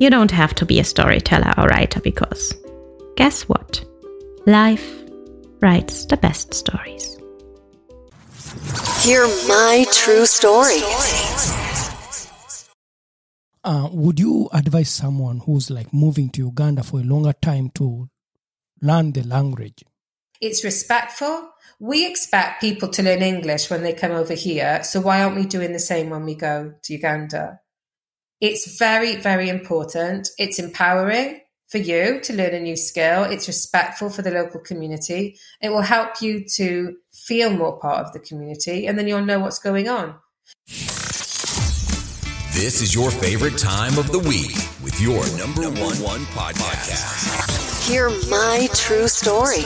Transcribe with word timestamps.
You 0.00 0.10
don't 0.10 0.30
have 0.30 0.54
to 0.54 0.66
be 0.66 0.78
a 0.78 0.84
storyteller 0.84 1.52
or 1.58 1.66
writer 1.66 2.00
because 2.00 2.54
guess 3.16 3.42
what? 3.48 3.84
Life 4.46 5.02
writes 5.60 6.06
the 6.06 6.16
best 6.16 6.54
stories. 6.54 7.16
Hear 9.02 9.26
my 9.48 9.84
true 9.92 10.24
story. 10.24 10.82
Uh, 13.64 13.88
would 13.92 14.20
you 14.20 14.48
advise 14.52 14.88
someone 14.88 15.40
who's 15.40 15.68
like 15.68 15.92
moving 15.92 16.30
to 16.30 16.42
Uganda 16.42 16.84
for 16.84 17.00
a 17.00 17.02
longer 17.04 17.32
time 17.32 17.70
to 17.74 18.08
learn 18.80 19.12
the 19.12 19.24
language? 19.24 19.82
It's 20.40 20.62
respectful. 20.62 21.50
We 21.80 22.06
expect 22.06 22.60
people 22.60 22.88
to 22.90 23.02
learn 23.02 23.22
English 23.22 23.68
when 23.68 23.82
they 23.82 23.94
come 23.94 24.12
over 24.12 24.34
here. 24.34 24.84
So 24.84 25.00
why 25.00 25.22
aren't 25.22 25.36
we 25.36 25.44
doing 25.44 25.72
the 25.72 25.80
same 25.80 26.10
when 26.10 26.24
we 26.24 26.36
go 26.36 26.74
to 26.84 26.92
Uganda? 26.92 27.60
It's 28.40 28.78
very, 28.78 29.16
very 29.16 29.48
important. 29.48 30.30
It's 30.38 30.60
empowering 30.60 31.40
for 31.66 31.78
you 31.78 32.20
to 32.20 32.32
learn 32.32 32.54
a 32.54 32.60
new 32.60 32.76
skill. 32.76 33.24
It's 33.24 33.48
respectful 33.48 34.10
for 34.10 34.22
the 34.22 34.30
local 34.30 34.60
community. 34.60 35.36
It 35.60 35.70
will 35.70 35.82
help 35.82 36.22
you 36.22 36.44
to 36.54 36.96
feel 37.12 37.50
more 37.50 37.78
part 37.80 38.06
of 38.06 38.12
the 38.12 38.20
community, 38.20 38.86
and 38.86 38.96
then 38.96 39.08
you'll 39.08 39.24
know 39.24 39.40
what's 39.40 39.58
going 39.58 39.88
on. 39.88 40.14
This 42.54 42.80
is 42.80 42.94
your 42.94 43.10
favorite 43.10 43.58
time 43.58 43.98
of 43.98 44.12
the 44.12 44.20
week 44.20 44.54
with 44.84 45.00
your 45.00 45.26
number, 45.36 45.62
number 45.62 45.80
one, 45.80 46.00
one 46.00 46.20
podcast. 46.26 47.88
Hear 47.90 48.08
my 48.30 48.68
true 48.72 49.08
story. 49.08 49.64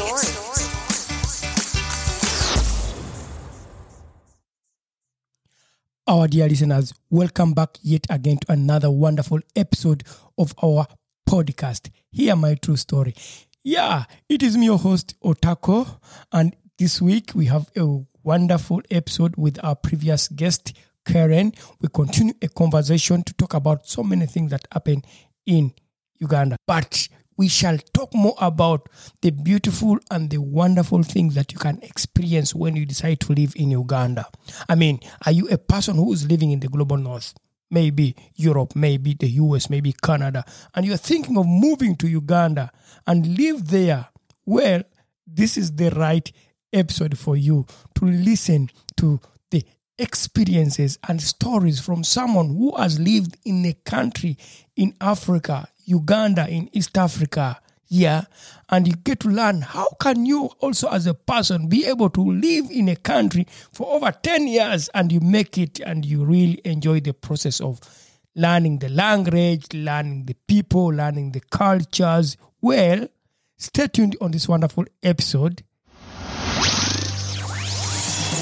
Our 6.09 6.27
dear 6.27 6.49
listeners, 6.49 6.93
welcome 7.11 7.55
back 7.55 7.79
yet 7.81 8.07
again 8.11 8.39
to 8.39 8.53
another 8.53 8.91
wonderful 8.91 9.39
episode 9.55 10.03
of 10.37 10.53
our 10.63 10.85
podcast. 11.29 11.91
Hear 12.11 12.35
my 12.35 12.57
true 12.57 12.77
story. 12.77 13.15
Yeah, 13.63 14.05
it 14.29 14.43
is 14.43 14.57
me, 14.57 14.67
your 14.67 14.79
host, 14.79 15.15
Otako, 15.23 16.01
and 16.33 16.57
this 16.77 17.01
week 17.01 17.31
we 17.37 17.47
have 17.47 17.71
a 17.77 18.01
wonderful 18.25 18.83
episode 18.91 19.37
with 19.37 19.63
our 19.63 19.77
previous 19.77 20.27
guest, 20.27 20.73
Keren. 21.07 21.53
We 21.81 21.89
continue 21.89 22.35
a 22.43 22.49
conversation 22.49 23.23
to 23.23 23.33
talk 23.35 23.55
about 23.55 23.87
so 23.87 24.03
many 24.03 24.27
things 24.27 24.51
that 24.51 24.67
happen 24.73 25.03
in 25.47 25.73
Uganda. 26.19 26.57
But 26.67 27.09
we 27.43 27.49
shall 27.49 27.77
talk 27.93 28.15
more 28.15 28.37
about 28.41 28.89
the 29.21 29.31
beautiful 29.31 29.99
and 30.13 30.31
the 30.31 30.39
wonderful 30.39 31.03
things 31.03 31.35
that 31.35 31.53
you 31.53 31.59
can 31.59 31.77
experience 31.83 32.55
when 32.55 32.77
you 32.77 32.87
decide 32.87 33.19
to 33.19 33.33
live 33.33 33.53
in 33.57 33.73
Uganda. 33.73 34.29
I 34.69 34.77
mean, 34.77 35.01
are 35.27 35.33
you 35.33 35.49
a 35.49 35.59
person 35.59 35.97
who 35.97 36.13
is 36.13 36.25
living 36.29 36.53
in 36.53 36.61
the 36.61 36.69
global 36.69 36.97
north? 36.97 37.35
Maybe 37.69 38.15
Europe, 38.37 38.77
maybe 38.77 39.17
the 39.19 39.27
US, 39.27 39.69
maybe 39.69 39.93
Canada, 39.93 40.45
and 40.73 40.87
you're 40.87 40.97
thinking 40.97 41.37
of 41.37 41.47
moving 41.49 41.97
to 41.97 42.07
Uganda 42.07 42.71
and 43.09 43.37
live 43.37 43.67
there. 43.67 44.07
Well, 44.47 44.85
this 45.27 45.57
is 45.57 45.75
the 45.75 45.91
right 45.91 46.31
episode 46.73 47.19
for 47.19 47.37
you 47.37 47.67
to 47.97 48.05
listen 48.05 48.71
to 48.99 49.19
the 49.51 49.65
experiences 49.99 50.97
and 51.09 51.21
stories 51.21 51.81
from 51.81 52.05
someone 52.05 52.51
who 52.51 52.77
has 52.77 53.01
lived 53.01 53.37
in 53.45 53.65
a 53.67 53.73
country 53.85 54.39
in 54.77 54.95
Africa, 55.01 55.67
Uganda, 55.85 56.49
in 56.49 56.69
East 56.73 56.97
Africa. 56.97 57.59
Yeah, 57.89 58.25
and 58.71 58.89
you 58.89 58.95
get 58.95 59.21
to 59.21 59.29
learn 59.29 59.61
how 59.61 59.87
can 60.01 60.25
you 60.25 60.51
also 60.61 60.89
as 60.89 61.07
a 61.07 61.13
person 61.13 61.69
be 61.69 61.85
able 61.85 62.09
to 62.11 62.23
live 62.23 62.71
in 62.71 62.89
a 62.89 62.97
country 62.97 63.47
for 63.73 63.93
over 63.95 64.11
10 64.11 64.49
years 64.49 64.89
and 64.95 65.13
you 65.13 65.21
make 65.21 65.59
it 65.59 65.79
and 65.81 66.03
you 66.05 66.25
really 66.25 66.59
enjoy 66.65 67.01
the 67.01 67.13
process 67.13 67.61
of 67.61 67.81
learning 68.35 68.79
the 68.79 68.89
language, 68.89 69.67
learning 69.75 70.25
the 70.25 70.35
people, 70.49 70.87
learning 70.87 71.33
the 71.33 71.41
cultures. 71.41 72.39
Well, 72.63 73.09
stay 73.59 73.89
tuned 73.89 74.17
on 74.23 74.31
this 74.31 74.49
wonderful 74.49 74.87
episode 75.03 75.63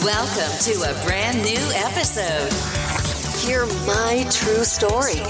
Welcome 0.02 0.58
to 0.62 0.72
a 0.90 1.04
brand 1.04 1.42
new 1.42 1.60
episode. 1.74 2.50
Hear 3.46 3.66
my 3.86 4.26
true 4.30 4.64
story. 4.64 5.20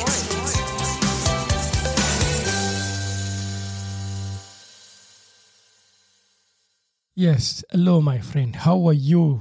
Yes, 7.16 7.64
hello, 7.72 8.00
my 8.00 8.18
friend. 8.18 8.54
How 8.54 8.86
are 8.86 8.92
you? 8.92 9.40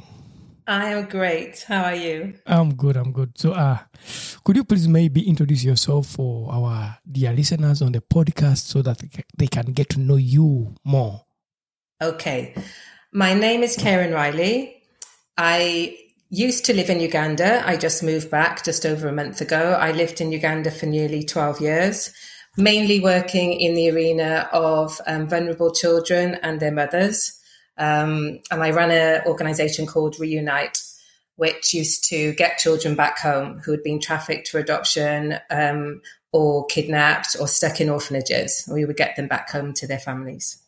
I 0.65 0.89
am 0.89 1.05
great. 1.05 1.65
How 1.67 1.83
are 1.83 1.95
you? 1.95 2.33
I'm 2.47 2.73
good. 2.73 2.97
I'm 2.97 3.11
good. 3.11 3.37
So, 3.37 3.51
uh, 3.51 3.77
could 4.43 4.55
you 4.55 4.63
please 4.63 4.87
maybe 4.87 5.27
introduce 5.27 5.63
yourself 5.63 6.07
for 6.07 6.51
our 6.51 6.97
dear 7.09 7.31
listeners 7.31 7.83
on 7.83 7.91
the 7.91 8.01
podcast 8.01 8.65
so 8.65 8.81
that 8.81 9.01
they 9.37 9.47
can 9.47 9.65
get 9.67 9.89
to 9.89 9.99
know 9.99 10.15
you 10.15 10.73
more? 10.83 11.25
Okay. 12.01 12.55
My 13.13 13.35
name 13.35 13.61
is 13.61 13.77
Keren 13.77 14.13
Riley. 14.13 14.81
I 15.37 15.95
used 16.29 16.65
to 16.65 16.73
live 16.73 16.89
in 16.89 16.99
Uganda. 16.99 17.63
I 17.67 17.77
just 17.77 18.01
moved 18.01 18.31
back 18.31 18.63
just 18.63 18.83
over 18.83 19.07
a 19.07 19.13
month 19.13 19.41
ago. 19.41 19.77
I 19.79 19.91
lived 19.91 20.21
in 20.21 20.31
Uganda 20.31 20.71
for 20.71 20.87
nearly 20.87 21.23
12 21.23 21.61
years, 21.61 22.11
mainly 22.57 22.99
working 22.99 23.53
in 23.53 23.75
the 23.75 23.91
arena 23.91 24.49
of 24.51 24.99
um, 25.05 25.27
vulnerable 25.27 25.71
children 25.71 26.35
and 26.41 26.59
their 26.59 26.71
mothers. 26.71 27.38
Um, 27.79 28.39
and 28.51 28.61
I 28.61 28.71
ran 28.71 28.91
an 28.91 29.23
organization 29.25 29.87
called 29.87 30.19
Reunite, 30.19 30.77
which 31.37 31.73
used 31.73 32.03
to 32.09 32.33
get 32.33 32.57
children 32.57 32.95
back 32.95 33.17
home 33.17 33.59
who 33.59 33.71
had 33.71 33.81
been 33.81 33.99
trafficked 33.99 34.49
for 34.49 34.59
adoption 34.59 35.39
um, 35.49 36.01
or 36.33 36.65
kidnapped 36.67 37.37
or 37.39 37.47
stuck 37.47 37.79
in 37.79 37.89
orphanages. 37.89 38.69
We 38.71 38.85
would 38.85 38.97
get 38.97 39.15
them 39.15 39.27
back 39.27 39.49
home 39.49 39.73
to 39.75 39.87
their 39.87 39.99
families. 39.99 40.61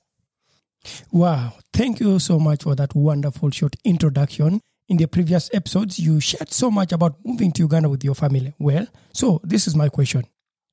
Wow. 1.11 1.53
Thank 1.73 1.99
you 1.99 2.17
so 2.19 2.39
much 2.39 2.63
for 2.63 2.73
that 2.75 2.95
wonderful 2.95 3.51
short 3.51 3.75
introduction. 3.83 4.61
In 4.87 4.97
the 4.97 5.07
previous 5.07 5.49
episodes, 5.53 5.99
you 5.99 6.19
shared 6.19 6.51
so 6.51 6.71
much 6.71 6.91
about 6.91 7.15
moving 7.23 7.51
to 7.53 7.63
Uganda 7.63 7.87
with 7.87 8.03
your 8.03 8.15
family. 8.15 8.53
Well, 8.57 8.87
so 9.13 9.39
this 9.43 9.67
is 9.67 9.75
my 9.75 9.89
question. 9.89 10.25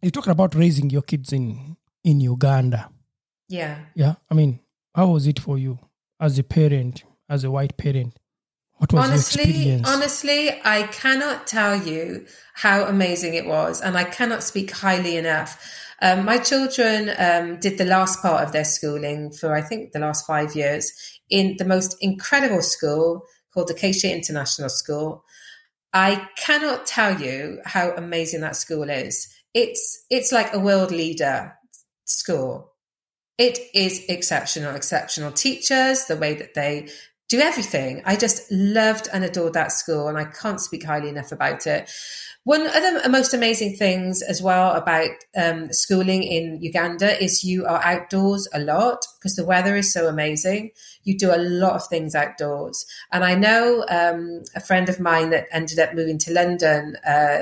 You 0.02 0.10
talked 0.10 0.28
about 0.28 0.54
raising 0.54 0.90
your 0.90 1.02
kids 1.02 1.32
in 1.32 1.76
in 2.04 2.20
Uganda. 2.20 2.90
Yeah. 3.48 3.78
Yeah. 3.94 4.14
I 4.30 4.34
mean, 4.34 4.60
how 4.94 5.08
was 5.08 5.26
it 5.26 5.38
for 5.40 5.58
you? 5.58 5.78
As 6.20 6.38
a 6.38 6.42
parent, 6.42 7.04
as 7.28 7.44
a 7.44 7.50
white 7.50 7.76
parent? 7.76 8.18
What 8.78 8.92
was 8.92 9.08
honestly, 9.08 9.42
your 9.42 9.50
experience? 9.50 9.88
Honestly, 9.88 10.50
I 10.64 10.84
cannot 10.84 11.46
tell 11.46 11.76
you 11.76 12.26
how 12.54 12.84
amazing 12.84 13.34
it 13.34 13.46
was, 13.46 13.80
and 13.80 13.96
I 13.96 14.04
cannot 14.04 14.42
speak 14.42 14.70
highly 14.70 15.16
enough. 15.16 15.60
Um, 16.00 16.24
my 16.24 16.38
children 16.38 17.10
um, 17.18 17.58
did 17.58 17.76
the 17.76 17.84
last 17.84 18.22
part 18.22 18.44
of 18.44 18.52
their 18.52 18.64
schooling 18.64 19.32
for, 19.32 19.54
I 19.54 19.62
think, 19.62 19.92
the 19.92 19.98
last 19.98 20.26
five 20.26 20.54
years 20.54 20.92
in 21.28 21.56
the 21.58 21.64
most 21.64 21.96
incredible 22.00 22.62
school 22.62 23.24
called 23.52 23.68
the 23.68 23.74
Acacia 23.74 24.14
International 24.14 24.68
School. 24.68 25.24
I 25.92 26.28
cannot 26.36 26.86
tell 26.86 27.20
you 27.20 27.60
how 27.64 27.90
amazing 27.96 28.42
that 28.42 28.56
school 28.56 28.88
is. 28.88 29.28
It's 29.54 30.04
it's 30.10 30.30
like 30.30 30.52
a 30.52 30.60
world 30.60 30.92
leader 30.92 31.54
school. 32.04 32.72
It 33.38 33.58
is 33.72 34.04
exceptional, 34.08 34.74
exceptional 34.74 35.30
teachers, 35.30 36.06
the 36.06 36.16
way 36.16 36.34
that 36.34 36.54
they 36.54 36.88
do 37.28 37.38
everything. 37.38 38.02
I 38.04 38.16
just 38.16 38.50
loved 38.50 39.08
and 39.12 39.24
adored 39.24 39.52
that 39.52 39.70
school, 39.70 40.08
and 40.08 40.18
I 40.18 40.24
can't 40.24 40.60
speak 40.60 40.84
highly 40.84 41.08
enough 41.08 41.30
about 41.30 41.66
it. 41.66 41.90
One 42.44 42.66
of 42.66 42.72
the 42.72 43.08
most 43.10 43.34
amazing 43.34 43.76
things 43.76 44.22
as 44.22 44.40
well 44.40 44.72
about 44.72 45.10
um, 45.36 45.70
schooling 45.70 46.22
in 46.22 46.62
Uganda 46.62 47.22
is 47.22 47.44
you 47.44 47.66
are 47.66 47.84
outdoors 47.84 48.48
a 48.54 48.60
lot 48.60 49.04
because 49.18 49.36
the 49.36 49.44
weather 49.44 49.76
is 49.76 49.92
so 49.92 50.08
amazing. 50.08 50.70
You 51.04 51.18
do 51.18 51.30
a 51.30 51.36
lot 51.36 51.74
of 51.74 51.86
things 51.88 52.14
outdoors. 52.14 52.86
And 53.12 53.22
I 53.22 53.34
know 53.34 53.84
um, 53.90 54.44
a 54.54 54.60
friend 54.60 54.88
of 54.88 54.98
mine 54.98 55.28
that 55.30 55.46
ended 55.52 55.78
up 55.78 55.94
moving 55.94 56.16
to 56.20 56.32
London. 56.32 56.96
Uh, 57.06 57.38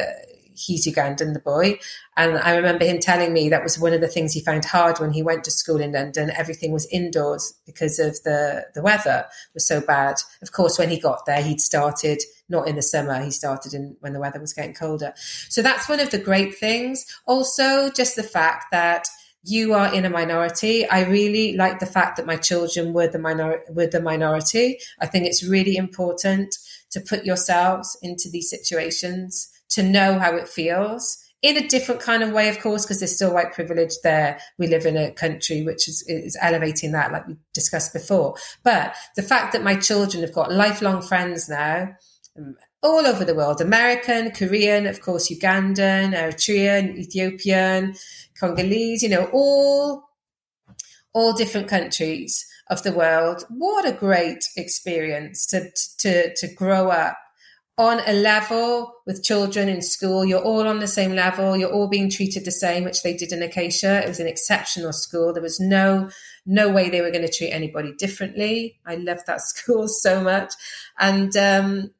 he's 0.56 0.86
Ugandan, 0.86 1.32
the 1.32 1.40
boy. 1.40 1.78
And 2.16 2.38
I 2.38 2.56
remember 2.56 2.84
him 2.84 2.98
telling 2.98 3.32
me 3.32 3.48
that 3.48 3.62
was 3.62 3.78
one 3.78 3.92
of 3.92 4.00
the 4.00 4.08
things 4.08 4.32
he 4.32 4.40
found 4.40 4.64
hard 4.64 4.98
when 4.98 5.12
he 5.12 5.22
went 5.22 5.44
to 5.44 5.50
school 5.50 5.80
in 5.80 5.92
London. 5.92 6.30
Everything 6.30 6.72
was 6.72 6.86
indoors 6.86 7.54
because 7.66 7.98
of 7.98 8.22
the, 8.22 8.64
the 8.74 8.82
weather 8.82 9.26
was 9.54 9.66
so 9.66 9.80
bad. 9.80 10.16
Of 10.42 10.52
course, 10.52 10.78
when 10.78 10.88
he 10.88 10.98
got 10.98 11.26
there, 11.26 11.42
he'd 11.42 11.60
started 11.60 12.22
not 12.48 12.68
in 12.68 12.76
the 12.76 12.82
summer, 12.82 13.22
he 13.22 13.30
started 13.30 13.74
in 13.74 13.96
when 14.00 14.12
the 14.12 14.20
weather 14.20 14.40
was 14.40 14.52
getting 14.52 14.74
colder. 14.74 15.12
So 15.48 15.62
that's 15.62 15.88
one 15.88 16.00
of 16.00 16.10
the 16.10 16.18
great 16.18 16.56
things. 16.56 17.04
Also, 17.26 17.90
just 17.90 18.16
the 18.16 18.22
fact 18.22 18.66
that 18.70 19.08
you 19.48 19.74
are 19.74 19.94
in 19.94 20.04
a 20.04 20.10
minority. 20.10 20.88
I 20.88 21.04
really 21.04 21.56
like 21.56 21.78
the 21.78 21.86
fact 21.86 22.16
that 22.16 22.26
my 22.26 22.36
children 22.36 22.92
were 22.92 23.06
the 23.06 23.20
minor 23.20 23.60
were 23.70 23.86
the 23.86 24.00
minority. 24.00 24.78
I 25.00 25.06
think 25.06 25.24
it's 25.24 25.44
really 25.44 25.76
important 25.76 26.56
to 26.90 27.00
put 27.00 27.24
yourselves 27.24 27.96
into 28.02 28.28
these 28.28 28.50
situations 28.50 29.48
to 29.76 29.82
know 29.82 30.18
how 30.18 30.34
it 30.34 30.48
feels 30.48 31.22
in 31.42 31.56
a 31.56 31.68
different 31.68 32.00
kind 32.00 32.22
of 32.22 32.32
way, 32.32 32.48
of 32.48 32.58
course, 32.60 32.84
because 32.84 32.98
there's 32.98 33.14
still 33.14 33.32
white 33.32 33.52
privilege 33.52 33.92
there. 34.02 34.40
We 34.58 34.66
live 34.66 34.86
in 34.86 34.96
a 34.96 35.12
country 35.12 35.62
which 35.62 35.86
is, 35.86 36.02
is 36.08 36.36
elevating 36.40 36.92
that, 36.92 37.12
like 37.12 37.26
we 37.28 37.36
discussed 37.52 37.92
before. 37.92 38.34
But 38.64 38.96
the 39.14 39.22
fact 39.22 39.52
that 39.52 39.62
my 39.62 39.76
children 39.76 40.22
have 40.22 40.32
got 40.32 40.50
lifelong 40.50 41.02
friends 41.02 41.48
now, 41.48 41.94
um, 42.36 42.56
all 42.82 43.06
over 43.06 43.24
the 43.24 43.34
world 43.34 43.60
American, 43.60 44.30
Korean, 44.30 44.86
of 44.86 45.00
course, 45.00 45.30
Ugandan, 45.30 46.14
Eritrean, 46.14 46.96
Ethiopian, 46.96 47.94
Congolese, 48.38 49.02
you 49.02 49.08
know, 49.08 49.28
all 49.32 50.04
all 51.12 51.32
different 51.32 51.68
countries 51.68 52.46
of 52.68 52.82
the 52.82 52.92
world. 52.92 53.44
What 53.48 53.86
a 53.86 53.92
great 53.92 54.48
experience 54.56 55.46
to 55.48 55.70
to 55.98 56.34
to 56.34 56.54
grow 56.54 56.90
up 56.90 57.16
on 57.78 58.00
a 58.06 58.12
level 58.14 58.94
with 59.04 59.22
children 59.22 59.68
in 59.68 59.82
school. 59.82 60.24
You're 60.24 60.42
all 60.42 60.66
on 60.66 60.80
the 60.80 60.86
same 60.86 61.12
level. 61.14 61.56
You're 61.56 61.72
all 61.72 61.88
being 61.88 62.08
treated 62.08 62.44
the 62.44 62.50
same, 62.50 62.84
which 62.84 63.02
they 63.02 63.14
did 63.14 63.32
in 63.32 63.42
Acacia. 63.42 64.02
It 64.02 64.08
was 64.08 64.20
an 64.20 64.26
exceptional 64.26 64.92
school. 64.92 65.32
There 65.32 65.42
was 65.42 65.60
no 65.60 66.08
no 66.46 66.70
way 66.70 66.88
they 66.88 67.02
were 67.02 67.10
going 67.10 67.26
to 67.26 67.32
treat 67.32 67.50
anybody 67.50 67.92
differently. 67.92 68.78
I 68.86 68.96
loved 68.96 69.26
that 69.26 69.40
school 69.42 69.88
so 69.88 70.22
much, 70.22 70.54
and 70.98 71.36
um, 71.36 71.90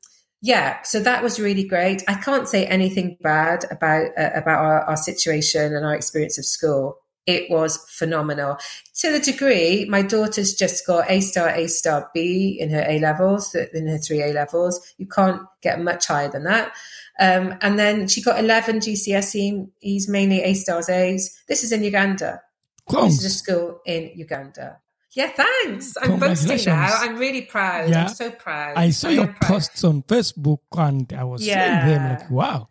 yeah, 0.41 0.83
so 0.83 1.01
that 1.01 1.23
was 1.23 1.41
really 1.41 1.65
great. 1.65 2.03
I 2.09 2.15
can't 2.15 2.49
say 2.49 2.67
anything 2.67 3.19
bad 3.21 3.67
about 3.71 4.11
uh, 4.19 4.31
about 4.35 4.65
our, 4.65 4.81
our 4.83 4.97
situation 4.97 5.75
and 5.75 5.85
our 5.85 5.95
experience 5.95 6.39
of 6.39 6.47
school 6.47 7.01
it 7.27 7.51
was 7.51 7.77
phenomenal 7.91 8.57
to 8.95 9.11
the 9.11 9.21
degree 9.21 9.85
my 9.89 10.03
daughter's 10.03 10.55
just 10.55 10.87
got 10.87 11.11
a 11.11 11.21
star 11.21 11.49
a 11.51 11.67
star 11.67 12.11
b 12.15 12.57
in 12.61 12.71
her 12.71 12.85
a 12.89 12.99
levels 13.01 13.55
in 13.55 13.87
her 13.87 13.99
three 13.99 14.23
a 14.23 14.33
levels 14.33 14.95
you 14.99 15.07
can't 15.07 15.43
get 15.63 15.81
much 15.81 16.07
higher 16.07 16.29
than 16.29 16.45
that 16.45 16.73
um, 17.19 17.57
and 17.63 17.79
then 17.79 18.07
she 18.09 18.23
got 18.23 18.39
11 18.39 18.81
gcse's 18.81 20.09
mainly 20.09 20.43
a 20.43 20.55
stars 20.55 20.89
a's 20.89 21.37
this 21.49 21.65
is 21.65 21.73
in 21.73 21.83
uganda 21.83 22.41
this 22.89 23.19
is 23.19 23.25
a 23.25 23.31
school 23.31 23.81
in 23.85 24.11
uganda 24.15 24.79
yeah, 25.17 25.29
thanks. 25.29 25.97
I'm 26.01 26.21
boasting 26.21 26.61
now. 26.67 26.91
I'm 27.01 27.17
really 27.17 27.41
proud. 27.41 27.89
Yeah. 27.89 28.03
I'm 28.03 28.09
so 28.11 28.31
proud. 28.31 28.77
I 28.77 28.91
saw 28.91 29.09
your 29.09 29.35
posts 29.41 29.83
on 29.83 30.03
Facebook 30.03 30.59
and 30.77 31.11
I 31.15 31.25
was 31.25 31.45
yeah. 31.45 31.87
seeing 31.87 31.95
them 31.95 32.19
like, 32.19 32.31
wow, 32.31 32.69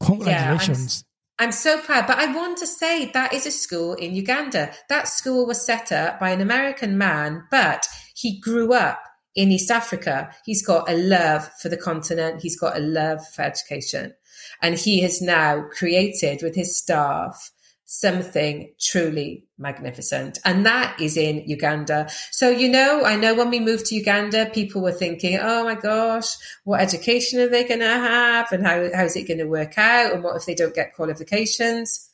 congratulations. 0.00 1.04
I'm 1.38 1.52
so 1.52 1.80
proud, 1.80 2.06
but 2.06 2.18
I 2.18 2.32
want 2.32 2.58
to 2.58 2.66
say 2.66 3.10
that 3.12 3.32
is 3.32 3.44
a 3.44 3.50
school 3.50 3.94
in 3.94 4.14
Uganda. 4.14 4.72
That 4.88 5.08
school 5.08 5.46
was 5.46 5.66
set 5.66 5.90
up 5.90 6.20
by 6.20 6.30
an 6.30 6.40
American 6.40 6.96
man, 6.96 7.44
but 7.50 7.84
he 8.14 8.38
grew 8.38 8.72
up 8.72 9.00
in 9.34 9.50
East 9.50 9.70
Africa. 9.70 10.30
He's 10.44 10.64
got 10.64 10.88
a 10.88 10.96
love 10.96 11.50
for 11.60 11.68
the 11.68 11.76
continent. 11.76 12.40
He's 12.40 12.58
got 12.58 12.76
a 12.76 12.80
love 12.80 13.26
for 13.28 13.42
education. 13.42 14.14
And 14.62 14.76
he 14.76 15.00
has 15.00 15.20
now 15.20 15.64
created 15.72 16.40
with 16.40 16.54
his 16.54 16.78
staff 16.78 17.50
something 18.00 18.72
truly 18.80 19.44
magnificent. 19.56 20.38
And 20.44 20.66
that 20.66 21.00
is 21.00 21.16
in 21.16 21.44
Uganda. 21.46 22.08
So, 22.30 22.50
you 22.50 22.68
know, 22.68 23.04
I 23.04 23.16
know 23.16 23.34
when 23.34 23.50
we 23.50 23.60
moved 23.60 23.86
to 23.86 23.94
Uganda, 23.94 24.46
people 24.46 24.82
were 24.82 24.92
thinking, 24.92 25.38
oh 25.40 25.64
my 25.64 25.74
gosh, 25.74 26.36
what 26.64 26.80
education 26.80 27.40
are 27.40 27.48
they 27.48 27.66
going 27.66 27.80
to 27.80 27.86
have? 27.86 28.52
And 28.52 28.66
how, 28.66 28.88
how 28.94 29.04
is 29.04 29.16
it 29.16 29.28
going 29.28 29.38
to 29.38 29.44
work 29.44 29.78
out? 29.78 30.12
And 30.12 30.24
what 30.24 30.36
if 30.36 30.46
they 30.46 30.54
don't 30.54 30.74
get 30.74 30.94
qualifications? 30.94 32.10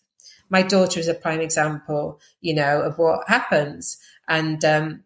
My 0.50 0.62
daughter 0.62 1.00
is 1.00 1.08
a 1.08 1.14
prime 1.14 1.40
example, 1.40 2.20
you 2.40 2.54
know, 2.54 2.82
of 2.82 2.98
what 2.98 3.28
happens. 3.28 3.98
And, 4.28 4.64
um, 4.64 5.04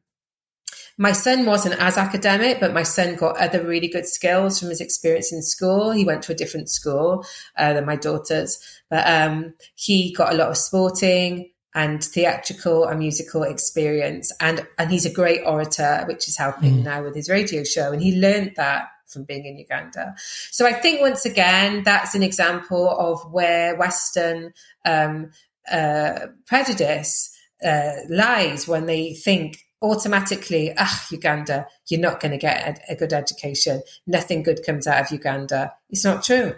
my 0.97 1.13
son 1.13 1.45
wasn't 1.45 1.81
as 1.81 1.97
academic, 1.97 2.61
but 2.61 2.73
my 2.73 2.85
son 2.85 3.17
got 3.17 3.37
other 3.39 3.65
really 3.65 3.89
good 3.89 4.07
skills 4.07 4.61
from 4.61 4.69
his 4.69 4.81
experience 4.81 5.33
in 5.33 5.43
school. 5.43 5.91
He 5.91 6.05
went 6.05 6.23
to 6.25 6.33
a 6.33 6.37
different 6.37 6.69
school 6.69 7.25
uh, 7.57 7.73
than 7.73 7.85
my 7.85 7.97
daughter's, 7.97 8.59
but 8.91 9.07
um, 9.07 9.55
he 9.75 10.13
got 10.13 10.33
a 10.33 10.37
lot 10.37 10.51
of 10.51 10.57
sporting 10.57 11.51
and 11.75 12.05
theatrical 12.05 12.85
and 12.87 13.01
musical 13.01 13.43
experience, 13.43 14.33
and 14.41 14.65
and 14.79 14.91
he's 14.91 15.05
a 15.05 15.13
great 15.13 15.41
orator, 15.45 16.05
which 16.07 16.29
is 16.29 16.37
helping 16.37 16.79
mm. 16.79 16.85
now 16.85 17.03
with 17.03 17.17
his 17.17 17.29
radio 17.29 17.65
show. 17.65 17.93
And 17.93 18.01
he 18.01 18.17
learned 18.17 18.53
that 18.57 18.89
from 19.07 19.25
being 19.25 19.45
in 19.45 19.59
Uganda. 19.59 20.15
So 20.51 20.67
I 20.67 20.73
think 20.73 21.01
once 21.01 21.25
again, 21.25 21.83
that's 21.83 22.15
an 22.15 22.23
example 22.23 22.89
of 22.89 23.33
where 23.33 23.77
Western 23.77 24.53
um, 24.85 25.31
uh, 25.71 26.27
prejudice 26.47 27.37
uh, 27.65 27.93
lies 28.09 28.69
when 28.69 28.87
they 28.87 29.15
think 29.15 29.64
automatically, 29.85 30.73
ah, 30.77 31.07
Uganda, 31.11 31.67
you're 31.89 32.01
not 32.01 32.21
going 32.21 32.33
to 32.33 32.39
get 32.39 32.81
a, 32.89 32.93
a, 32.93 32.97
good 32.97 33.13
education. 33.13 33.83
Nothing 34.07 34.43
good 34.43 34.65
comes 34.65 34.87
out 34.87 35.03
of 35.03 35.11
Uganda. 35.11 35.75
It's 35.91 36.05
not 36.05 36.23
true. 36.23 36.55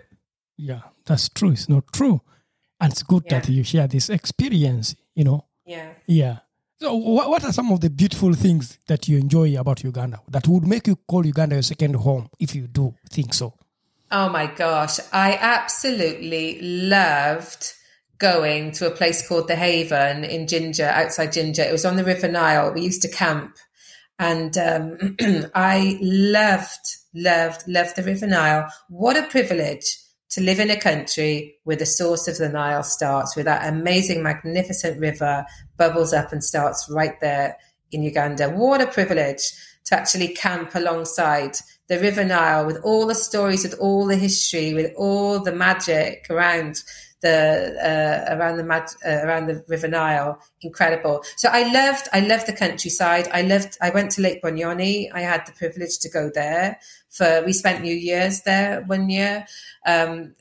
Yeah, 0.56 0.82
that's 1.04 1.28
true. 1.28 1.50
It's 1.50 1.68
not 1.68 1.92
true. 1.92 2.20
And 2.80 2.92
it's 2.92 3.02
good 3.02 3.24
yeah. 3.26 3.40
that 3.40 3.48
you 3.48 3.64
share 3.64 3.86
this 3.86 4.10
experience, 4.10 4.94
you 5.14 5.24
know? 5.24 5.44
Yeah. 5.64 5.92
Yeah. 6.06 6.38
So, 6.78 6.94
what, 6.94 7.30
what 7.30 7.44
are 7.44 7.52
some 7.52 7.72
of 7.72 7.80
the 7.80 7.88
beautiful 7.88 8.34
things 8.34 8.78
that 8.86 9.08
you 9.08 9.16
enjoy 9.16 9.58
about 9.58 9.82
Uganda 9.82 10.20
that 10.28 10.46
would 10.46 10.66
make 10.66 10.86
you 10.86 10.96
call 10.96 11.24
Uganda 11.24 11.56
your 11.56 11.62
second 11.62 11.94
home 11.94 12.28
if 12.38 12.54
you 12.54 12.66
do 12.66 12.94
think 13.10 13.32
so? 13.32 13.54
Oh 14.10 14.28
my 14.28 14.46
gosh. 14.46 15.00
I 15.12 15.38
absolutely 15.40 16.60
loved 16.60 17.72
going 18.18 18.72
to 18.72 18.86
a 18.86 18.94
place 18.94 19.26
called 19.26 19.48
the 19.48 19.56
Haven 19.56 20.24
in 20.24 20.46
Jinja, 20.46 20.88
outside 20.88 21.32
Jinja. 21.32 21.68
It 21.68 21.72
was 21.72 21.84
on 21.84 21.96
the 21.96 22.04
River 22.04 22.28
Nile. 22.28 22.72
We 22.72 22.82
used 22.82 23.02
to 23.02 23.08
camp, 23.08 23.56
and 24.18 24.56
um, 24.56 25.16
I 25.54 25.98
loved, 26.00 26.86
loved, 27.14 27.62
loved 27.68 27.96
the 27.96 28.02
River 28.02 28.26
Nile. 28.26 28.70
What 28.88 29.16
a 29.16 29.24
privilege 29.24 29.98
to 30.30 30.40
live 30.40 30.60
in 30.60 30.70
a 30.70 30.80
country 30.80 31.56
where 31.64 31.76
the 31.76 31.86
source 31.86 32.28
of 32.28 32.38
the 32.38 32.48
Nile 32.48 32.82
starts, 32.82 33.36
where 33.36 33.44
that 33.44 33.72
amazing, 33.72 34.22
magnificent 34.22 35.00
river 35.00 35.44
bubbles 35.76 36.12
up 36.12 36.32
and 36.32 36.42
starts 36.42 36.88
right 36.90 37.18
there 37.20 37.56
in 37.92 38.02
Uganda. 38.02 38.50
What 38.50 38.80
a 38.80 38.86
privilege 38.86 39.52
to 39.86 39.94
actually 39.94 40.28
camp 40.28 40.74
alongside 40.74 41.56
the 41.88 42.00
River 42.00 42.24
Nile 42.24 42.66
with 42.66 42.78
all 42.82 43.06
the 43.06 43.14
stories, 43.14 43.62
with 43.62 43.78
all 43.78 44.06
the 44.06 44.16
history, 44.16 44.74
with 44.74 44.92
all 44.96 45.38
the 45.40 45.52
magic 45.52 46.26
around 46.28 46.82
the 47.26 47.38
uh, 47.90 48.34
around 48.34 48.56
the 48.56 48.64
Mad, 48.64 48.86
uh, 49.06 49.26
around 49.26 49.46
the 49.46 49.64
River 49.68 49.88
Nile. 49.88 50.38
Incredible. 50.62 51.22
So 51.36 51.48
I 51.52 51.62
loved 51.72 52.08
I 52.12 52.20
loved 52.20 52.46
the 52.46 52.52
countryside. 52.52 53.28
I 53.32 53.42
loved. 53.42 53.76
I 53.80 53.90
went 53.90 54.10
to 54.12 54.22
Lake 54.22 54.42
Bunyonyi. 54.42 55.10
I 55.12 55.20
had 55.20 55.46
the 55.46 55.52
privilege 55.52 55.98
to 56.00 56.08
go 56.08 56.30
there 56.34 56.78
for. 57.08 57.42
We 57.44 57.52
spent 57.52 57.82
New 57.82 57.94
Year's 57.94 58.42
there 58.42 58.82
one 58.82 59.10
year. 59.10 59.46
Um, 59.86 60.34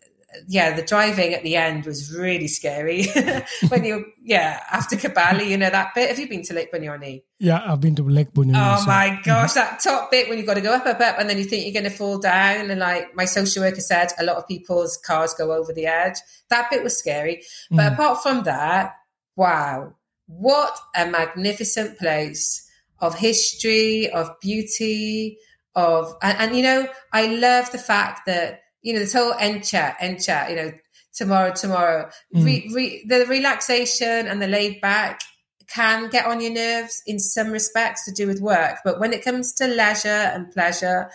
yeah, 0.47 0.75
the 0.75 0.81
driving 0.81 1.33
at 1.33 1.43
the 1.43 1.55
end 1.55 1.85
was 1.85 2.15
really 2.15 2.47
scary. 2.47 3.05
when 3.69 3.83
you, 3.83 4.05
yeah, 4.21 4.61
after 4.71 4.95
Kabale, 4.95 5.47
you 5.47 5.57
know 5.57 5.69
that 5.69 5.93
bit. 5.95 6.09
Have 6.09 6.19
you 6.19 6.27
been 6.27 6.43
to 6.43 6.53
Lake 6.53 6.71
Bunyonyi? 6.71 7.23
Yeah, 7.39 7.61
I've 7.65 7.81
been 7.81 7.95
to 7.95 8.03
Lake 8.03 8.33
Bunyonyi. 8.33 8.77
Oh 8.77 8.81
so. 8.81 8.87
my 8.87 9.19
gosh, 9.23 9.51
mm-hmm. 9.51 9.59
that 9.59 9.79
top 9.81 10.11
bit 10.11 10.29
when 10.29 10.37
you've 10.37 10.47
got 10.47 10.55
to 10.55 10.61
go 10.61 10.73
up, 10.73 10.85
up, 10.85 10.99
up, 10.99 11.19
and 11.19 11.29
then 11.29 11.37
you 11.37 11.43
think 11.43 11.65
you're 11.65 11.81
going 11.81 11.91
to 11.91 11.97
fall 11.97 12.17
down. 12.17 12.69
And 12.71 12.79
like 12.79 13.15
my 13.15 13.25
social 13.25 13.63
worker 13.63 13.81
said, 13.81 14.11
a 14.19 14.23
lot 14.23 14.37
of 14.37 14.47
people's 14.47 14.97
cars 14.97 15.33
go 15.33 15.51
over 15.51 15.73
the 15.73 15.85
edge. 15.85 16.17
That 16.49 16.69
bit 16.69 16.83
was 16.83 16.97
scary. 16.97 17.43
But 17.71 17.91
mm. 17.91 17.93
apart 17.93 18.23
from 18.23 18.43
that, 18.43 18.93
wow, 19.35 19.93
what 20.27 20.77
a 20.95 21.07
magnificent 21.07 21.97
place 21.99 22.69
of 22.99 23.15
history, 23.15 24.09
of 24.09 24.29
beauty, 24.41 25.37
of, 25.75 26.15
and, 26.21 26.37
and 26.39 26.55
you 26.55 26.63
know, 26.63 26.87
I 27.11 27.27
love 27.27 27.71
the 27.71 27.77
fact 27.77 28.21
that 28.25 28.61
you 28.85 28.93
know, 28.93 28.99
this 28.99 29.13
whole 29.13 29.33
end 29.39 29.65
chat, 29.65 29.97
end 29.99 30.23
chat, 30.23 30.51
you 30.51 30.55
know, 30.55 30.71
tomorrow, 31.11 31.51
tomorrow. 31.51 32.07
Mm. 32.35 32.45
Re, 32.45 32.71
re, 32.71 33.05
the 33.07 33.25
relaxation 33.25 34.27
and 34.27 34.39
the 34.39 34.47
laid 34.47 34.79
back 34.79 35.21
can 35.67 36.07
get 36.09 36.27
on 36.27 36.39
your 36.39 36.53
nerves 36.53 37.01
in 37.07 37.17
some 37.17 37.49
respects 37.49 38.05
to 38.05 38.11
do 38.11 38.27
with 38.27 38.41
work. 38.41 38.77
But 38.85 38.99
when 38.99 39.11
it 39.11 39.23
comes 39.23 39.53
to 39.55 39.67
leisure 39.67 40.07
and 40.07 40.51
pleasure, 40.51 41.09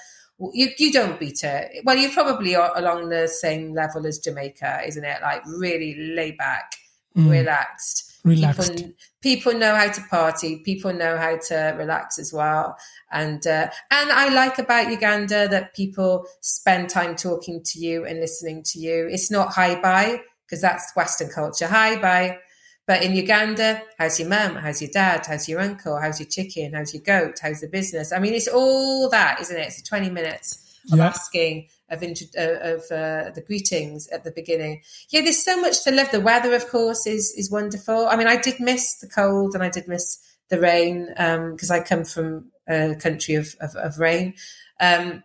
you 0.53 0.71
you 0.79 0.91
don't 0.91 1.21
beat 1.21 1.45
it. 1.45 1.85
Well, 1.85 1.97
you're 1.97 2.11
probably 2.11 2.57
are 2.57 2.77
along 2.77 3.11
the 3.11 3.29
same 3.29 3.73
level 3.73 4.05
as 4.05 4.19
Jamaica, 4.19 4.81
isn't 4.89 5.05
it? 5.05 5.23
Like 5.23 5.43
really 5.47 5.95
laid 6.17 6.39
back, 6.39 6.73
relaxed. 7.15 8.10
Relaxed. 8.25 8.77
People, 8.77 8.93
people 9.23 9.55
know 9.55 9.75
how 9.75 9.91
to 9.91 10.01
party. 10.11 10.59
People 10.65 10.93
know 10.93 11.17
how 11.17 11.39
to 11.49 11.75
relax 11.79 12.19
as 12.19 12.33
well. 12.33 12.77
And 13.11 13.47
uh, 13.47 13.71
and 13.91 14.13
I 14.13 14.29
like 14.29 14.59
about 14.59 14.91
Uganda 14.91 15.49
that 15.49 15.75
people 15.75 16.27
spend 16.41 16.91
time 16.91 17.17
talking 17.17 17.63
to 17.65 17.79
you 17.79 18.05
and 18.05 18.21
listening 18.21 18.63
to 18.65 18.79
you. 18.79 19.09
It's 19.11 19.31
not 19.31 19.53
hi 19.55 19.81
bye 19.81 20.21
because 20.47 20.61
that's 20.61 20.93
Western 20.95 21.31
culture. 21.31 21.67
Hi 21.67 21.97
bye. 22.01 22.39
But 22.87 23.03
in 23.05 23.15
Uganda, 23.15 23.83
how's 23.99 24.19
your 24.19 24.29
mum? 24.29 24.57
How's 24.57 24.83
your 24.83 24.91
dad? 24.93 25.25
How's 25.25 25.49
your 25.49 25.61
uncle? 25.61 25.99
How's 26.01 26.19
your 26.19 26.29
chicken? 26.29 26.73
How's 26.75 26.93
your 26.93 27.05
goat? 27.05 27.39
How's 27.41 27.61
the 27.61 27.69
business? 27.69 28.13
I 28.13 28.19
mean, 28.19 28.35
it's 28.35 28.49
all 28.49 29.09
that, 29.11 29.41
isn't 29.41 29.57
it? 29.57 29.69
It's 29.69 29.83
20 29.83 30.11
minutes 30.11 30.59
of 30.91 30.99
Yeah. 30.99 31.07
asking, 31.07 31.69
of, 31.91 32.03
uh, 32.03 32.59
of 32.63 32.81
uh, 32.91 33.31
the 33.31 33.45
greetings 33.47 34.09
at 34.09 34.25
the 34.25 34.31
beginning. 34.31 34.83
Yeah, 35.11 35.23
there's 35.23 35.45
so 35.45 35.61
much 35.61 35.83
to 35.85 35.91
love. 35.91 36.11
The 36.11 36.21
weather, 36.21 36.55
of 36.55 36.69
course, 36.69 37.07
is 37.07 37.33
is 37.37 37.51
wonderful. 37.51 38.07
I 38.07 38.17
mean, 38.17 38.29
I 38.29 38.37
did 38.37 38.61
miss 38.61 38.97
the 38.97 39.09
cold 39.09 39.55
and 39.55 39.63
I 39.63 39.69
did 39.69 39.89
miss 39.89 40.19
the 40.49 40.61
rain 40.61 41.07
because 41.09 41.71
I 41.71 41.81
come 41.81 42.05
from 42.05 42.51
a 42.69 42.95
country 42.95 43.35
of, 43.35 43.55
of, 43.61 43.75
of 43.77 43.99
rain. 43.99 44.35
Um, 44.81 45.23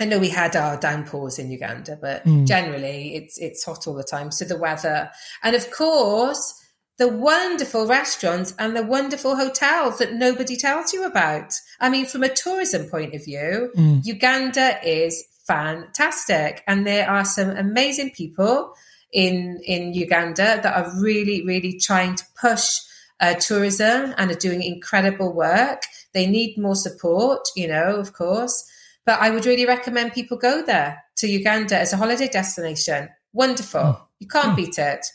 I 0.00 0.06
know 0.06 0.18
we 0.18 0.30
had 0.30 0.56
our 0.56 0.78
downpours 0.78 1.38
in 1.38 1.50
Uganda, 1.50 1.96
but 2.00 2.24
generally 2.44 3.14
it's 3.14 3.38
it's 3.38 3.64
hot 3.64 3.86
all 3.86 3.94
the 3.94 4.02
time. 4.02 4.32
So 4.32 4.44
the 4.44 4.58
weather, 4.58 5.10
and 5.42 5.54
of 5.54 5.70
course 5.70 6.60
the 6.96 7.08
wonderful 7.08 7.86
restaurants 7.86 8.54
and 8.58 8.76
the 8.76 8.82
wonderful 8.82 9.34
hotels 9.34 9.98
that 9.98 10.12
nobody 10.12 10.56
tells 10.56 10.92
you 10.92 11.04
about. 11.04 11.52
I 11.80 11.88
mean, 11.88 12.06
from 12.06 12.22
a 12.22 12.28
tourism 12.28 12.88
point 12.88 13.14
of 13.14 13.24
view, 13.24 13.72
Uganda 14.04 14.78
is 14.84 15.24
fantastic, 15.46 16.62
and 16.66 16.86
there 16.86 17.08
are 17.08 17.24
some 17.24 17.50
amazing 17.50 18.10
people 18.10 18.74
in 19.12 19.60
in 19.64 19.94
Uganda 19.94 20.60
that 20.62 20.76
are 20.76 21.00
really 21.00 21.44
really 21.44 21.78
trying 21.78 22.16
to 22.16 22.24
push 22.40 22.80
uh, 23.20 23.34
tourism 23.34 24.14
and 24.18 24.30
are 24.30 24.34
doing 24.34 24.62
incredible 24.62 25.32
work. 25.32 25.82
They 26.12 26.26
need 26.26 26.58
more 26.58 26.76
support, 26.76 27.48
you 27.56 27.68
know, 27.68 27.96
of 27.96 28.12
course. 28.12 28.64
But 29.06 29.20
I 29.20 29.30
would 29.30 29.46
really 29.46 29.66
recommend 29.66 30.12
people 30.12 30.36
go 30.36 30.64
there 30.64 31.04
to 31.16 31.28
Uganda 31.28 31.78
as 31.78 31.92
a 31.92 31.96
holiday 31.96 32.28
destination. 32.28 33.10
Wonderful. 33.32 34.00
You 34.18 34.26
can't 34.26 34.56
beat 34.56 34.78
it. 34.78 35.06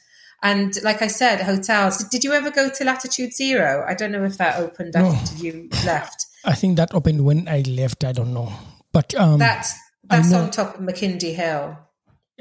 And 0.42 0.74
like 0.84 1.02
I 1.02 1.08
said, 1.08 1.42
hotels. 1.42 2.04
Did 2.06 2.24
you 2.24 2.32
ever 2.34 2.52
go 2.52 2.70
to 2.70 2.84
Latitude 2.84 3.34
Zero? 3.34 3.84
I 3.88 3.94
don't 3.94 4.12
know 4.12 4.24
if 4.24 4.38
that 4.38 4.60
opened 4.60 4.96
after 4.96 5.36
you 5.36 5.70
left. 5.86 6.28
I 6.46 6.54
think 6.54 6.78
that 6.78 6.94
opened 6.94 7.26
when 7.26 7.48
I 7.48 7.62
left. 7.62 8.04
I 8.06 8.14
don't 8.14 8.34
know, 8.34 8.52
but 8.94 9.14
um, 9.16 9.40
That's 9.40 9.74
that's 10.10 10.34
on 10.34 10.52
top 10.52 10.76
of 10.76 10.82
Makindye 10.82 11.36
Hill. 11.36 11.78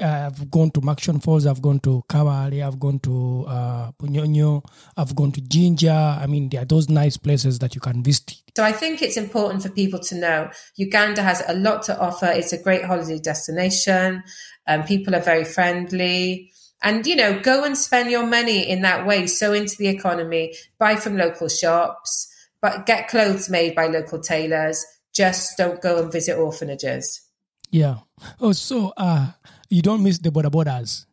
I've 0.01 0.49
gone 0.49 0.71
to 0.71 0.81
Murchison 0.81 1.19
Falls. 1.19 1.45
I've 1.45 1.61
gone 1.61 1.79
to 1.81 2.03
Kabale. 2.09 2.65
I've 2.65 2.79
gone 2.79 2.99
to 2.99 3.45
uh, 3.47 3.91
Bunyonyi. 4.01 4.63
I've 4.95 5.15
gone 5.15 5.31
to 5.33 5.41
Jinja. 5.41 6.17
I 6.21 6.25
mean, 6.25 6.49
there 6.49 6.61
are 6.61 6.65
those 6.65 6.89
nice 6.89 7.17
places 7.17 7.59
that 7.59 7.75
you 7.75 7.81
can 7.81 8.01
visit. 8.01 8.41
So 8.55 8.63
I 8.63 8.71
think 8.71 9.01
it's 9.01 9.17
important 9.17 9.61
for 9.61 9.69
people 9.69 9.99
to 9.99 10.15
know 10.15 10.51
Uganda 10.75 11.21
has 11.21 11.43
a 11.47 11.53
lot 11.53 11.83
to 11.83 11.99
offer. 11.99 12.27
It's 12.27 12.53
a 12.53 12.61
great 12.61 12.85
holiday 12.85 13.19
destination. 13.19 14.23
Um, 14.67 14.83
people 14.83 15.15
are 15.15 15.21
very 15.21 15.45
friendly. 15.45 16.51
And, 16.81 17.05
you 17.05 17.17
know, 17.17 17.37
go 17.37 17.65
and 17.65 17.77
spend 17.77 18.09
your 18.09 18.25
money 18.25 18.69
in 18.69 18.83
that 18.83 19.05
way. 19.05 19.27
So 19.27 19.51
into 19.51 19.75
the 19.77 19.89
economy, 19.89 20.55
buy 20.77 20.95
from 20.95 21.17
local 21.17 21.49
shops, 21.49 22.33
but 22.61 22.85
get 22.85 23.09
clothes 23.09 23.49
made 23.49 23.75
by 23.75 23.87
local 23.87 24.19
tailors. 24.21 24.85
Just 25.13 25.57
don't 25.57 25.81
go 25.81 26.01
and 26.01 26.11
visit 26.11 26.37
orphanages. 26.37 27.28
Yeah. 27.71 27.97
Oh, 28.39 28.51
so 28.51 28.93
uh, 28.97 29.31
you 29.69 29.81
don't 29.81 30.03
miss 30.03 30.17
the 30.19 30.29
boda 30.31 30.49
bodas. 30.49 31.05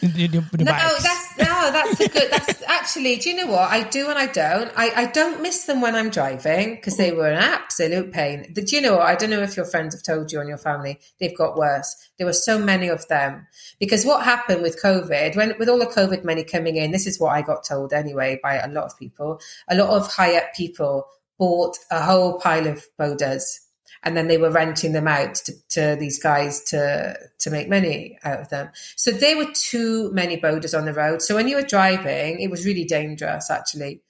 The, 0.00 0.08
the, 0.26 0.40
the 0.52 0.64
No, 0.64 0.72
vibes. 0.72 1.02
that's 1.02 1.38
no, 1.38 1.72
that's 1.72 2.00
a 2.00 2.08
good. 2.12 2.30
That's 2.30 2.62
actually. 2.66 3.16
Do 3.16 3.30
you 3.30 3.36
know 3.36 3.46
what 3.52 3.70
I 3.70 3.82
do 3.88 4.10
and 4.10 4.18
I 4.18 4.26
don't? 4.26 4.70
I, 4.76 4.90
I 4.94 5.06
don't 5.06 5.40
miss 5.40 5.64
them 5.64 5.80
when 5.80 5.94
I'm 5.94 6.10
driving 6.10 6.74
because 6.74 6.96
they 6.98 7.12
were 7.12 7.28
an 7.28 7.38
absolute 7.38 8.12
pain. 8.12 8.52
Do 8.52 8.62
you 8.66 8.82
know 8.82 8.96
what? 8.96 9.06
I 9.06 9.14
don't 9.14 9.30
know 9.30 9.40
if 9.40 9.56
your 9.56 9.64
friends 9.64 9.94
have 9.94 10.02
told 10.02 10.32
you 10.32 10.40
and 10.40 10.48
your 10.48 10.58
family 10.58 10.98
they've 11.18 11.36
got 11.36 11.56
worse. 11.56 11.94
There 12.18 12.26
were 12.26 12.34
so 12.34 12.58
many 12.58 12.88
of 12.88 13.06
them 13.08 13.46
because 13.80 14.04
what 14.04 14.22
happened 14.24 14.60
with 14.62 14.82
COVID 14.82 15.34
when 15.36 15.54
with 15.58 15.68
all 15.68 15.78
the 15.78 15.86
COVID 15.86 16.24
money 16.24 16.44
coming 16.44 16.76
in, 16.76 16.90
this 16.90 17.06
is 17.06 17.18
what 17.18 17.30
I 17.34 17.40
got 17.40 17.64
told 17.64 17.92
anyway 17.94 18.38
by 18.42 18.56
a 18.56 18.68
lot 18.68 18.84
of 18.84 18.98
people. 18.98 19.40
A 19.68 19.76
lot 19.76 19.88
of 19.90 20.12
high 20.12 20.36
up 20.36 20.52
people 20.54 21.06
bought 21.38 21.78
a 21.90 22.02
whole 22.02 22.38
pile 22.38 22.66
of 22.66 22.84
bodas 23.00 23.60
and 24.06 24.16
then 24.16 24.28
they 24.28 24.38
were 24.38 24.52
renting 24.52 24.92
them 24.92 25.08
out 25.08 25.34
to, 25.34 25.52
to 25.70 25.96
these 25.98 26.22
guys 26.22 26.62
to 26.62 27.18
to 27.40 27.50
make 27.50 27.68
money 27.68 28.16
out 28.24 28.40
of 28.40 28.48
them. 28.48 28.70
So 28.94 29.10
there 29.10 29.36
were 29.36 29.52
too 29.52 30.12
many 30.12 30.38
bodas 30.38 30.78
on 30.78 30.84
the 30.84 30.94
road. 30.94 31.22
So 31.22 31.34
when 31.34 31.48
you 31.48 31.56
were 31.56 31.62
driving, 31.62 32.40
it 32.40 32.48
was 32.48 32.64
really 32.64 32.84
dangerous. 32.84 33.50
Actually, 33.50 34.02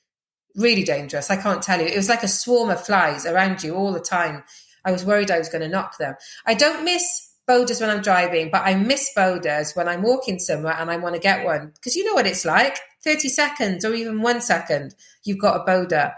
really 0.54 0.84
dangerous. 0.84 1.30
I 1.30 1.36
can't 1.36 1.62
tell 1.62 1.80
you. 1.80 1.86
It 1.86 1.96
was 1.96 2.10
like 2.10 2.22
a 2.22 2.28
swarm 2.28 2.68
of 2.68 2.84
flies 2.84 3.24
around 3.24 3.64
you 3.64 3.74
all 3.74 3.90
the 3.90 4.00
time. 4.00 4.44
I 4.84 4.92
was 4.92 5.04
worried 5.04 5.30
I 5.30 5.38
was 5.38 5.48
going 5.48 5.62
to 5.62 5.68
knock 5.68 5.96
them. 5.96 6.14
I 6.44 6.52
don't 6.52 6.84
miss 6.84 7.32
bodas 7.48 7.80
when 7.80 7.88
I'm 7.88 8.02
driving, 8.02 8.50
but 8.50 8.62
I 8.66 8.74
miss 8.74 9.10
bodas 9.16 9.74
when 9.74 9.88
I'm 9.88 10.02
walking 10.02 10.38
somewhere 10.38 10.76
and 10.78 10.90
I 10.90 10.98
want 10.98 11.14
to 11.14 11.20
get 11.20 11.44
one 11.44 11.72
because 11.74 11.96
you 11.96 12.04
know 12.04 12.14
what 12.14 12.26
it's 12.26 12.44
like. 12.44 12.78
Thirty 13.02 13.30
seconds 13.30 13.82
or 13.82 13.94
even 13.94 14.20
one 14.20 14.42
second, 14.42 14.94
you've 15.24 15.38
got 15.38 15.56
a 15.56 15.64
boda 15.64 16.12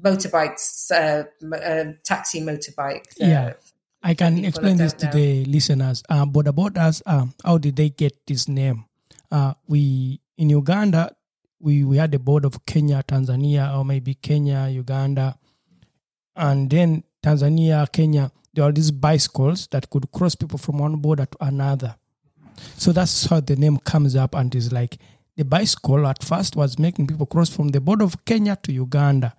motorbikes, 0.00 0.90
uh, 0.90 1.24
uh, 1.54 1.92
taxi 2.04 2.40
motorbike. 2.40 3.04
Yeah. 3.16 3.54
I 4.02 4.12
can 4.12 4.44
explain 4.44 4.76
this 4.76 4.92
to 4.94 5.06
know. 5.06 5.12
the 5.12 5.44
listeners. 5.46 6.02
Uh, 6.10 6.26
border 6.26 6.52
borders, 6.52 7.02
um, 7.06 7.32
how 7.42 7.56
did 7.56 7.76
they 7.76 7.88
get 7.88 8.26
this 8.26 8.46
name? 8.48 8.84
Uh, 9.32 9.54
we 9.66 10.20
in 10.36 10.50
Uganda, 10.50 11.16
we, 11.58 11.84
we 11.84 11.96
had 11.96 12.12
the 12.12 12.18
border 12.18 12.48
of 12.48 12.66
Kenya, 12.66 13.02
Tanzania, 13.02 13.74
or 13.74 13.84
maybe 13.84 14.14
Kenya, 14.14 14.68
Uganda, 14.68 15.38
and 16.36 16.68
then 16.68 17.02
Tanzania, 17.22 17.90
Kenya. 17.90 18.30
There 18.52 18.64
are 18.64 18.72
these 18.72 18.90
bicycles 18.90 19.68
that 19.68 19.88
could 19.88 20.12
cross 20.12 20.34
people 20.34 20.58
from 20.58 20.78
one 20.78 20.96
border 20.96 21.24
to 21.24 21.38
another. 21.40 21.96
So 22.76 22.92
that's 22.92 23.26
how 23.26 23.40
the 23.40 23.56
name 23.56 23.78
comes 23.78 24.14
up, 24.14 24.34
and 24.34 24.54
is 24.54 24.70
like 24.70 24.98
the 25.36 25.46
bicycle 25.46 26.06
at 26.06 26.22
first 26.22 26.56
was 26.56 26.78
making 26.78 27.06
people 27.06 27.26
cross 27.26 27.48
from 27.48 27.68
the 27.68 27.80
border 27.80 28.04
of 28.04 28.22
Kenya 28.26 28.56
to 28.64 28.72
Uganda 28.72 29.34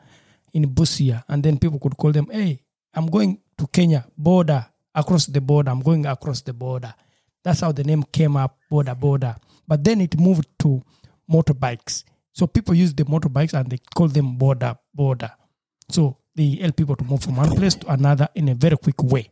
in 0.56 0.66
Busia, 0.74 1.24
and 1.28 1.44
then 1.44 1.60
people 1.60 1.80
could 1.80 1.98
call 1.98 2.12
them, 2.12 2.28
"Hey, 2.32 2.64
I'm 2.94 3.08
going 3.08 3.40
to 3.58 3.68
Kenya 3.68 4.06
border 4.18 4.66
across 4.94 5.28
the 5.28 5.42
border. 5.42 5.72
I'm 5.72 5.82
going 5.82 6.06
across 6.06 6.42
the 6.42 6.54
border." 6.54 6.94
That's 7.44 7.60
how 7.60 7.72
the 7.72 7.84
name 7.84 8.04
came 8.12 8.38
up, 8.38 8.58
border 8.70 8.96
border. 8.96 9.36
But 9.68 9.84
then 9.84 10.02
it 10.02 10.20
moved 10.20 10.48
to 10.60 10.82
motorbikes. 11.30 12.04
So 12.32 12.48
people 12.48 12.74
use 12.74 12.94
the 12.94 13.04
motorbikes 13.04 13.54
and 13.54 13.70
they 13.70 13.80
call 13.96 14.08
them 14.08 14.38
border 14.38 14.78
border. 14.94 15.32
So 15.90 16.18
they 16.36 16.58
help 16.62 16.76
people 16.76 16.96
to 16.96 17.04
move 17.04 17.22
from 17.22 17.36
one 17.36 17.56
place 17.56 17.76
to 17.76 17.88
another 17.92 18.28
in 18.36 18.50
a 18.50 18.56
very 18.56 18.78
quick 18.78 19.04
way. 19.04 19.30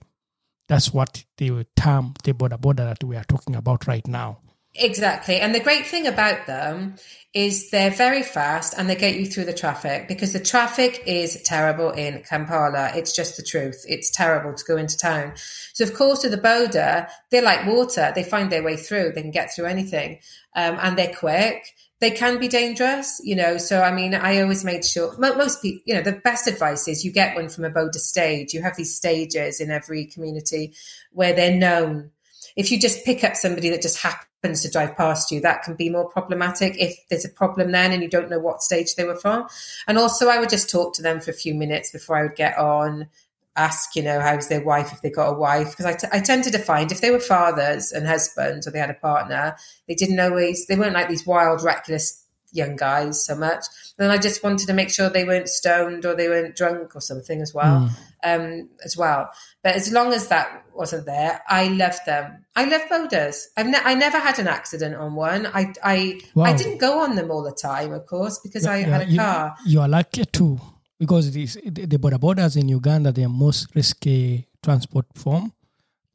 That's 0.68 0.94
what 0.94 1.26
the 1.38 1.66
term 1.76 2.14
the 2.24 2.34
border 2.34 2.58
border 2.58 2.86
that 2.86 3.04
we 3.04 3.16
are 3.16 3.26
talking 3.26 3.56
about 3.56 3.88
right 3.88 4.08
now. 4.08 4.40
Exactly. 4.76 5.40
And 5.40 5.54
the 5.54 5.60
great 5.60 5.86
thing 5.86 6.08
about 6.08 6.48
them 6.48 6.96
is 7.34 7.70
they're 7.70 7.92
very 7.92 8.24
fast 8.24 8.74
and 8.78 8.90
they 8.90 8.96
get 8.96 9.16
you 9.16 9.26
through 9.26 9.46
the 9.46 9.54
traffic 9.54 10.08
because 10.08 10.34
the 10.34 10.40
traffic 10.40 11.04
is 11.06 11.42
terrible 11.44 11.92
in 11.92 12.24
Kampala. 12.24 12.92
It's 12.96 13.16
just 13.16 13.38
the 13.38 13.44
truth. 13.44 13.86
It's 13.88 14.12
terrible 14.12 14.54
to 14.54 14.64
go 14.66 14.78
into 14.78 14.98
town. 14.98 15.34
So, 15.74 15.84
of 15.84 15.94
course, 15.94 16.24
with 16.24 16.32
the 16.32 16.38
Boda, 16.40 17.08
they're 17.30 17.44
like 17.44 17.68
water. 17.68 18.12
They 18.16 18.24
find 18.24 18.52
their 18.52 18.64
way 18.64 18.76
through. 18.76 19.12
They 19.14 19.22
can 19.22 19.32
get 19.32 19.54
through 19.54 19.66
anything. 19.66 20.20
Um, 20.56 20.78
and 20.82 20.98
they're 20.98 21.16
quick. 21.16 21.76
They 22.00 22.12
can 22.12 22.40
be 22.40 22.48
dangerous, 22.48 23.22
you 23.24 23.36
know. 23.36 23.58
So, 23.58 23.82
I 23.82 23.92
mean, 23.92 24.14
I 24.14 24.42
always 24.42 24.64
made 24.64 24.86
sure 24.86 25.16
most 25.18 25.62
people, 25.62 25.82
you 25.86 25.94
know, 25.94 26.02
the 26.02 26.20
best 26.24 26.48
advice 26.48 26.88
is 26.88 27.06
you 27.06 27.12
get 27.12 27.36
one 27.36 27.50
from 27.50 27.64
a 27.64 27.72
Boda 27.72 27.96
stage. 27.96 28.54
You 28.54 28.62
have 28.64 28.76
these 28.76 28.96
stages 28.96 29.60
in 29.62 29.72
every 29.72 30.06
community 30.06 30.74
where 31.12 31.34
they're 31.34 31.56
known 31.56 32.12
if 32.56 32.72
you 32.72 32.80
just 32.80 33.06
pick 33.06 33.24
up 33.24 33.36
somebody 33.36 33.70
that 33.70 33.82
just 33.82 33.98
happens 33.98 34.62
to 34.62 34.70
drive 34.70 34.96
past 34.96 35.32
you, 35.32 35.40
that 35.42 35.64
can 35.64 35.76
be 35.76 35.90
more 35.90 36.10
problematic 36.10 36.76
if 36.80 36.98
there's 37.10 37.26
a 37.26 37.30
problem 37.30 37.72
then 37.72 37.92
and 37.92 38.04
you 38.04 38.10
don't 38.10 38.30
know 38.30 38.40
what 38.40 38.62
stage 38.62 38.96
they 38.96 39.04
were 39.04 39.16
from. 39.16 39.48
And 39.88 39.98
also, 39.98 40.30
I 40.30 40.40
would 40.40 40.50
just 40.50 40.70
talk 40.70 40.94
to 40.96 41.02
them 41.02 41.22
for 41.22 41.32
a 41.32 41.36
few 41.36 41.56
minutes 41.56 41.92
before 41.92 42.18
I 42.18 42.24
would 42.24 42.36
get 42.36 42.58
on, 42.58 43.08
ask, 43.56 43.96
you 43.96 44.04
know, 44.04 44.20
how's 44.20 44.50
their 44.50 44.64
wife 44.64 44.92
if 44.92 45.02
they 45.02 45.10
got 45.10 45.30
a 45.30 45.38
wife. 45.38 45.72
Because 45.72 45.86
I, 45.86 45.94
t- 45.94 46.08
I 46.12 46.20
tended 46.20 46.54
to 46.54 46.60
find 46.60 46.92
if 46.92 47.02
they 47.02 47.12
were 47.12 47.20
fathers 47.20 47.92
and 47.92 48.08
husbands 48.08 48.68
or 48.68 48.72
they 48.72 48.80
had 48.80 48.90
a 48.90 48.96
partner, 48.96 49.56
they 49.88 49.96
didn't 49.96 50.20
always, 50.20 50.68
they 50.68 50.76
weren't 50.76 50.94
like 50.94 51.10
these 51.10 51.26
wild, 51.26 51.64
reckless 51.64 52.23
young 52.54 52.76
guys 52.78 53.26
so 53.26 53.36
much. 53.36 53.66
Then 53.98 54.10
I 54.10 54.18
just 54.18 54.44
wanted 54.44 54.68
to 54.68 54.74
make 54.74 54.90
sure 54.90 55.10
they 55.10 55.26
weren't 55.26 55.50
stoned 55.50 56.06
or 56.06 56.16
they 56.16 56.30
weren't 56.30 56.56
drunk 56.56 56.96
or 56.96 57.02
something 57.02 57.42
as 57.42 57.54
well. 57.54 57.90
Um, 58.24 58.70
as 58.86 58.96
well. 58.96 59.30
But 59.64 59.76
as 59.76 59.92
long 59.92 60.14
as 60.14 60.30
that 60.30 60.64
wasn't 60.74 61.06
there, 61.06 61.42
I 61.50 61.68
loved 61.68 62.06
them. 62.06 62.46
I 62.56 62.64
love 62.66 62.82
bodas. 62.90 63.48
I've 63.58 63.68
ne- 63.68 63.84
I 63.84 63.96
never 63.96 64.18
had 64.18 64.40
an 64.40 64.48
accident 64.48 64.96
on 64.96 65.16
one. 65.16 65.46
I 65.48 65.74
I 65.84 66.22
I 66.38 66.54
didn't 66.56 66.78
go 66.80 67.00
on 67.04 67.16
them 67.16 67.32
all 67.32 67.44
the 67.44 67.52
time, 67.52 67.92
of 67.92 68.06
course, 68.06 68.40
because 68.40 68.66
I 68.66 68.78
Yeah, 68.78 68.98
had 68.98 69.08
a 69.08 69.12
you, 69.12 69.18
car. 69.18 69.56
You 69.66 69.82
are 69.82 69.90
lucky 69.90 70.24
too, 70.26 70.60
because 70.98 71.32
this, 71.34 71.58
the 71.66 71.86
the 71.86 71.98
boda 71.98 72.18
bodas 72.18 72.56
in 72.56 72.70
Uganda 72.70 73.12
they 73.12 73.26
are 73.26 73.30
most 73.30 73.76
risky 73.76 74.48
transport 74.64 75.06
form. 75.16 75.52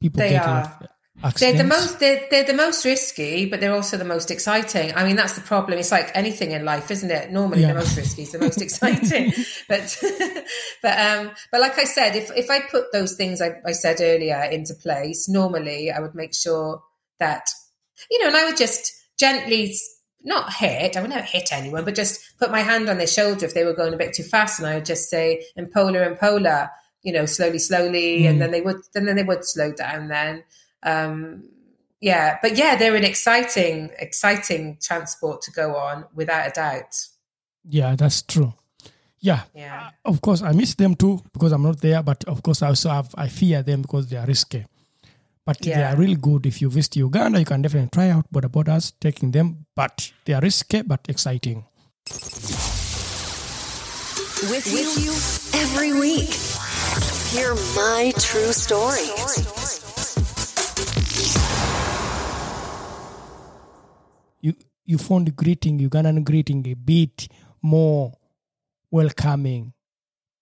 People 0.01 0.19
They 0.19 0.29
get 0.29 0.47
are. 0.47 0.79
In 1.21 1.31
They're 1.37 1.53
the 1.57 1.63
most 1.65 1.99
they're, 1.99 2.25
they're 2.31 2.45
the 2.45 2.53
most 2.53 2.85
risky, 2.85 3.45
but 3.45 3.59
they're 3.59 3.73
also 3.73 3.97
the 3.97 4.05
most 4.05 4.31
exciting. 4.31 4.93
I 4.95 5.05
mean, 5.05 5.17
that's 5.17 5.33
the 5.33 5.41
problem. 5.41 5.77
It's 5.77 5.91
like 5.91 6.11
anything 6.15 6.51
in 6.51 6.63
life, 6.63 6.91
isn't 6.91 7.11
it? 7.11 7.29
Normally, 7.31 7.61
Yeah. 7.61 7.73
the 7.73 7.79
most 7.79 7.97
risky 7.97 8.21
is 8.21 8.31
the 8.31 8.39
most 8.39 8.61
exciting. 8.67 9.33
but 9.67 9.97
but 10.81 10.97
um 10.99 11.31
but 11.51 11.59
like 11.59 11.77
I 11.77 11.83
said, 11.83 12.15
if 12.15 12.31
if 12.37 12.49
I 12.49 12.61
put 12.61 12.91
those 12.93 13.15
things 13.15 13.41
I, 13.41 13.55
I 13.65 13.73
said 13.73 13.97
earlier 13.99 14.41
into 14.43 14.73
place, 14.75 15.27
normally 15.27 15.91
I 15.91 15.99
would 15.99 16.15
make 16.15 16.33
sure 16.33 16.81
that 17.19 17.49
you 18.09 18.21
know, 18.21 18.27
and 18.27 18.37
I 18.37 18.45
would 18.45 18.57
just 18.57 18.93
gently 19.19 19.75
not 20.23 20.53
hit. 20.53 20.95
I 20.95 21.01
would 21.01 21.09
never 21.09 21.23
hit 21.25 21.51
anyone, 21.51 21.83
but 21.83 21.95
just 21.95 22.37
put 22.39 22.49
my 22.51 22.61
hand 22.61 22.87
on 22.87 22.97
their 22.97 23.07
shoulder 23.07 23.45
if 23.45 23.53
they 23.53 23.65
were 23.65 23.73
going 23.73 23.93
a 23.93 23.97
bit 23.97 24.13
too 24.13 24.23
fast, 24.23 24.59
and 24.59 24.67
I 24.69 24.75
would 24.75 24.85
just 24.85 25.09
say 25.09 25.43
"mpola, 25.57 26.07
in 26.07 26.15
polar," 26.15 26.69
you 27.03 27.11
know, 27.11 27.25
slowly, 27.25 27.59
slowly, 27.59 28.25
and 28.25 28.39
then 28.41 28.51
they 28.51 28.61
would 28.61 28.77
then 28.93 29.05
then 29.05 29.17
they 29.17 29.23
would 29.23 29.43
slow 29.43 29.73
down. 29.73 30.07
Then, 30.07 30.43
um, 30.83 31.43
yeah, 32.01 32.37
but 32.41 32.55
yeah, 32.57 32.75
they're 32.75 32.95
an 32.95 33.03
exciting, 33.03 33.89
exciting 33.99 34.77
transport 34.81 35.41
to 35.43 35.51
go 35.51 35.75
on 35.75 36.05
without 36.15 36.47
a 36.47 36.51
doubt. 36.51 36.95
yeah, 37.67 37.95
that's 37.95 38.21
true. 38.21 38.53
Yeah. 39.21 39.41
Yeah. 39.53 39.89
Of 40.05 40.21
course, 40.21 40.41
I 40.41 40.53
miss 40.53 40.75
them 40.75 40.95
too 40.95 41.21
because 41.33 41.51
I'm 41.51 41.63
not 41.63 41.81
there. 41.81 42.01
But 42.03 42.23
of 42.25 42.41
course, 42.41 42.61
I 42.63 42.67
also 42.67 42.89
have 42.89 43.13
I 43.17 43.27
fear 43.27 43.61
them 43.63 43.81
because 43.81 44.07
they 44.07 44.17
are 44.17 44.25
risky. 44.25 44.65
But 45.45 45.59
they 45.61 45.73
are 45.73 45.95
really 45.95 46.15
good. 46.15 46.45
If 46.45 46.61
you 46.61 46.69
visit 46.69 46.95
Uganda, 46.97 47.39
you 47.39 47.45
can 47.45 47.61
definitely 47.61 47.89
try 47.91 48.09
out 48.11 48.31
boda 48.31 48.49
bodas, 48.49 48.93
taking 48.99 49.31
them. 49.31 49.65
But 49.75 50.11
they 50.25 50.33
are 50.33 50.41
risky 50.41 50.83
but 50.83 51.01
exciting. 51.09 51.65
With 54.49 54.67
you 54.67 55.11
every 55.59 55.99
week. 55.99 56.29
Hear 57.33 57.55
my 57.75 58.13
true 58.17 58.53
story. 58.53 59.09
You 64.89 64.97
you 64.97 64.97
found 64.97 65.35
greeting, 65.35 65.77
Ugandan 65.77 66.23
greeting, 66.23 66.65
a 66.65 66.73
bit 66.73 67.27
more 67.61 68.11
welcoming. 68.89 69.71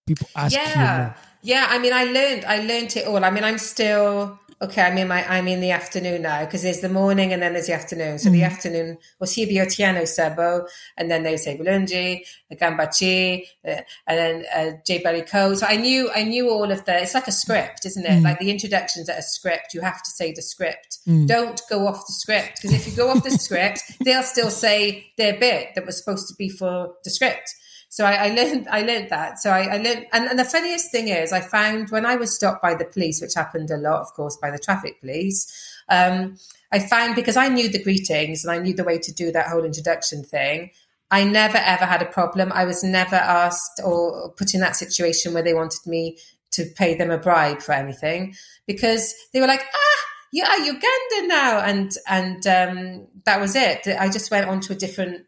People 0.08 0.30
ask 0.34 0.56
you 0.56 0.62
yeah 0.62 0.98
more. 0.98 1.16
yeah 1.44 1.68
i 1.70 1.78
mean 1.80 1.92
i 1.92 2.06
learned 2.06 2.46
i 2.46 2.60
learned 2.60 2.96
it 2.96 3.06
all 3.08 3.26
i 3.26 3.30
mean 3.30 3.44
i'm 3.44 3.58
still 3.58 4.40
okay 4.62 4.82
i'm 4.82 4.98
in 4.98 5.08
my 5.08 5.28
i'm 5.30 5.48
in 5.48 5.62
the 5.62 5.72
afternoon 5.72 6.22
now 6.22 6.44
because 6.46 6.62
there's 6.64 6.82
the 6.82 6.90
morning 6.90 7.34
and 7.34 7.42
then 7.42 7.54
there's 7.54 7.68
the 7.68 7.74
afternoon 7.74 8.18
so 8.20 8.30
the 8.30 8.44
afternoon 8.44 8.98
was 9.20 9.36
Otiano 9.36 10.04
Sebo 10.04 10.68
and 10.98 11.10
then 11.10 11.24
they 11.24 11.32
would 11.32 11.40
say 11.40 11.58
Bulungi, 11.58 12.22
Gambachi, 12.54 13.46
uh, 13.68 13.82
and 14.08 14.18
then 14.18 14.46
uh, 14.56 14.78
J 14.86 15.02
Bariko. 15.02 15.56
So 15.56 15.66
I 15.66 15.76
knew 15.76 16.10
I 16.16 16.24
knew 16.24 16.50
all 16.50 16.72
of 16.72 16.86
the 16.86 17.02
it's 17.02 17.14
like 17.14 17.28
a 17.28 17.32
script, 17.32 17.86
isn't 17.86 18.06
it? 18.06 18.24
Like 18.24 18.40
the 18.40 18.52
introductions 18.52 19.10
at 19.10 19.20
a 19.20 19.22
script, 19.22 19.74
you 19.74 19.82
have 19.82 20.02
to 20.04 20.10
say 20.10 20.34
the 20.34 20.42
script. 20.42 21.00
Don't 21.28 21.62
go 21.70 21.88
off 21.88 22.06
the 22.08 22.14
script 22.14 22.62
because 22.62 22.74
if 22.74 22.88
you 22.88 22.96
go 22.96 23.10
off 23.10 23.24
the 23.24 23.32
script, 23.48 23.82
they'll 24.04 24.24
still 24.24 24.50
say 24.50 25.12
their 25.18 25.38
bit 25.38 25.76
that 25.76 25.86
was 25.86 25.98
supposed 25.98 26.28
to 26.30 26.36
be 26.36 26.50
for 26.50 26.94
the 27.04 27.10
script. 27.10 27.56
So 27.90 28.06
I, 28.06 28.28
I 28.28 28.30
learned 28.30 28.68
I 28.70 28.82
learned 28.82 29.10
that. 29.10 29.40
So 29.40 29.50
I, 29.50 29.62
I 29.62 29.78
learned 29.78 30.08
and, 30.12 30.26
and 30.26 30.40
the 30.40 30.46
funniest 30.46 30.92
thing 30.92 31.08
is 31.08 31.32
I 31.32 31.40
found 31.40 31.90
when 31.90 32.06
I 32.06 32.16
was 32.16 32.36
stopped 32.36 32.62
by 32.62 32.76
the 32.76 32.86
police, 32.86 33.22
which 33.22 33.34
happened 33.34 33.72
a 33.72 33.78
lot, 33.78 34.02
of 34.02 34.14
course, 34.14 34.38
by 34.38 34.52
the 34.52 34.60
traffic 34.60 35.00
police, 35.00 35.52
um, 35.90 36.38
I 36.72 36.80
found 36.80 37.16
because 37.16 37.38
I 37.38 37.48
knew 37.48 37.70
the 37.70 37.82
greetings 37.82 38.44
and 38.44 38.52
I 38.52 38.60
knew 38.60 38.74
the 38.74 38.84
way 38.84 39.00
to 39.00 39.14
do 39.14 39.32
that 39.32 39.48
whole 39.48 39.64
introduction 39.64 40.24
thing, 40.24 40.72
I 41.10 41.24
never 41.24 41.58
ever 41.58 41.86
had 41.86 42.02
a 42.02 42.06
problem. 42.06 42.52
I 42.54 42.66
was 42.66 42.84
never 42.84 43.16
asked 43.16 43.80
or 43.84 44.32
put 44.32 44.54
in 44.54 44.60
that 44.60 44.76
situation 44.76 45.34
where 45.34 45.44
they 45.44 45.54
wanted 45.54 45.86
me 45.86 46.18
to 46.52 46.66
pay 46.66 46.96
them 46.96 47.12
a 47.12 47.18
bribe 47.18 47.62
for 47.62 47.72
anything 47.72 48.36
because 48.66 49.14
they 49.32 49.40
were 49.40 49.48
like, 49.48 49.62
ah, 49.74 50.06
you 50.32 50.44
are 50.44 50.60
Uganda 50.60 51.28
now, 51.28 51.60
and 51.60 51.92
and 52.08 52.48
um, 52.48 53.08
that 53.26 53.40
was 53.40 53.56
it. 53.56 53.88
I 53.88 54.10
just 54.10 54.30
went 54.30 54.48
on 54.48 54.60
to 54.62 54.74
a 54.74 54.76
different 54.76 55.26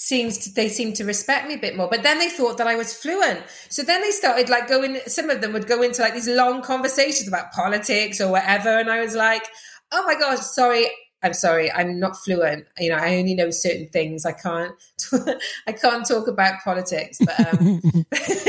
seems 0.00 0.38
to, 0.38 0.54
they 0.54 0.68
seemed 0.68 0.94
to 0.94 1.04
respect 1.04 1.48
me 1.48 1.54
a 1.54 1.58
bit 1.58 1.76
more 1.76 1.88
but 1.90 2.04
then 2.04 2.20
they 2.20 2.28
thought 2.28 2.56
that 2.56 2.68
i 2.68 2.76
was 2.76 2.94
fluent. 2.94 3.42
So 3.68 3.82
then 3.82 4.00
they 4.00 4.12
started 4.12 4.48
like 4.48 4.68
going 4.68 5.00
some 5.08 5.28
of 5.28 5.40
them 5.40 5.52
would 5.54 5.66
go 5.66 5.82
into 5.82 6.02
like 6.02 6.14
these 6.14 6.28
long 6.28 6.62
conversations 6.62 7.26
about 7.26 7.50
politics 7.50 8.20
or 8.20 8.30
whatever 8.30 8.68
and 8.68 8.88
i 8.92 9.00
was 9.00 9.16
like 9.16 9.42
oh 9.90 10.04
my 10.06 10.14
gosh 10.14 10.38
sorry 10.38 10.86
i'm 11.24 11.34
sorry 11.34 11.72
i'm 11.72 11.98
not 11.98 12.16
fluent. 12.16 12.66
You 12.78 12.90
know 12.90 12.96
i 12.96 13.16
only 13.16 13.34
know 13.34 13.50
certain 13.50 13.88
things. 13.88 14.24
I 14.24 14.32
can't 14.32 14.72
i 15.66 15.72
can't 15.72 16.06
talk 16.06 16.28
about 16.28 16.62
politics. 16.62 17.18
But 17.18 17.60
um 17.60 17.82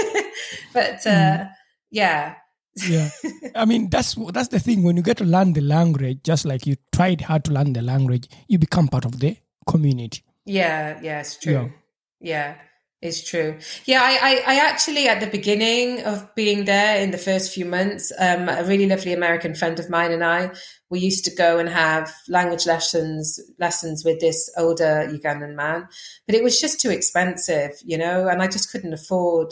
but 0.74 1.08
uh 1.08 1.46
yeah. 1.90 2.36
Yeah. 2.76 3.10
I 3.56 3.66
mean 3.66 3.90
that's 3.90 4.14
that's 4.34 4.50
the 4.50 4.60
thing. 4.60 4.84
When 4.84 4.98
you 4.98 5.02
get 5.02 5.18
to 5.18 5.24
learn 5.26 5.54
the 5.54 5.62
language 5.62 6.20
just 6.24 6.46
like 6.46 6.68
you 6.68 6.76
tried 6.94 7.22
hard 7.22 7.44
to 7.46 7.52
learn 7.52 7.74
the 7.74 7.82
language 7.82 8.30
you 8.48 8.60
become 8.60 8.88
part 8.88 9.06
of 9.06 9.20
the 9.20 9.36
community 9.66 10.22
Yeah, 10.50 11.00
yeah, 11.04 11.20
it's 11.20 11.38
true. 11.38 11.54
Yeah. 11.54 11.70
Yeah, 12.22 12.56
it's 13.02 13.30
true. 13.30 13.60
Yeah, 13.86 14.02
I, 14.02 14.42
I, 14.48 14.56
I 14.56 14.68
actually 14.68 15.08
at 15.08 15.22
the 15.22 15.28
beginning 15.28 16.04
of 16.04 16.34
being 16.34 16.66
there 16.66 17.00
in 17.02 17.12
the 17.12 17.20
first 17.20 17.54
few 17.54 17.66
months, 17.66 18.12
um, 18.20 18.50
a 18.50 18.64
really 18.66 18.88
lovely 18.88 19.14
American 19.14 19.54
friend 19.54 19.80
of 19.80 19.92
mine 19.92 20.12
and 20.12 20.24
I, 20.24 20.52
we 20.90 21.00
used 21.00 21.24
to 21.26 21.36
go 21.36 21.60
and 21.60 21.70
have 21.70 22.12
language 22.28 22.66
lessons 22.66 23.40
lessons 23.60 24.04
with 24.04 24.20
this 24.22 24.52
older 24.58 25.08
Ugandan 25.08 25.54
man, 25.56 25.88
but 26.26 26.36
it 26.36 26.44
was 26.44 26.60
just 26.60 26.82
too 26.82 26.90
expensive, 26.90 27.74
you 27.86 27.98
know, 27.98 28.28
and 28.28 28.42
I 28.42 28.48
just 28.48 28.72
couldn't 28.72 28.94
afford 28.94 29.52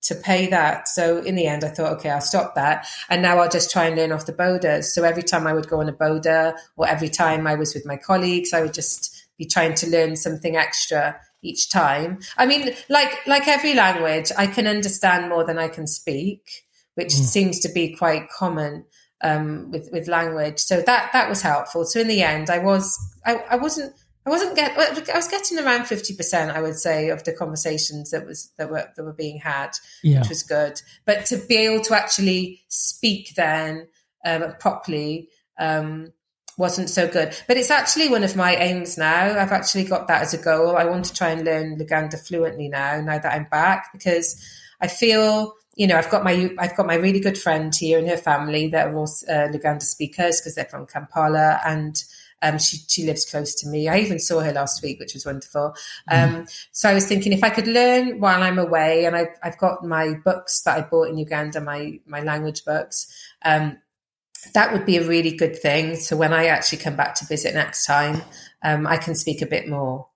to 0.00 0.14
pay 0.14 0.46
that. 0.46 0.88
So 0.88 1.18
in 1.18 1.34
the 1.34 1.46
end, 1.46 1.62
I 1.62 1.68
thought, 1.68 1.92
okay, 1.98 2.08
I'll 2.08 2.22
stop 2.22 2.54
that. 2.54 2.86
And 3.10 3.20
now 3.20 3.38
I'll 3.38 3.50
just 3.50 3.70
try 3.70 3.84
and 3.84 3.96
learn 3.96 4.12
off 4.12 4.24
the 4.24 4.32
Bodas. 4.32 4.84
So 4.84 5.04
every 5.04 5.24
time 5.24 5.46
I 5.46 5.52
would 5.52 5.68
go 5.68 5.80
on 5.80 5.88
a 5.88 5.92
Boda 5.92 6.56
or 6.76 6.88
every 6.88 7.10
time 7.10 7.46
I 7.46 7.54
was 7.54 7.74
with 7.74 7.84
my 7.84 7.98
colleagues, 7.98 8.54
I 8.54 8.62
would 8.62 8.72
just 8.72 9.17
be 9.38 9.46
trying 9.46 9.74
to 9.74 9.88
learn 9.88 10.16
something 10.16 10.56
extra 10.56 11.18
each 11.42 11.70
time. 11.70 12.18
I 12.36 12.46
mean, 12.46 12.74
like 12.88 13.26
like 13.26 13.46
every 13.48 13.74
language, 13.74 14.32
I 14.36 14.46
can 14.46 14.66
understand 14.66 15.28
more 15.28 15.44
than 15.44 15.58
I 15.58 15.68
can 15.68 15.86
speak, 15.86 16.66
which 16.96 17.12
seems 17.12 17.60
to 17.60 17.68
be 17.68 17.94
quite 17.94 18.28
common 18.28 18.84
um, 19.22 19.70
with 19.70 19.88
with 19.92 20.08
language. 20.08 20.58
So 20.58 20.80
that 20.82 21.10
that 21.12 21.28
was 21.28 21.42
helpful. 21.42 21.84
So 21.84 22.00
in 22.00 22.08
the 22.08 22.22
end, 22.22 22.50
I 22.50 22.58
was 22.58 22.98
I, 23.24 23.36
I 23.50 23.56
wasn't 23.56 23.94
I 24.26 24.30
wasn't 24.30 24.56
get 24.56 24.76
I 24.76 25.16
was 25.16 25.28
getting 25.28 25.58
around 25.58 25.86
fifty 25.86 26.14
percent, 26.14 26.50
I 26.50 26.60
would 26.60 26.76
say, 26.76 27.08
of 27.10 27.22
the 27.24 27.32
conversations 27.32 28.10
that 28.10 28.26
was 28.26 28.50
that 28.58 28.70
were 28.70 28.88
that 28.96 29.04
were 29.04 29.12
being 29.12 29.38
had, 29.38 29.70
Yeah. 30.02 30.20
which 30.20 30.28
was 30.30 30.42
good. 30.42 30.82
But 31.06 31.24
to 31.26 31.36
be 31.36 31.56
able 31.56 31.82
to 31.84 31.94
actually 31.94 32.62
speak 32.68 33.34
then 33.36 33.86
um, 34.26 34.54
properly. 34.58 35.28
Um, 35.60 36.12
wasn't 36.58 36.90
so 36.90 37.08
good. 37.08 37.34
But 37.46 37.56
it's 37.56 37.70
actually 37.70 38.08
one 38.08 38.24
of 38.24 38.36
my 38.36 38.54
aims 38.56 38.98
now. 38.98 39.38
I've 39.38 39.52
actually 39.52 39.84
got 39.84 40.08
that 40.08 40.22
as 40.22 40.34
a 40.34 40.38
goal. 40.38 40.76
I 40.76 40.84
want 40.84 41.06
to 41.06 41.14
try 41.14 41.30
and 41.30 41.44
learn 41.44 41.78
Luganda 41.78 42.18
fluently 42.18 42.68
now, 42.68 43.00
now 43.00 43.18
that 43.18 43.32
I'm 43.32 43.44
back, 43.44 43.90
because 43.92 44.44
I 44.80 44.88
feel, 44.88 45.54
you 45.76 45.86
know, 45.86 45.96
I've 45.96 46.10
got 46.10 46.24
my 46.24 46.50
I've 46.58 46.76
got 46.76 46.86
my 46.86 46.96
really 46.96 47.20
good 47.20 47.38
friend 47.38 47.74
here 47.74 47.98
and 47.98 48.08
her 48.08 48.16
family 48.16 48.68
that 48.68 48.88
are 48.88 48.96
all 48.96 49.04
uh, 49.28 49.48
Luganda 49.48 49.82
speakers 49.82 50.40
because 50.40 50.56
they're 50.56 50.64
from 50.66 50.86
Kampala 50.86 51.60
and 51.64 52.02
um, 52.42 52.58
she 52.58 52.78
she 52.88 53.04
lives 53.04 53.24
close 53.24 53.54
to 53.56 53.68
me. 53.68 53.88
I 53.88 53.98
even 53.98 54.18
saw 54.18 54.40
her 54.40 54.52
last 54.52 54.82
week, 54.82 54.98
which 54.98 55.14
was 55.14 55.26
wonderful. 55.26 55.74
Um, 56.08 56.46
so 56.72 56.88
I 56.88 56.94
was 56.94 57.06
thinking 57.06 57.32
if 57.32 57.42
I 57.42 57.50
could 57.50 57.66
learn 57.66 58.20
while 58.20 58.42
I'm 58.42 58.58
away, 58.58 59.06
and 59.06 59.16
I've 59.16 59.34
I've 59.42 59.58
got 59.58 59.84
my 59.84 60.14
books 60.24 60.62
that 60.62 60.76
I 60.76 60.82
bought 60.82 61.08
in 61.08 61.18
Uganda, 61.18 61.60
my 61.60 62.00
my 62.06 62.20
language 62.20 62.64
books. 62.64 63.12
Um, 63.44 63.78
that 64.52 64.72
would 64.72 64.86
be 64.86 64.96
a 64.96 65.06
really 65.06 65.32
good 65.32 65.56
thing. 65.56 65.96
So 65.96 66.16
when 66.16 66.32
I 66.32 66.46
actually 66.46 66.78
come 66.78 66.96
back 66.96 67.14
to 67.16 67.26
visit 67.26 67.54
next 67.54 67.86
time, 67.86 68.22
um, 68.62 68.86
I 68.86 68.96
can 68.96 69.14
speak 69.14 69.42
a 69.42 69.46
bit 69.46 69.68
more, 69.68 70.08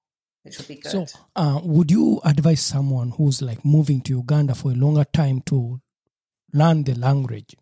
which 0.43 0.59
would 0.59 0.69
be 0.69 0.77
good. 0.77 0.91
So, 0.91 1.07
uh, 1.37 1.61
would 1.63 1.91
you 1.91 2.21
advise 2.25 2.61
someone 2.61 3.11
who's 3.11 3.43
like 3.43 3.65
moving 3.65 4.01
to 4.03 4.13
Uganda 4.13 4.55
for 4.55 4.73
a 4.73 4.75
longer 4.75 5.05
time 5.05 5.41
to 5.47 5.81
learn 6.53 6.85
the 6.85 6.95
language 6.95 7.55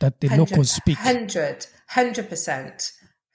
that 0.00 0.20
the 0.20 0.28
locals 0.28 0.70
speak? 0.70 0.98
100 0.98 1.66
100% 1.92 2.92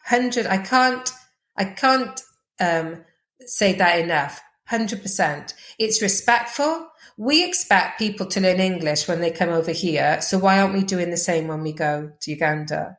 100 0.10 0.45
i 0.45 0.57
can't 0.57 1.10
i 1.57 1.63
can't 1.65 2.21
um, 2.60 3.03
say 3.45 3.73
that 3.73 3.99
enough 3.99 4.41
100% 4.69 5.53
it's 5.79 6.01
respectful 6.01 6.90
we 7.17 7.45
expect 7.45 8.00
people 8.00 8.26
to 8.26 8.39
learn 8.39 8.60
english 8.60 9.08
when 9.08 9.21
they 9.21 9.32
come 9.32 9.50
over 9.50 9.71
here 9.71 10.19
so 10.21 10.38
why 10.38 10.60
aren't 10.60 10.74
we 10.74 10.84
doing 10.84 11.10
the 11.10 11.17
same 11.17 11.47
when 11.47 11.62
we 11.62 11.74
go 11.74 12.12
to 12.21 12.32
uganda 12.32 12.97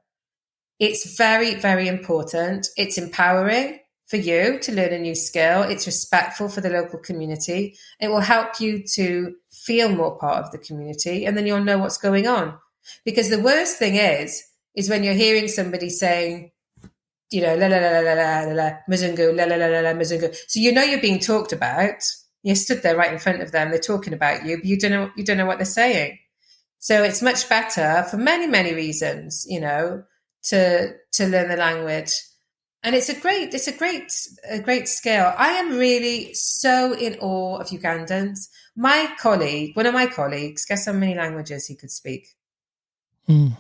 it's 0.79 1.17
very 1.17 1.55
very 1.55 1.89
important 1.89 2.69
it's 2.77 2.99
empowering 2.99 3.79
for 4.07 4.17
you 4.17 4.59
to 4.59 4.73
learn 4.73 4.93
a 4.93 4.99
new 4.99 5.15
skill 5.15 5.63
it's 5.63 5.87
respectful 5.87 6.49
for 6.49 6.61
the 6.61 6.71
local 6.71 6.99
community 6.99 7.77
it 8.01 8.09
will 8.09 8.21
help 8.21 8.61
you 8.61 8.83
to 8.83 9.35
feel 9.51 9.89
more 9.89 10.19
part 10.19 10.45
of 10.45 10.51
the 10.51 10.59
community 10.59 11.25
and 11.25 11.37
then 11.37 11.47
you'll 11.47 11.65
know 11.65 11.79
what's 11.79 11.99
going 11.99 12.27
on 12.27 12.55
because 13.05 13.31
the 13.31 13.41
worst 13.41 13.79
thing 13.79 13.97
is 13.97 14.45
is 14.75 14.89
when 14.89 15.05
you're 15.05 15.15
hearing 15.15 15.49
somebody 15.49 15.89
saying 15.89 16.51
you 17.31 17.41
know 17.41 17.57
la 17.57 17.67
la 17.67 17.79
la 17.79 18.01
la 18.01 18.13
la 18.13 18.41
la 18.41 18.53
la 18.53 18.71
muzungu 18.91 19.35
la 19.35 19.45
la 19.45 19.57
la 19.57 19.67
la 19.67 19.81
la 19.81 19.95
muzungu 19.95 20.35
so 20.47 20.61
you 20.61 20.73
know 20.73 20.83
you're 20.83 21.01
being 21.01 21.19
talked 21.19 21.53
about 21.53 22.03
you're 22.43 22.57
stood 22.57 22.83
there 22.83 22.97
right 22.97 23.13
in 23.13 23.19
front 23.19 23.43
of 23.43 23.53
them 23.53 23.71
they're 23.71 23.79
talking 23.79 24.13
about 24.13 24.45
you 24.45 24.57
but 24.57 24.65
you 24.67 24.79
don't 24.79 24.91
know 24.91 25.11
you 25.17 25.25
don't 25.25 25.37
know 25.37 25.47
what 25.47 25.59
they're 25.59 25.65
saying 25.65 26.19
So 26.79 27.05
it's 27.05 27.23
much 27.23 27.49
better 27.49 28.05
for 28.11 28.17
many, 28.17 28.49
many 28.49 28.75
reasons, 28.75 29.47
you 29.49 29.61
know, 29.61 30.03
to 30.51 30.95
to 31.13 31.27
learn 31.29 31.49
the 31.49 31.57
language. 31.57 32.13
And 32.83 32.97
it's 32.97 33.09
a 33.09 33.21
great, 33.21 33.55
it's 33.55 33.69
a 33.69 33.79
great, 33.79 34.13
a 34.51 34.59
great 34.59 34.89
skill. 34.89 35.33
I 35.39 35.51
am 35.51 35.79
really 35.79 36.35
so 36.35 36.93
in 36.95 37.17
awe 37.21 37.59
of 37.59 37.69
Ugandans. 37.69 38.49
My 38.75 39.15
colleague, 39.21 39.77
one 39.77 39.87
of 39.87 39.95
my 39.95 40.07
colleagues, 40.07 40.65
guess 40.65 40.87
how 40.87 40.93
many 40.93 41.15
languages 41.15 41.69
he 41.69 41.77
could 41.77 41.93
speak? 41.93 42.27
Mm. 43.29 43.57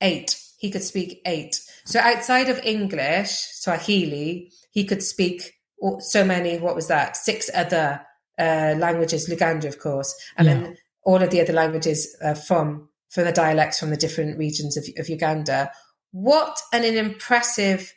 Eight. 0.00 0.42
He 0.58 0.72
could 0.72 0.82
speak 0.82 1.20
eight. 1.24 1.60
So 1.84 2.00
outside 2.00 2.48
of 2.48 2.58
English, 2.64 3.30
Swahili, 3.30 4.50
he 4.72 4.84
could 4.84 5.04
speak 5.04 5.54
so 6.00 6.24
many. 6.24 6.58
What 6.58 6.74
was 6.74 6.88
that? 6.88 7.16
Six 7.16 7.48
other 7.54 8.05
uh, 8.38 8.74
languages, 8.78 9.28
Luganda, 9.28 9.66
of 9.66 9.78
course, 9.78 10.14
and 10.36 10.46
Yeah. 10.48 10.54
then 10.54 10.76
all 11.02 11.22
of 11.22 11.30
the 11.30 11.40
other 11.40 11.52
languages 11.52 12.16
uh, 12.22 12.34
from 12.34 12.88
from 13.10 13.24
the 13.24 13.32
dialects 13.32 13.78
from 13.78 13.90
the 13.90 13.96
different 13.96 14.36
regions 14.38 14.76
of, 14.76 14.84
of 14.98 15.08
Uganda. 15.08 15.70
What 16.12 16.60
an 16.72 16.84
impressive 16.84 17.92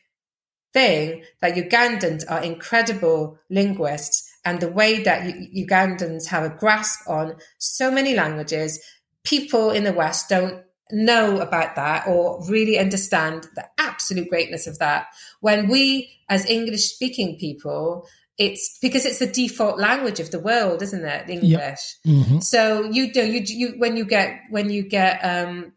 thing 0.74 1.24
that 1.42 1.56
Ugandans 1.56 2.24
are 2.30 2.44
incredible 2.44 3.38
linguists, 3.50 4.30
and 4.46 4.60
the 4.60 4.72
way 4.72 5.02
that 5.04 5.26
U- 5.26 5.66
Ugandans 5.66 6.28
have 6.28 6.44
a 6.44 6.56
grasp 6.56 7.10
on 7.10 7.36
so 7.58 7.92
many 7.92 8.14
languages. 8.16 8.80
People 9.24 9.72
in 9.72 9.84
the 9.84 9.94
West 9.94 10.30
don't 10.30 10.64
know 10.92 11.40
about 11.40 11.76
that 11.76 12.08
or 12.08 12.44
really 12.48 12.80
understand 12.80 13.48
the 13.56 13.66
absolute 13.78 14.30
greatness 14.30 14.66
of 14.68 14.80
that. 14.80 15.08
When 15.40 15.68
we, 15.68 16.10
as 16.30 16.46
English 16.48 16.92
speaking 16.94 17.38
people, 17.38 18.08
it's 18.40 18.80
because 18.82 19.06
it's 19.06 19.20
the 19.20 19.28
default 19.28 19.78
language 19.78 20.22
of 20.22 20.32
the 20.32 20.40
world, 20.40 20.82
isn't 20.82 21.04
it? 21.04 21.30
English. 21.30 21.98
Mhm. 22.08 22.42
So 22.42 22.86
you 22.86 23.12
do 23.12 23.28
you 23.28 23.42
you 23.46 23.76
when 23.78 23.98
you 23.98 24.06
get 24.06 24.40
when 24.50 24.70
you 24.70 24.84
get 24.84 25.20
um, 25.20 25.74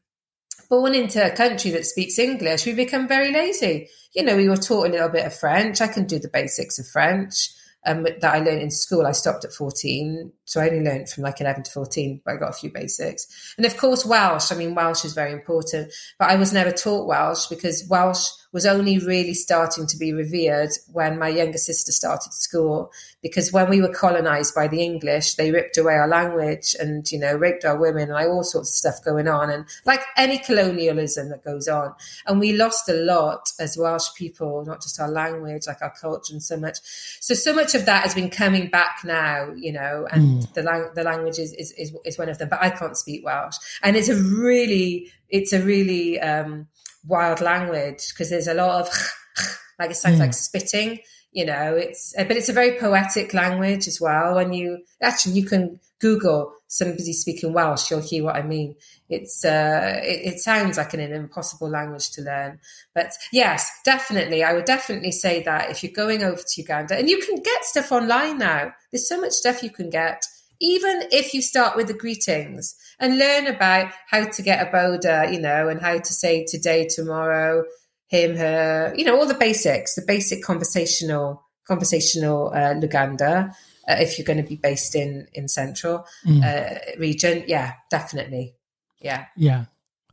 born 0.70 0.94
into 0.94 1.20
a 1.24 1.34
country 1.34 1.72
that 1.72 1.84
speaks 1.84 2.20
English, 2.20 2.64
we 2.64 2.72
become 2.72 3.08
very 3.08 3.32
lazy. 3.32 3.88
You 4.14 4.22
know, 4.22 4.36
we 4.36 4.48
were 4.48 4.56
taught 4.56 4.86
a 4.86 4.92
little 4.92 5.08
bit 5.08 5.26
of 5.26 5.34
French. 5.34 5.80
I 5.80 5.88
can 5.88 6.06
do 6.06 6.20
the 6.20 6.28
basics 6.28 6.78
of 6.78 6.86
French 6.86 7.50
um, 7.84 8.04
that 8.04 8.24
I 8.24 8.38
learned 8.38 8.62
in 8.62 8.70
school. 8.70 9.06
I 9.06 9.12
stopped 9.12 9.44
at 9.44 9.52
fourteen, 9.52 10.32
so 10.44 10.60
I 10.60 10.68
only 10.68 10.84
learned 10.84 11.08
from 11.08 11.24
like 11.24 11.40
eleven 11.40 11.64
to 11.64 11.70
fourteen, 11.72 12.20
but 12.24 12.34
I 12.34 12.36
got 12.36 12.50
a 12.50 12.60
few 12.60 12.70
basics. 12.72 13.26
And 13.56 13.66
of 13.66 13.76
course, 13.76 14.06
Welsh. 14.06 14.52
I 14.52 14.54
mean, 14.54 14.76
Welsh 14.76 15.04
is 15.04 15.14
very 15.14 15.32
important, 15.32 15.92
but 16.16 16.30
I 16.30 16.36
was 16.36 16.52
never 16.52 16.70
taught 16.70 17.08
Welsh 17.08 17.48
because 17.48 17.88
Welsh 17.90 18.28
was 18.52 18.66
only 18.66 18.98
really 18.98 19.32
starting 19.32 19.86
to 19.86 19.96
be 19.96 20.12
revered 20.12 20.70
when 20.92 21.18
my 21.18 21.28
younger 21.28 21.58
sister 21.58 21.90
started 21.90 22.32
school. 22.32 22.92
Because 23.22 23.52
when 23.52 23.70
we 23.70 23.80
were 23.80 23.92
colonized 23.92 24.54
by 24.54 24.68
the 24.68 24.82
English, 24.82 25.34
they 25.36 25.50
ripped 25.50 25.78
away 25.78 25.94
our 25.94 26.08
language 26.08 26.76
and, 26.78 27.10
you 27.10 27.18
know, 27.18 27.34
raped 27.34 27.64
our 27.64 27.78
women 27.78 28.02
and 28.02 28.12
like 28.12 28.26
all 28.26 28.44
sorts 28.44 28.70
of 28.70 28.74
stuff 28.74 29.04
going 29.04 29.26
on. 29.26 29.48
And 29.48 29.64
like 29.86 30.02
any 30.16 30.38
colonialism 30.38 31.30
that 31.30 31.44
goes 31.44 31.66
on. 31.66 31.94
And 32.26 32.40
we 32.40 32.52
lost 32.52 32.88
a 32.88 32.94
lot 32.94 33.48
as 33.58 33.78
Welsh 33.78 34.08
people, 34.16 34.64
not 34.66 34.82
just 34.82 35.00
our 35.00 35.10
language, 35.10 35.66
like 35.66 35.80
our 35.80 35.94
culture 35.98 36.34
and 36.34 36.42
so 36.42 36.56
much. 36.56 36.78
So, 37.20 37.34
so 37.34 37.54
much 37.54 37.74
of 37.74 37.86
that 37.86 38.02
has 38.02 38.14
been 38.14 38.28
coming 38.28 38.68
back 38.68 38.98
now, 39.04 39.52
you 39.56 39.72
know, 39.72 40.06
and 40.10 40.44
hmm. 40.44 40.52
the, 40.54 40.62
lang- 40.62 40.90
the 40.94 41.04
language 41.04 41.38
is, 41.38 41.52
is, 41.54 41.72
is, 41.72 41.96
is 42.04 42.18
one 42.18 42.28
of 42.28 42.38
them, 42.38 42.48
but 42.50 42.60
I 42.60 42.70
can't 42.70 42.96
speak 42.96 43.24
Welsh. 43.24 43.56
And 43.82 43.96
it's 43.96 44.08
a 44.08 44.16
really, 44.16 45.10
it's 45.32 45.52
a 45.52 45.60
really, 45.60 46.20
um, 46.20 46.68
wild 47.06 47.40
language 47.40 48.10
because 48.10 48.30
there's 48.30 48.48
a 48.48 48.54
lot 48.54 48.80
of 48.80 48.88
like 49.78 49.90
it 49.90 49.96
sounds 49.96 50.18
like 50.18 50.34
spitting 50.34 51.00
you 51.32 51.44
know 51.44 51.74
it's 51.74 52.14
but 52.16 52.32
it's 52.32 52.48
a 52.48 52.52
very 52.52 52.78
poetic 52.78 53.34
language 53.34 53.88
as 53.88 54.00
well. 54.00 54.34
When 54.34 54.52
you 54.52 54.84
actually 55.00 55.34
you 55.34 55.46
can 55.46 55.80
google 56.00 56.52
somebody 56.66 57.12
speaking 57.12 57.52
welsh 57.52 57.90
you'll 57.90 58.00
hear 58.00 58.24
what 58.24 58.36
i 58.36 58.42
mean. 58.42 58.74
It's 59.08 59.44
uh 59.44 60.00
it, 60.02 60.34
it 60.34 60.38
sounds 60.40 60.76
like 60.76 60.94
an, 60.94 61.00
an 61.00 61.12
impossible 61.12 61.68
language 61.68 62.10
to 62.12 62.22
learn. 62.22 62.60
But 62.94 63.12
yes 63.32 63.70
definitely 63.84 64.44
i 64.44 64.52
would 64.52 64.66
definitely 64.66 65.12
say 65.12 65.42
that 65.42 65.70
if 65.70 65.82
you're 65.82 65.92
going 65.92 66.22
over 66.22 66.40
to 66.40 66.60
uganda 66.60 66.96
and 66.96 67.08
you 67.08 67.18
can 67.18 67.36
get 67.36 67.64
stuff 67.64 67.90
online 67.92 68.38
now. 68.38 68.72
There's 68.90 69.08
so 69.08 69.20
much 69.20 69.32
stuff 69.32 69.62
you 69.62 69.70
can 69.70 69.90
get 69.90 70.24
even 70.62 71.02
if 71.10 71.34
you 71.34 71.42
start 71.42 71.76
with 71.76 71.88
the 71.88 71.94
greetings 71.94 72.76
and 73.00 73.18
learn 73.18 73.48
about 73.48 73.92
how 74.08 74.24
to 74.24 74.42
get 74.42 74.66
a 74.66 74.70
boda, 74.70 75.30
you 75.30 75.40
know, 75.40 75.68
and 75.68 75.80
how 75.80 75.98
to 75.98 76.12
say 76.12 76.44
today, 76.44 76.86
tomorrow, 76.86 77.64
him, 78.06 78.36
her, 78.36 78.94
you 78.96 79.04
know, 79.04 79.18
all 79.18 79.26
the 79.26 79.34
basics, 79.34 79.96
the 79.96 80.04
basic 80.06 80.42
conversational, 80.42 81.42
conversational 81.66 82.52
uh, 82.54 82.74
Luganda. 82.74 83.52
Uh, 83.88 83.96
if 83.98 84.16
you're 84.16 84.24
going 84.24 84.40
to 84.40 84.48
be 84.48 84.54
based 84.54 84.94
in 84.94 85.26
in 85.34 85.48
central 85.48 86.06
uh, 86.44 86.78
region, 86.98 87.42
yeah, 87.48 87.72
definitely, 87.90 88.54
yeah. 89.00 89.26
Yeah. 89.36 89.64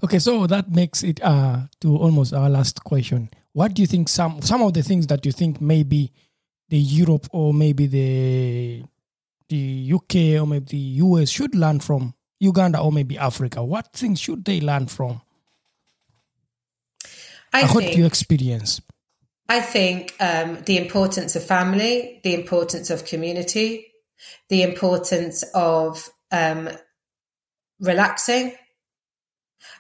Okay, 0.03 0.17
so 0.17 0.47
that 0.47 0.71
makes 0.71 1.03
it 1.03 1.19
uh 1.21 1.59
to 1.81 1.95
almost 1.95 2.33
our 2.33 2.49
last 2.49 2.83
question. 2.83 3.29
What 3.53 3.75
do 3.75 3.83
you 3.83 3.87
think 3.87 4.09
some 4.09 4.41
some 4.41 4.63
of 4.63 4.73
the 4.73 4.81
things 4.81 5.05
that 5.07 5.23
you 5.23 5.31
think 5.31 5.61
maybe 5.61 6.11
the 6.69 6.79
Europe 6.79 7.27
or 7.31 7.53
maybe 7.53 7.85
the 7.85 8.83
the 9.49 9.91
UK 9.93 10.41
or 10.41 10.47
maybe 10.47 10.65
the 10.65 10.77
US 10.77 11.29
should 11.29 11.55
learn 11.55 11.79
from 11.79 12.13
Uganda 12.39 12.79
or 12.79 12.91
maybe 12.91 13.17
Africa? 13.17 13.63
What 13.63 13.91
things 13.93 14.19
should 14.19 14.45
they 14.45 14.61
learn 14.61 14.87
from? 14.87 15.21
I 17.53 17.61
your 17.61 17.69
think 17.81 17.97
experience. 18.05 18.81
I 19.47 19.61
think 19.61 20.15
um, 20.19 20.59
the 20.65 20.77
importance 20.77 21.35
of 21.35 21.43
family, 21.43 22.21
the 22.23 22.35
importance 22.35 22.91
of 22.91 23.05
community, 23.05 23.87
the 24.49 24.61
importance 24.61 25.43
of 25.55 26.07
um, 26.31 26.69
relaxing 27.79 28.53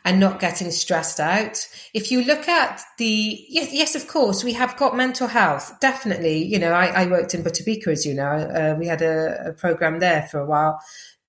and 0.05 0.19
not 0.19 0.39
getting 0.39 0.71
stressed 0.71 1.19
out. 1.19 1.67
If 1.93 2.11
you 2.11 2.23
look 2.23 2.47
at 2.47 2.81
the 2.97 3.45
yes, 3.49 3.73
yes, 3.73 3.95
of 3.95 4.07
course, 4.07 4.43
we 4.43 4.53
have 4.53 4.77
got 4.77 4.95
mental 4.95 5.27
health. 5.27 5.79
Definitely, 5.79 6.43
you 6.43 6.59
know, 6.59 6.71
I, 6.71 7.03
I 7.03 7.05
worked 7.07 7.33
in 7.33 7.43
Butabika, 7.43 7.87
as 7.87 8.05
you 8.05 8.13
know, 8.13 8.23
uh, 8.23 8.75
we 8.77 8.87
had 8.87 9.01
a, 9.01 9.49
a 9.49 9.53
program 9.53 9.99
there 9.99 10.23
for 10.23 10.39
a 10.39 10.45
while. 10.45 10.79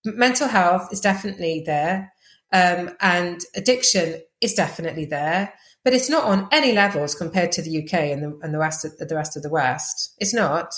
Mental 0.05 0.49
health 0.49 0.89
is 0.93 1.01
definitely 1.01 1.63
there, 1.67 2.13
um, 2.53 2.91
and 3.01 3.41
addiction 3.55 4.21
is 4.41 4.55
definitely 4.55 5.05
there, 5.05 5.53
but 5.85 5.93
it's 5.93 6.09
not 6.09 6.25
on 6.25 6.49
any 6.53 6.73
levels 6.73 7.15
compared 7.15 7.53
to 7.53 7.63
the 7.63 7.85
UK 7.85 7.95
and 7.95 8.23
the 8.23 8.39
and 8.43 8.55
the 8.55 8.59
rest 8.59 8.85
of 8.85 8.97
the 8.97 9.15
rest 9.15 9.37
of 9.37 9.43
the 9.43 9.51
West. 9.51 10.15
It's 10.19 10.35
not. 10.35 10.75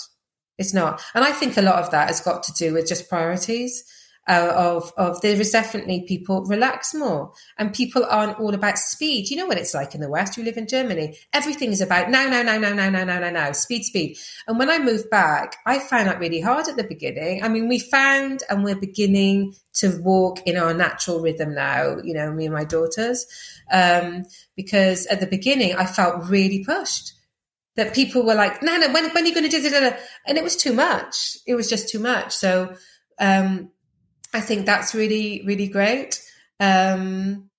It's 0.59 0.73
not, 0.73 1.01
and 1.15 1.23
I 1.23 1.31
think 1.31 1.57
a 1.57 1.63
lot 1.63 1.83
of 1.83 1.89
that 1.89 2.09
has 2.09 2.21
got 2.21 2.43
to 2.43 2.53
do 2.53 2.73
with 2.73 2.87
just 2.87 3.09
priorities 3.09 3.83
uh, 4.27 4.53
of 4.55 4.91
of 4.97 5.19
there 5.21 5.39
is 5.39 5.51
definitely 5.51 6.05
people 6.07 6.45
relax 6.45 6.93
more 6.93 7.31
and 7.57 7.73
people 7.73 8.05
aren't 8.09 8.39
all 8.39 8.53
about 8.53 8.77
speed. 8.77 9.29
You 9.29 9.37
know 9.37 9.45
what 9.45 9.57
it's 9.57 9.73
like 9.73 9.93
in 9.93 10.01
the 10.01 10.09
west? 10.09 10.37
You 10.37 10.43
live 10.43 10.57
in 10.57 10.67
germany. 10.67 11.17
Everything 11.33 11.71
is 11.71 11.81
about 11.81 12.09
now 12.09 12.29
now 12.29 12.41
now 12.41 12.57
now 12.57 12.73
now 12.73 12.89
now 12.89 13.03
now 13.03 13.19
now 13.19 13.29
now 13.29 13.51
speed 13.51 13.83
speed. 13.83 14.17
And 14.47 14.57
when 14.57 14.69
i 14.69 14.79
moved 14.79 15.09
back 15.09 15.57
i 15.65 15.79
found 15.79 16.07
that 16.07 16.19
really 16.19 16.41
hard 16.41 16.67
at 16.67 16.77
the 16.77 16.83
beginning. 16.83 17.43
I 17.43 17.49
mean 17.49 17.67
we 17.67 17.79
found 17.79 18.43
and 18.49 18.63
we're 18.63 18.75
beginning 18.75 19.55
to 19.73 19.99
walk 20.01 20.39
in 20.45 20.57
our 20.57 20.73
natural 20.73 21.19
rhythm 21.19 21.53
now 21.53 21.97
you 22.03 22.13
know 22.13 22.31
me 22.31 22.45
and 22.45 22.53
my 22.53 22.63
daughters 22.63 23.25
um, 23.71 24.23
because 24.55 25.07
at 25.07 25.19
the 25.19 25.25
beginning 25.27 25.75
i 25.75 25.85
felt 25.85 26.29
really 26.29 26.63
pushed 26.63 27.13
that 27.75 27.95
people 27.95 28.23
were 28.23 28.35
like 28.35 28.61
no 28.61 28.77
no 28.77 28.91
when, 28.93 29.09
when 29.11 29.23
are 29.23 29.27
you 29.27 29.33
going 29.33 29.49
to 29.49 29.49
do 29.49 29.61
this? 29.61 29.99
And 30.25 30.37
it 30.37 30.43
was 30.43 30.55
too 30.55 30.73
much. 30.73 31.37
It 31.47 31.55
was 31.55 31.69
just 31.69 31.89
too 31.89 31.99
much. 31.99 32.31
So 32.33 32.75
um, 33.19 33.71
I 34.33 34.41
think 34.41 34.65
that's 34.65 34.95
really, 34.95 35.43
really 35.45 35.67
great. 35.67 36.21
Um, 36.59 37.49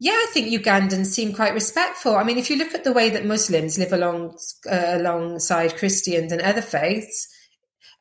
yeah, 0.00 0.12
I 0.12 0.26
think 0.32 0.48
Ugandans 0.48 1.06
seem 1.06 1.32
quite 1.32 1.54
respectful. 1.54 2.16
I 2.16 2.24
mean, 2.24 2.36
if 2.38 2.50
you 2.50 2.56
look 2.56 2.74
at 2.74 2.82
the 2.82 2.92
way 2.92 3.08
that 3.10 3.24
Muslims 3.24 3.78
live 3.78 3.92
along 3.92 4.36
uh, 4.68 4.94
alongside 4.96 5.76
Christians 5.76 6.32
and 6.32 6.40
other 6.40 6.60
faiths, 6.60 7.28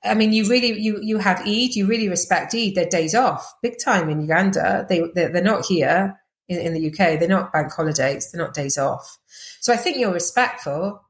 I 0.04 0.16
mean, 0.16 0.34
you 0.34 0.50
really 0.50 0.80
you 0.80 1.00
you 1.02 1.20
have 1.20 1.42
Eid, 1.42 1.76
you 1.76 1.86
really 1.86 2.10
respect 2.10 2.56
Eid. 2.56 2.74
They're 2.74 2.90
days 2.90 3.14
off, 3.14 3.54
big 3.62 3.78
time 3.78 4.10
in 4.10 4.22
Uganda. 4.22 4.88
They 4.90 5.04
they're, 5.14 5.30
they're 5.30 5.44
not 5.44 5.66
here 5.68 6.20
in, 6.50 6.60
in 6.60 6.74
the 6.74 6.88
UK. 6.88 7.20
They're 7.20 7.28
not 7.28 7.54
bank 7.54 7.72
holidays. 7.72 8.32
They're 8.32 8.42
not 8.42 8.56
days 8.56 8.80
off. 8.80 9.20
So 9.60 9.72
I 9.72 9.78
think 9.78 9.98
you're 9.98 10.12
respectful. 10.14 11.04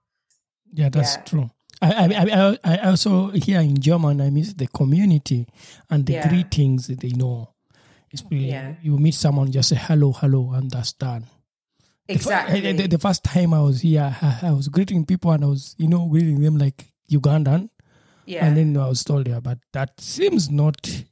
Yeah, 0.74 0.90
that's 0.90 1.16
Yeah. 1.16 1.22
true. 1.22 1.52
I, 1.82 1.88
I, 2.16 2.50
I, 2.52 2.58
I 2.64 2.78
also 2.90 3.30
here 3.32 3.60
in 3.60 3.80
German, 3.80 4.22
I 4.22 4.30
miss 4.30 4.54
the 4.54 4.68
community 4.68 5.48
and 5.90 6.06
the 6.06 6.14
Yeah. 6.14 6.28
greetings. 6.30 6.88
They 6.88 7.10
know, 7.10 7.50
it's 8.12 8.24
really 8.30 8.50
Yeah. 8.50 8.76
you 8.82 8.98
meet 8.98 9.16
someone, 9.16 9.52
just 9.52 9.70
say 9.70 9.76
hello, 9.78 10.12
hello, 10.12 10.52
and 10.54 10.70
that's 10.70 10.94
done. 10.94 11.22
The 12.08 12.14
eh, 12.14 12.16
Exactly. 12.16 12.74
The, 12.74 12.88
the 12.88 13.00
first 13.00 13.24
time 13.24 13.54
I 13.54 13.62
was 13.62 13.82
here, 13.82 14.16
I, 14.22 14.40
I 14.44 14.52
was 14.52 14.68
greeting 14.68 15.06
people 15.06 15.32
and 15.32 15.44
I 15.44 15.48
was, 15.48 15.76
you 15.78 15.88
know, 15.88 16.08
greeting 16.08 16.42
them 16.42 16.58
like 16.58 16.86
Ugandan, 17.12 17.70
yeah. 18.26 18.46
and 18.46 18.56
then 18.58 18.78
I 18.78 18.88
was 18.88 19.04
told, 19.04 19.28
yeah, 19.28 19.40
but 19.40 19.58
that 19.74 20.00
seems 20.00 20.50
not 20.52 21.04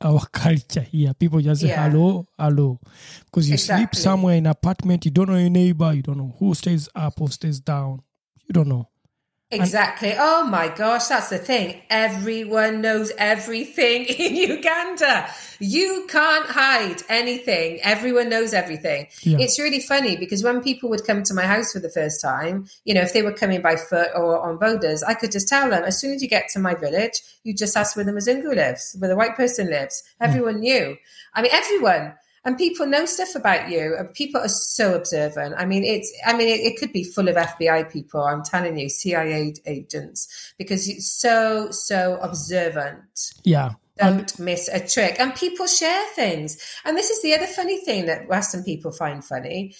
our 0.00 0.20
culture 0.32 0.80
here. 0.82 1.12
People 1.14 1.40
just 1.40 1.60
say 1.60 1.68
Yeah. 1.68 1.90
hello, 1.90 2.24
hello, 2.38 2.80
because 3.26 3.50
you 3.50 3.56
sleep 3.58 3.94
somewhere 3.94 4.36
in 4.36 4.46
apartment, 4.46 5.04
you 5.04 5.10
don't 5.10 5.28
know 5.28 5.36
your 5.36 5.50
neighbor, 5.50 5.92
you 5.92 6.02
don't 6.02 6.18
know 6.18 6.34
who 6.38 6.54
stays 6.54 6.88
up 6.94 7.20
or 7.20 7.28
stays 7.30 7.60
down, 7.60 8.00
you 8.46 8.52
don't 8.54 8.68
know. 8.68 8.88
Exactly. 9.60 10.14
oh 10.18 10.44
my 10.44 10.68
gosh, 10.68 11.06
that's 11.06 11.30
the 11.30 11.38
thing. 11.38 11.80
Everyone 11.90 12.80
knows 12.80 13.12
everything 13.18 14.04
in 14.18 14.36
Uganda. 14.36 15.28
You 15.60 16.06
can't 16.08 16.46
hide 16.46 17.02
anything. 17.08 17.80
Everyone 17.82 18.28
knows 18.28 18.52
everything. 18.52 19.06
Yeah. 19.22 19.38
It's 19.40 19.58
really 19.58 19.80
funny 19.80 20.16
because 20.16 20.42
when 20.42 20.62
people 20.62 20.90
would 20.90 21.06
come 21.06 21.22
to 21.22 21.34
my 21.34 21.44
house 21.44 21.72
for 21.72 21.80
the 21.80 21.90
first 21.90 22.20
time, 22.20 22.66
you 22.84 22.94
know, 22.94 23.02
if 23.02 23.12
they 23.12 23.22
were 23.22 23.32
coming 23.32 23.62
by 23.62 23.76
foot 23.76 24.08
or 24.14 24.40
on 24.40 24.58
bodas, 24.58 25.02
I 25.06 25.14
could 25.14 25.32
just 25.32 25.48
tell 25.48 25.70
them 25.70 25.84
as 25.84 26.00
soon 26.00 26.14
as 26.14 26.22
you 26.22 26.28
get 26.28 26.48
to 26.52 26.58
my 26.58 26.74
village, 26.74 27.22
you 27.44 27.54
just 27.54 27.76
ask 27.76 27.96
where 27.96 28.04
the 28.04 28.12
Mzungu 28.12 28.54
lives, 28.54 28.96
where 28.98 29.08
the 29.08 29.16
white 29.16 29.36
person 29.36 29.70
lives. 29.70 30.02
Hmm. 30.18 30.24
Everyone 30.28 30.60
knew. 30.60 30.96
I 31.34 31.42
mean, 31.42 31.52
everyone 31.52 32.14
and 32.44 32.58
people 32.58 32.86
know 32.86 33.06
stuff 33.06 33.34
about 33.34 33.70
you 33.70 33.96
and 33.98 34.12
people 34.12 34.40
are 34.40 34.48
so 34.48 34.94
observant. 34.94 35.54
I 35.56 35.64
mean 35.64 35.84
it's 35.84 36.12
i 36.26 36.36
mean 36.36 36.48
it, 36.48 36.60
it, 36.60 36.78
could 36.78 36.92
be 36.92 37.04
full 37.04 37.28
of 37.28 37.36
fbi 37.36 37.90
people 37.90 38.22
i'm 38.22 38.42
telling 38.42 38.78
you 38.78 38.88
cia 38.88 39.54
agents 39.66 40.52
because 40.58 40.88
it's 40.88 41.10
so 41.10 41.70
so 41.70 42.18
observant. 42.20 43.32
Yeah. 43.44 43.72
Don't 43.96 44.36
miss 44.40 44.68
a 44.68 44.84
trick. 44.84 45.20
And 45.20 45.34
people 45.36 45.68
share 45.68 46.04
things. 46.16 46.58
And 46.84 46.96
this 46.96 47.10
is 47.10 47.22
the 47.22 47.32
other 47.34 47.46
funny 47.46 47.78
thing 47.78 48.06
that 48.06 48.28
western 48.28 48.64
people 48.64 48.90
find 48.90 49.24
funny 49.24 49.76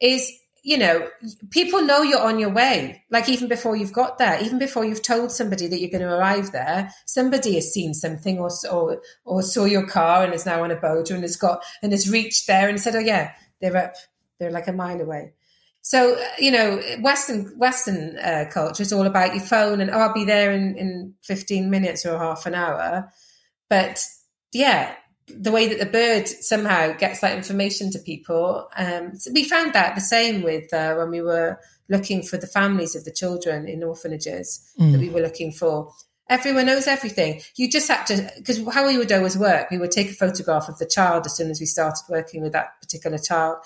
is 0.00 0.32
you 0.62 0.76
know, 0.76 1.08
people 1.50 1.82
know 1.82 2.02
you're 2.02 2.20
on 2.20 2.38
your 2.38 2.50
way. 2.50 3.02
Like 3.10 3.28
even 3.28 3.48
before 3.48 3.76
you've 3.76 3.92
got 3.92 4.18
there, 4.18 4.42
even 4.42 4.58
before 4.58 4.84
you've 4.84 5.02
told 5.02 5.32
somebody 5.32 5.66
that 5.66 5.80
you're 5.80 5.90
going 5.90 6.02
to 6.02 6.14
arrive 6.14 6.52
there, 6.52 6.92
somebody 7.06 7.54
has 7.54 7.72
seen 7.72 7.94
something 7.94 8.38
or 8.38 8.50
or, 8.70 9.00
or 9.24 9.42
saw 9.42 9.64
your 9.64 9.86
car 9.86 10.24
and 10.24 10.34
is 10.34 10.46
now 10.46 10.62
on 10.62 10.70
a 10.70 10.76
boat 10.76 11.10
and 11.10 11.22
has 11.22 11.36
got 11.36 11.62
and 11.82 11.92
has 11.92 12.10
reached 12.10 12.46
there 12.46 12.68
and 12.68 12.80
said, 12.80 12.94
"Oh 12.94 13.00
yeah, 13.00 13.32
they're 13.60 13.76
up. 13.76 13.94
They're 14.38 14.50
like 14.50 14.68
a 14.68 14.72
mile 14.72 15.00
away." 15.00 15.32
So 15.80 16.14
uh, 16.14 16.24
you 16.38 16.50
know, 16.50 16.82
Western 17.00 17.56
Western 17.58 18.18
uh, 18.18 18.44
culture 18.52 18.82
is 18.82 18.92
all 18.92 19.06
about 19.06 19.34
your 19.34 19.44
phone 19.44 19.80
and 19.80 19.90
oh, 19.90 19.98
I'll 19.98 20.12
be 20.12 20.24
there 20.24 20.52
in 20.52 20.76
in 20.76 21.14
15 21.22 21.70
minutes 21.70 22.04
or 22.04 22.18
half 22.18 22.46
an 22.46 22.54
hour. 22.54 23.10
But 23.70 24.04
yeah, 24.52 24.94
the 25.28 25.52
way 25.52 25.68
that 25.68 25.78
the 25.78 25.86
bird 25.86 26.28
somehow 26.28 26.92
gets 26.92 27.20
that 27.20 27.36
information 27.36 27.90
to 27.90 27.98
people. 27.98 28.68
Um, 28.76 29.14
so 29.16 29.30
we 29.32 29.48
found 29.48 29.72
that 29.74 29.94
the 29.94 30.00
same 30.00 30.42
with 30.42 30.72
uh, 30.72 30.94
when 30.94 31.10
we 31.10 31.20
were 31.20 31.58
looking 31.88 32.22
for 32.22 32.36
the 32.36 32.46
families 32.46 32.94
of 32.94 33.04
the 33.04 33.10
children 33.10 33.66
in 33.66 33.82
orphanages 33.82 34.60
mm. 34.78 34.92
that 34.92 35.00
we 35.00 35.10
were 35.10 35.20
looking 35.20 35.52
for. 35.52 35.92
Everyone 36.28 36.66
knows 36.66 36.86
everything. 36.86 37.40
You 37.56 37.70
just 37.70 37.88
have 37.88 38.04
to, 38.06 38.30
because 38.36 38.62
how 38.74 38.86
we 38.86 38.98
would 38.98 39.10
always 39.10 39.38
work, 39.38 39.70
we 39.70 39.78
would 39.78 39.90
take 39.90 40.10
a 40.10 40.14
photograph 40.14 40.68
of 40.68 40.78
the 40.78 40.86
child 40.86 41.24
as 41.24 41.34
soon 41.34 41.50
as 41.50 41.60
we 41.60 41.66
started 41.66 42.02
working 42.10 42.42
with 42.42 42.52
that 42.52 42.78
particular 42.82 43.16
child. 43.16 43.56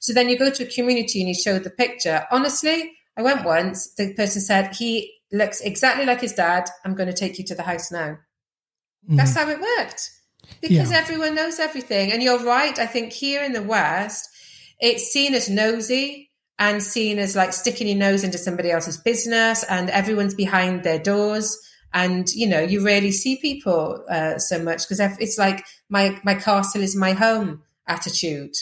So 0.00 0.14
then 0.14 0.30
you 0.30 0.38
go 0.38 0.50
to 0.50 0.62
a 0.64 0.66
community 0.66 1.20
and 1.20 1.28
you 1.28 1.34
show 1.34 1.58
the 1.58 1.70
picture. 1.70 2.26
Honestly, 2.30 2.92
I 3.18 3.22
went 3.22 3.44
once, 3.44 3.92
the 3.94 4.14
person 4.14 4.40
said, 4.40 4.74
he 4.74 5.12
looks 5.30 5.60
exactly 5.60 6.06
like 6.06 6.22
his 6.22 6.32
dad. 6.32 6.70
I'm 6.84 6.94
going 6.94 7.08
to 7.08 7.14
take 7.14 7.38
you 7.38 7.44
to 7.44 7.54
the 7.54 7.62
house 7.62 7.92
now. 7.92 8.18
Mm. 9.10 9.16
That's 9.18 9.34
how 9.34 9.48
it 9.50 9.60
worked 9.60 10.15
because 10.60 10.90
yeah. 10.90 10.98
everyone 10.98 11.34
knows 11.34 11.58
everything. 11.58 12.12
And 12.12 12.22
you're 12.22 12.42
right. 12.42 12.78
I 12.78 12.86
think 12.86 13.12
here 13.12 13.42
in 13.42 13.52
the 13.52 13.62
West, 13.62 14.28
it's 14.80 15.04
seen 15.04 15.34
as 15.34 15.48
nosy 15.48 16.30
and 16.58 16.82
seen 16.82 17.18
as 17.18 17.36
like 17.36 17.52
sticking 17.52 17.88
your 17.88 17.96
nose 17.96 18.24
into 18.24 18.38
somebody 18.38 18.70
else's 18.70 18.96
business, 18.96 19.64
and 19.64 19.90
everyone's 19.90 20.34
behind 20.34 20.82
their 20.82 20.98
doors. 20.98 21.58
And 21.92 22.28
you 22.34 22.46
know, 22.48 22.60
you 22.60 22.84
rarely 22.84 23.12
see 23.12 23.36
people 23.36 24.04
uh, 24.08 24.38
so 24.38 24.62
much 24.62 24.88
because 24.88 25.00
it's 25.20 25.38
like 25.38 25.64
my 25.88 26.18
my 26.24 26.34
castle 26.34 26.82
is 26.82 26.96
my 26.96 27.12
home 27.12 27.62
attitude. 27.86 28.54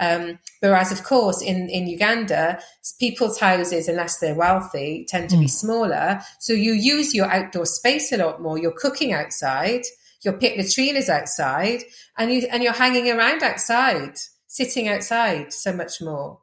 Um, 0.00 0.40
whereas, 0.60 0.90
of 0.90 1.04
course, 1.04 1.40
in, 1.40 1.68
in 1.68 1.86
Uganda, 1.86 2.58
people's 2.98 3.38
houses, 3.38 3.88
unless 3.88 4.18
they're 4.18 4.34
wealthy, 4.34 5.06
tend 5.08 5.30
to 5.30 5.36
mm. 5.36 5.40
be 5.40 5.48
smaller. 5.48 6.20
So 6.40 6.54
you 6.54 6.72
use 6.72 7.14
your 7.14 7.30
outdoor 7.30 7.66
space 7.66 8.10
a 8.10 8.16
lot 8.16 8.42
more. 8.42 8.58
You're 8.58 8.72
cooking 8.72 9.12
outside 9.12 9.82
your 10.22 10.34
picnic 10.34 10.66
is 10.78 11.08
outside 11.08 11.82
and 12.16 12.32
you 12.32 12.46
and 12.50 12.62
you're 12.62 12.72
hanging 12.72 13.10
around 13.10 13.42
outside, 13.42 14.14
sitting 14.46 14.88
outside 14.88 15.52
so 15.52 15.72
much 15.72 16.00
more. 16.00 16.38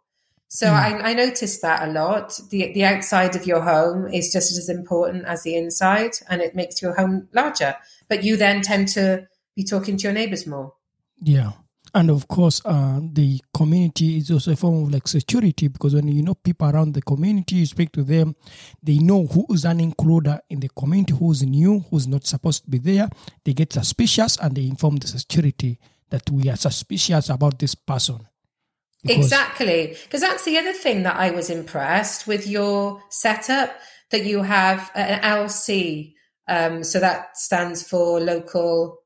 So 0.47 0.67
mm. 0.67 0.73
I, 0.73 1.11
I 1.11 1.13
noticed 1.13 1.61
that 1.61 1.87
a 1.87 1.91
lot. 1.91 2.39
The 2.49 2.73
the 2.73 2.85
outside 2.85 3.35
of 3.35 3.45
your 3.45 3.61
home 3.61 4.07
is 4.07 4.31
just 4.31 4.57
as 4.57 4.69
important 4.69 5.25
as 5.25 5.43
the 5.43 5.55
inside, 5.55 6.13
and 6.29 6.41
it 6.41 6.55
makes 6.55 6.81
your 6.81 6.95
home 6.95 7.27
larger. 7.33 7.75
But 8.07 8.23
you 8.23 8.37
then 8.37 8.61
tend 8.61 8.87
to 8.89 9.27
be 9.55 9.63
talking 9.63 9.97
to 9.97 10.03
your 10.03 10.13
neighbors 10.13 10.47
more. 10.47 10.73
Yeah 11.21 11.51
and 11.93 12.09
of 12.09 12.27
course 12.27 12.61
uh, 12.65 12.99
the 13.13 13.39
community 13.53 14.17
is 14.17 14.31
also 14.31 14.51
a 14.51 14.55
form 14.55 14.83
of 14.83 14.91
like 14.91 15.07
security 15.07 15.67
because 15.67 15.95
when 15.95 16.07
you 16.07 16.21
know 16.21 16.35
people 16.35 16.69
around 16.69 16.93
the 16.93 17.01
community 17.01 17.57
you 17.57 17.65
speak 17.65 17.91
to 17.91 18.03
them 18.03 18.35
they 18.81 18.97
know 18.97 19.25
who 19.25 19.45
is 19.49 19.65
an 19.65 19.79
includer 19.79 20.39
in 20.49 20.59
the 20.59 20.69
community 20.69 21.13
who's 21.13 21.43
new 21.43 21.79
who's 21.89 22.07
not 22.07 22.25
supposed 22.25 22.63
to 22.65 22.69
be 22.69 22.77
there. 22.77 23.09
They 23.43 23.53
get 23.53 23.73
suspicious 23.73 24.37
and 24.37 24.55
they 24.55 24.63
inform 24.63 24.97
the 24.97 25.07
security 25.07 25.79
that 26.09 26.29
we 26.29 26.49
are 26.49 26.55
suspicious 26.55 27.29
about 27.29 27.59
this 27.59 27.75
person. 27.75 28.27
Because 29.03 29.25
exactly. 29.25 29.95
Because 30.03 30.21
that's 30.21 30.43
the 30.45 30.57
other 30.57 30.73
thing 30.73 31.03
that 31.03 31.15
i 31.15 31.31
was 31.31 31.49
impressed 31.49 32.27
with 32.27 32.47
your 32.47 33.01
setup 33.09 33.73
that 34.11 34.25
you 34.25 34.43
have 34.43 34.91
an 34.95 35.21
lc 35.21 36.13
um, 36.47 36.83
so 36.83 36.99
that 36.99 37.37
stands 37.37 37.87
for 37.87 38.19
local 38.19 38.97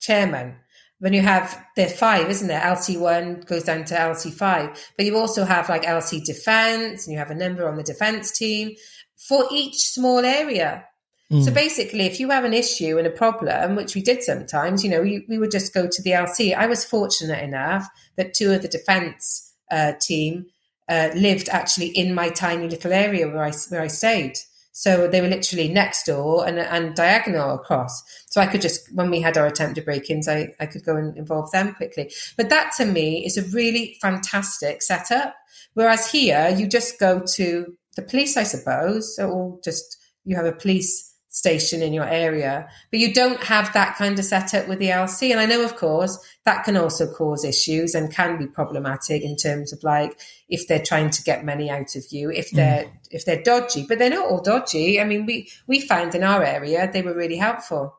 chairman 0.00 0.56
when 0.98 1.12
you 1.12 1.20
have 1.20 1.62
the 1.76 1.86
five, 1.86 2.30
isn't 2.30 2.48
there? 2.48 2.60
LC1 2.60 3.46
goes 3.46 3.64
down 3.64 3.84
to 3.86 3.94
LC5, 3.94 4.78
but 4.96 5.04
you 5.04 5.16
also 5.16 5.44
have 5.44 5.68
like 5.68 5.82
LC 5.82 6.24
defense 6.24 7.06
and 7.06 7.12
you 7.12 7.18
have 7.18 7.30
a 7.30 7.34
number 7.34 7.68
on 7.68 7.76
the 7.76 7.82
defense 7.82 8.36
team 8.36 8.74
for 9.16 9.44
each 9.50 9.76
small 9.76 10.24
area. 10.24 10.84
Mm. 11.30 11.44
So 11.44 11.52
basically, 11.52 12.02
if 12.02 12.20
you 12.20 12.30
have 12.30 12.44
an 12.44 12.54
issue 12.54 12.98
and 12.98 13.06
a 13.06 13.10
problem, 13.10 13.76
which 13.76 13.94
we 13.94 14.02
did 14.02 14.22
sometimes, 14.22 14.84
you 14.84 14.90
know, 14.90 15.02
we, 15.02 15.26
we 15.28 15.38
would 15.38 15.50
just 15.50 15.74
go 15.74 15.86
to 15.86 16.02
the 16.02 16.10
LC. 16.10 16.54
I 16.54 16.66
was 16.66 16.84
fortunate 16.84 17.42
enough 17.42 17.86
that 18.16 18.32
two 18.32 18.52
of 18.52 18.62
the 18.62 18.68
defense 18.68 19.54
uh, 19.70 19.92
team 20.00 20.46
uh, 20.88 21.10
lived 21.14 21.48
actually 21.48 21.88
in 21.88 22.14
my 22.14 22.30
tiny 22.30 22.68
little 22.68 22.92
area 22.92 23.26
where 23.26 23.44
I, 23.44 23.52
where 23.68 23.82
I 23.82 23.88
stayed. 23.88 24.38
So 24.76 25.08
they 25.08 25.22
were 25.22 25.28
literally 25.28 25.68
next 25.68 26.04
door 26.04 26.46
and, 26.46 26.58
and 26.58 26.94
diagonal 26.94 27.54
across. 27.54 28.02
So 28.26 28.42
I 28.42 28.46
could 28.46 28.60
just, 28.60 28.94
when 28.94 29.10
we 29.10 29.22
had 29.22 29.38
our 29.38 29.46
attempted 29.46 29.86
break 29.86 30.10
ins, 30.10 30.28
I, 30.28 30.52
I 30.60 30.66
could 30.66 30.84
go 30.84 30.96
and 30.96 31.16
involve 31.16 31.50
them 31.50 31.72
quickly. 31.72 32.12
But 32.36 32.50
that 32.50 32.74
to 32.76 32.84
me 32.84 33.24
is 33.24 33.38
a 33.38 33.42
really 33.56 33.96
fantastic 34.02 34.82
setup. 34.82 35.34
Whereas 35.72 36.10
here, 36.10 36.54
you 36.54 36.68
just 36.68 37.00
go 37.00 37.22
to 37.36 37.74
the 37.96 38.02
police, 38.02 38.36
I 38.36 38.42
suppose, 38.42 39.18
or 39.18 39.58
just 39.64 39.96
you 40.26 40.36
have 40.36 40.44
a 40.44 40.52
police 40.52 41.05
station 41.36 41.82
in 41.82 41.92
your 41.92 42.08
area, 42.08 42.66
but 42.90 42.98
you 42.98 43.12
don't 43.12 43.42
have 43.44 43.70
that 43.74 43.94
kind 43.96 44.18
of 44.18 44.24
setup 44.24 44.66
with 44.68 44.78
the 44.78 44.88
LC. 44.88 45.30
And 45.30 45.38
I 45.38 45.44
know, 45.44 45.62
of 45.62 45.76
course, 45.76 46.18
that 46.46 46.64
can 46.64 46.78
also 46.78 47.12
cause 47.12 47.44
issues 47.44 47.94
and 47.94 48.10
can 48.10 48.38
be 48.38 48.46
problematic 48.46 49.22
in 49.22 49.36
terms 49.36 49.70
of 49.70 49.84
like 49.84 50.18
if 50.48 50.66
they're 50.66 50.82
trying 50.82 51.10
to 51.10 51.22
get 51.22 51.44
money 51.44 51.68
out 51.68 51.94
of 51.94 52.04
you, 52.10 52.30
if 52.30 52.50
they're 52.52 52.84
mm. 52.84 52.92
if 53.10 53.26
they're 53.26 53.42
dodgy. 53.42 53.84
But 53.86 53.98
they're 53.98 54.08
not 54.08 54.30
all 54.30 54.40
dodgy. 54.40 54.98
I 54.98 55.04
mean, 55.04 55.26
we 55.26 55.50
we 55.66 55.80
found 55.80 56.14
in 56.14 56.24
our 56.24 56.42
area 56.42 56.90
they 56.90 57.02
were 57.02 57.14
really 57.14 57.36
helpful. 57.36 57.98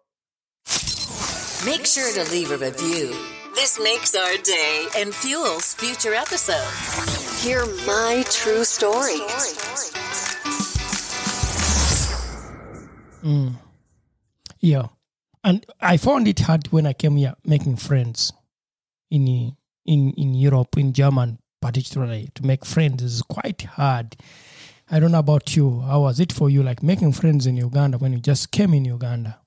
Make 1.64 1.86
sure 1.86 2.12
to 2.14 2.32
leave 2.32 2.50
a 2.50 2.58
review. 2.58 3.16
This 3.54 3.80
makes 3.80 4.16
our 4.16 4.38
day 4.38 4.88
and 4.98 5.14
fuels 5.14 5.76
future 5.76 6.16
episodes. 6.16 7.44
Hear 7.44 7.68
my 7.86 8.24
true 8.32 8.64
story. 8.64 9.22
Mm. 13.28 13.56
Yeah. 14.60 14.88
And 15.44 15.66
I 15.82 15.98
found 15.98 16.28
it 16.28 16.40
hard 16.40 16.68
when 16.72 16.88
I 16.88 16.94
came 16.94 17.18
here 17.18 17.36
making 17.44 17.76
friends 17.78 18.32
in 19.12 19.56
in 19.86 20.12
in 20.14 20.34
Europe, 20.34 20.78
in 20.78 20.94
German 20.94 21.40
particularly. 21.62 22.30
To 22.36 22.46
make 22.46 22.66
friends 22.66 23.04
is 23.04 23.22
quite 23.22 23.64
hard. 23.64 24.16
I 24.90 25.00
don't 25.00 25.12
know 25.12 25.20
about 25.20 25.56
you. 25.56 25.82
How 25.82 26.02
was 26.02 26.20
it 26.20 26.32
for 26.32 26.50
you, 26.50 26.64
like 26.64 26.82
making 26.82 27.12
friends 27.12 27.46
in 27.46 27.58
Uganda 27.58 27.98
when 27.98 28.14
you 28.14 28.20
just 28.20 28.52
came 28.52 28.74
in 28.74 28.86
Uganda? 28.86 29.40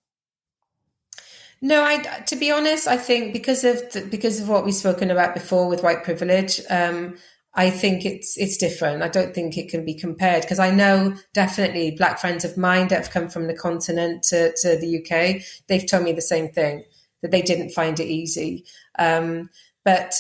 No, 1.63 1.83
I. 1.83 1.99
To 2.27 2.37
be 2.37 2.51
honest, 2.51 2.87
I 2.87 2.99
think 2.99 3.33
because 3.33 3.65
of 3.65 3.91
the, 3.93 4.03
because 4.03 4.41
of 4.41 4.49
what 4.49 4.65
we've 4.65 4.75
spoken 4.75 5.11
about 5.11 5.35
before 5.35 5.69
with 5.69 5.83
white 5.83 6.05
privilege, 6.05 6.61
um, 6.69 7.17
I 7.55 7.71
think 7.71 8.05
it's 8.05 8.37
it's 8.39 8.57
different. 8.57 9.03
I 9.03 9.09
don't 9.09 9.35
think 9.35 9.59
it 9.59 9.69
can 9.69 9.85
be 9.85 9.95
compared 9.95 10.43
because 10.43 10.61
I 10.61 10.71
know 10.71 11.15
definitely 11.35 11.91
black 11.93 12.21
friends 12.21 12.45
of 12.45 12.57
mine 12.57 12.89
that 12.89 12.99
have 13.03 13.11
come 13.11 13.29
from 13.29 13.49
the 13.49 13.55
continent 13.55 14.23
to, 14.25 14.53
to 14.63 14.77
the 14.77 14.99
UK. 14.99 15.43
They've 15.67 15.89
told 15.89 16.05
me 16.05 16.13
the 16.13 16.23
same 16.23 16.51
thing 16.51 16.85
that 17.23 17.33
they 17.33 17.43
didn't 17.43 17.71
find 17.71 17.99
it 17.99 18.07
easy. 18.07 18.65
Um, 18.99 19.51
but 19.85 20.15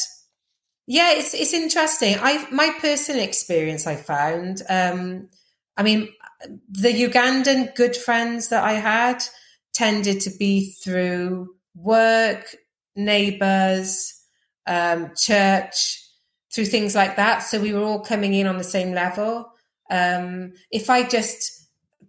yeah, 0.89 1.13
it's 1.13 1.33
it's 1.35 1.55
interesting. 1.55 2.17
I 2.21 2.49
my 2.51 2.75
personal 2.81 3.23
experience 3.23 3.87
I 3.87 3.95
found. 3.95 4.63
Um, 4.69 5.29
I 5.77 5.85
mean, 5.85 6.09
the 6.69 6.93
Ugandan 6.93 7.77
good 7.77 7.97
friends 7.97 8.49
that 8.49 8.65
I 8.65 8.73
had 8.73 9.23
tended 9.73 10.21
to 10.23 10.31
be 10.37 10.73
through 10.73 11.55
work, 11.77 12.57
neighbors, 12.97 14.21
um, 14.67 15.13
church 15.17 16.10
through 16.53 16.67
things 16.67 16.95
like 16.95 17.17
that. 17.17 17.41
So 17.41 17.61
we 17.61 17.73
were 17.73 17.83
all 17.83 18.01
coming 18.01 18.35
in 18.35 18.47
on 18.47 18.59
the 18.59 18.65
same 18.65 18.93
level. 18.93 19.53
Um, 19.91 20.53
if 20.71 20.91
I 20.91 21.09
just 21.09 21.61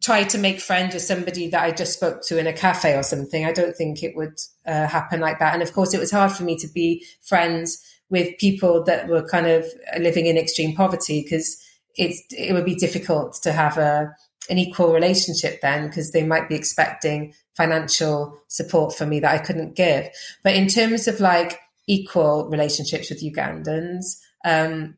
tried 0.02 0.30
to 0.30 0.38
make 0.38 0.60
friends 0.60 0.94
with 0.94 1.04
somebody 1.04 1.48
that 1.50 1.64
I 1.64 1.72
just 1.72 1.94
spoke 1.94 2.24
to 2.24 2.40
in 2.40 2.48
a 2.48 2.54
cafe 2.54 2.96
or 2.96 3.04
something. 3.04 3.46
I 3.46 3.52
don't 3.52 3.76
think 3.76 4.02
it 4.02 4.16
would 4.16 4.40
uh, 4.66 4.88
happen 4.88 5.20
like 5.20 5.40
that. 5.40 5.54
And 5.54 5.62
of 5.62 5.74
course, 5.74 5.94
it 5.94 6.00
was 6.00 6.12
hard 6.12 6.32
for 6.32 6.44
me 6.44 6.58
to 6.58 6.68
be 6.68 7.06
friends 7.22 7.80
with 8.10 8.38
people 8.40 8.84
that 8.84 9.08
were 9.08 9.24
kind 9.28 9.48
of 9.48 9.66
living 10.00 10.26
in 10.26 10.38
extreme 10.38 10.76
poverty 10.76 11.22
because 11.22 11.58
it's 11.98 12.22
it 12.32 12.54
would 12.54 12.66
be 12.66 12.76
difficult 12.76 13.34
to 13.44 13.52
have 13.52 13.78
a 13.78 14.14
an 14.50 14.58
equal 14.58 14.92
relationship 14.92 15.62
then 15.62 15.88
because 15.88 16.12
they 16.12 16.24
might 16.24 16.50
be 16.50 16.56
expecting 16.56 17.34
financial 17.56 18.38
support 18.48 18.96
from 18.96 19.10
me 19.10 19.20
that 19.20 19.34
I 19.34 19.38
couldn't 19.38 19.76
give. 19.76 20.10
But 20.44 20.56
in 20.56 20.68
terms 20.68 21.08
of 21.08 21.20
like 21.20 21.60
equal 21.88 22.50
relationships 22.50 23.10
with 23.10 23.22
Ugandans, 23.22 24.20
um, 24.46 24.98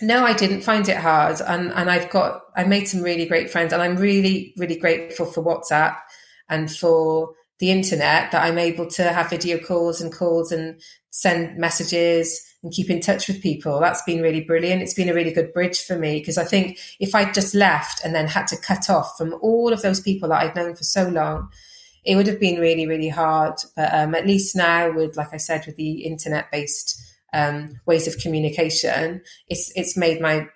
no, 0.00 0.24
I 0.24 0.34
didn't 0.34 0.62
find 0.62 0.88
it 0.88 0.96
hard. 0.96 1.40
And, 1.40 1.72
and 1.72 1.90
I've 1.90 2.10
got, 2.10 2.42
I 2.56 2.64
made 2.64 2.88
some 2.88 3.02
really 3.02 3.26
great 3.26 3.50
friends 3.50 3.72
and 3.72 3.80
I'm 3.80 3.96
really, 3.96 4.54
really 4.56 4.76
grateful 4.76 5.26
for 5.26 5.42
WhatsApp 5.42 5.96
and 6.48 6.70
for 6.70 7.34
the 7.60 7.70
internet 7.70 8.32
that 8.32 8.42
I'm 8.42 8.58
able 8.58 8.86
to 8.90 9.04
have 9.04 9.30
video 9.30 9.58
calls 9.58 10.00
and 10.00 10.12
calls 10.12 10.50
and 10.50 10.80
send 11.10 11.56
messages 11.56 12.40
and 12.62 12.72
keep 12.72 12.90
in 12.90 13.00
touch 13.00 13.28
with 13.28 13.42
people. 13.42 13.78
That's 13.78 14.02
been 14.02 14.20
really 14.20 14.40
brilliant. 14.40 14.82
It's 14.82 14.94
been 14.94 15.08
a 15.08 15.14
really 15.14 15.32
good 15.32 15.52
bridge 15.52 15.80
for 15.80 15.96
me 15.96 16.18
because 16.18 16.38
I 16.38 16.44
think 16.44 16.78
if 16.98 17.14
I 17.14 17.30
just 17.30 17.54
left 17.54 18.04
and 18.04 18.14
then 18.14 18.26
had 18.26 18.48
to 18.48 18.56
cut 18.56 18.90
off 18.90 19.16
from 19.16 19.34
all 19.40 19.72
of 19.72 19.82
those 19.82 20.00
people 20.00 20.28
that 20.30 20.42
I've 20.42 20.56
known 20.56 20.74
for 20.74 20.84
so 20.84 21.08
long, 21.08 21.50
it 22.04 22.16
would 22.16 22.26
have 22.26 22.40
been 22.40 22.60
really, 22.60 22.86
really 22.86 23.08
hard. 23.08 23.54
But 23.76 23.94
um, 23.94 24.14
at 24.14 24.26
least 24.26 24.56
now, 24.56 24.90
with 24.92 25.16
like 25.16 25.32
I 25.32 25.36
said, 25.36 25.64
with 25.66 25.76
the 25.76 26.04
internet 26.04 26.50
based 26.50 27.00
um, 27.34 27.80
ways 27.84 28.06
of 28.06 28.16
communication, 28.18 29.22
it's 29.48 29.72
it's 29.74 29.96
made 29.96 30.20
my 30.20 30.46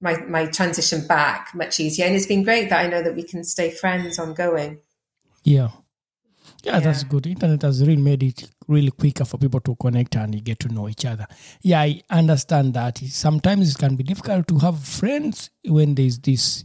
my 0.00 0.16
my 0.22 0.46
transition 0.46 1.06
back 1.06 1.50
much 1.54 1.80
easier, 1.80 2.06
and 2.06 2.14
it's 2.14 2.26
been 2.26 2.44
great 2.44 2.70
that 2.70 2.84
I 2.84 2.88
know 2.88 3.02
that 3.02 3.16
we 3.16 3.24
can 3.24 3.44
stay 3.44 3.70
friends 3.70 4.18
ongoing. 4.18 4.80
Yeah. 5.42 5.70
Yeah, 6.64 6.80
that's 6.80 7.04
good. 7.04 7.26
Internet 7.26 7.62
has 7.62 7.86
really 7.86 8.02
made 8.02 8.22
it 8.22 8.50
really 8.66 8.90
quicker 8.90 9.24
for 9.24 9.38
people 9.38 9.60
to 9.60 9.76
connect 9.76 10.16
and 10.16 10.42
get 10.42 10.58
to 10.60 10.68
know 10.68 10.88
each 10.88 11.04
other. 11.04 11.26
Yeah, 11.62 11.80
I 11.80 12.02
understand 12.10 12.74
that. 12.74 12.98
Sometimes 12.98 13.70
it 13.70 13.78
can 13.78 13.94
be 13.94 14.02
difficult 14.02 14.48
to 14.48 14.58
have 14.58 14.82
friends 14.84 15.50
when 15.64 15.94
there's 15.94 16.18
this 16.18 16.64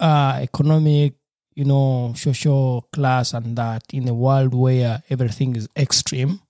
uh, 0.00 0.38
economic, 0.40 1.14
you 1.54 1.64
know, 1.64 2.14
social 2.16 2.88
class 2.90 3.34
and 3.34 3.56
that 3.56 3.82
in 3.92 4.08
a 4.08 4.14
world 4.14 4.54
where 4.54 5.02
everything 5.10 5.56
is 5.56 5.68
extreme. 5.76 6.40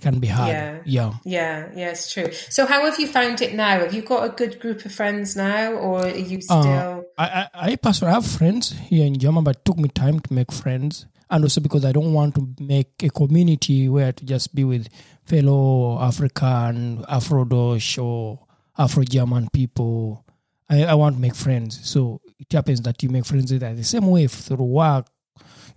Can 0.00 0.20
be 0.20 0.28
hard. 0.28 0.48
Yeah. 0.48 0.78
Yeah. 0.84 1.12
Yeah, 1.24 1.68
yeah, 1.74 1.90
it's 1.90 2.12
true. 2.12 2.30
So, 2.50 2.66
how 2.66 2.84
have 2.84 2.98
you 3.00 3.08
found 3.08 3.42
it 3.42 3.54
now? 3.54 3.80
Have 3.80 3.92
you 3.92 4.02
got 4.02 4.24
a 4.24 4.28
good 4.28 4.60
group 4.60 4.84
of 4.84 4.92
friends 4.92 5.34
now, 5.34 5.72
or 5.72 6.04
are 6.06 6.16
you 6.16 6.38
Uh, 6.48 6.62
still? 6.62 7.04
I, 7.18 7.26
I, 7.26 7.48
I 7.72 7.76
personally 7.76 8.14
have 8.14 8.26
friends 8.26 8.70
here 8.72 9.04
in 9.04 9.18
Germany, 9.18 9.44
but 9.44 9.56
it 9.56 9.64
took 9.64 9.76
me 9.78 9.88
time 9.88 10.20
to 10.20 10.32
make 10.32 10.52
friends. 10.52 11.06
And 11.30 11.44
also 11.44 11.60
because 11.60 11.84
I 11.84 11.92
don't 11.92 12.14
want 12.14 12.36
to 12.36 12.54
make 12.60 13.02
a 13.02 13.10
community 13.10 13.88
where 13.88 14.12
to 14.12 14.24
just 14.24 14.54
be 14.54 14.64
with 14.64 14.88
fellow 15.24 16.00
African, 16.00 17.04
Afro 17.08 17.44
Deutsch, 17.44 17.98
or 17.98 18.46
Afro 18.78 19.02
German 19.04 19.48
people. 19.52 20.24
I, 20.70 20.84
I 20.84 20.94
want 20.94 21.16
to 21.16 21.20
make 21.20 21.34
friends. 21.34 21.80
So 21.82 22.20
it 22.38 22.50
happens 22.52 22.80
that 22.82 23.02
you 23.02 23.10
make 23.10 23.26
friends 23.26 23.50
that 23.50 23.76
the 23.76 23.84
same 23.84 24.06
way 24.06 24.26
through 24.28 24.64
work. 24.64 25.06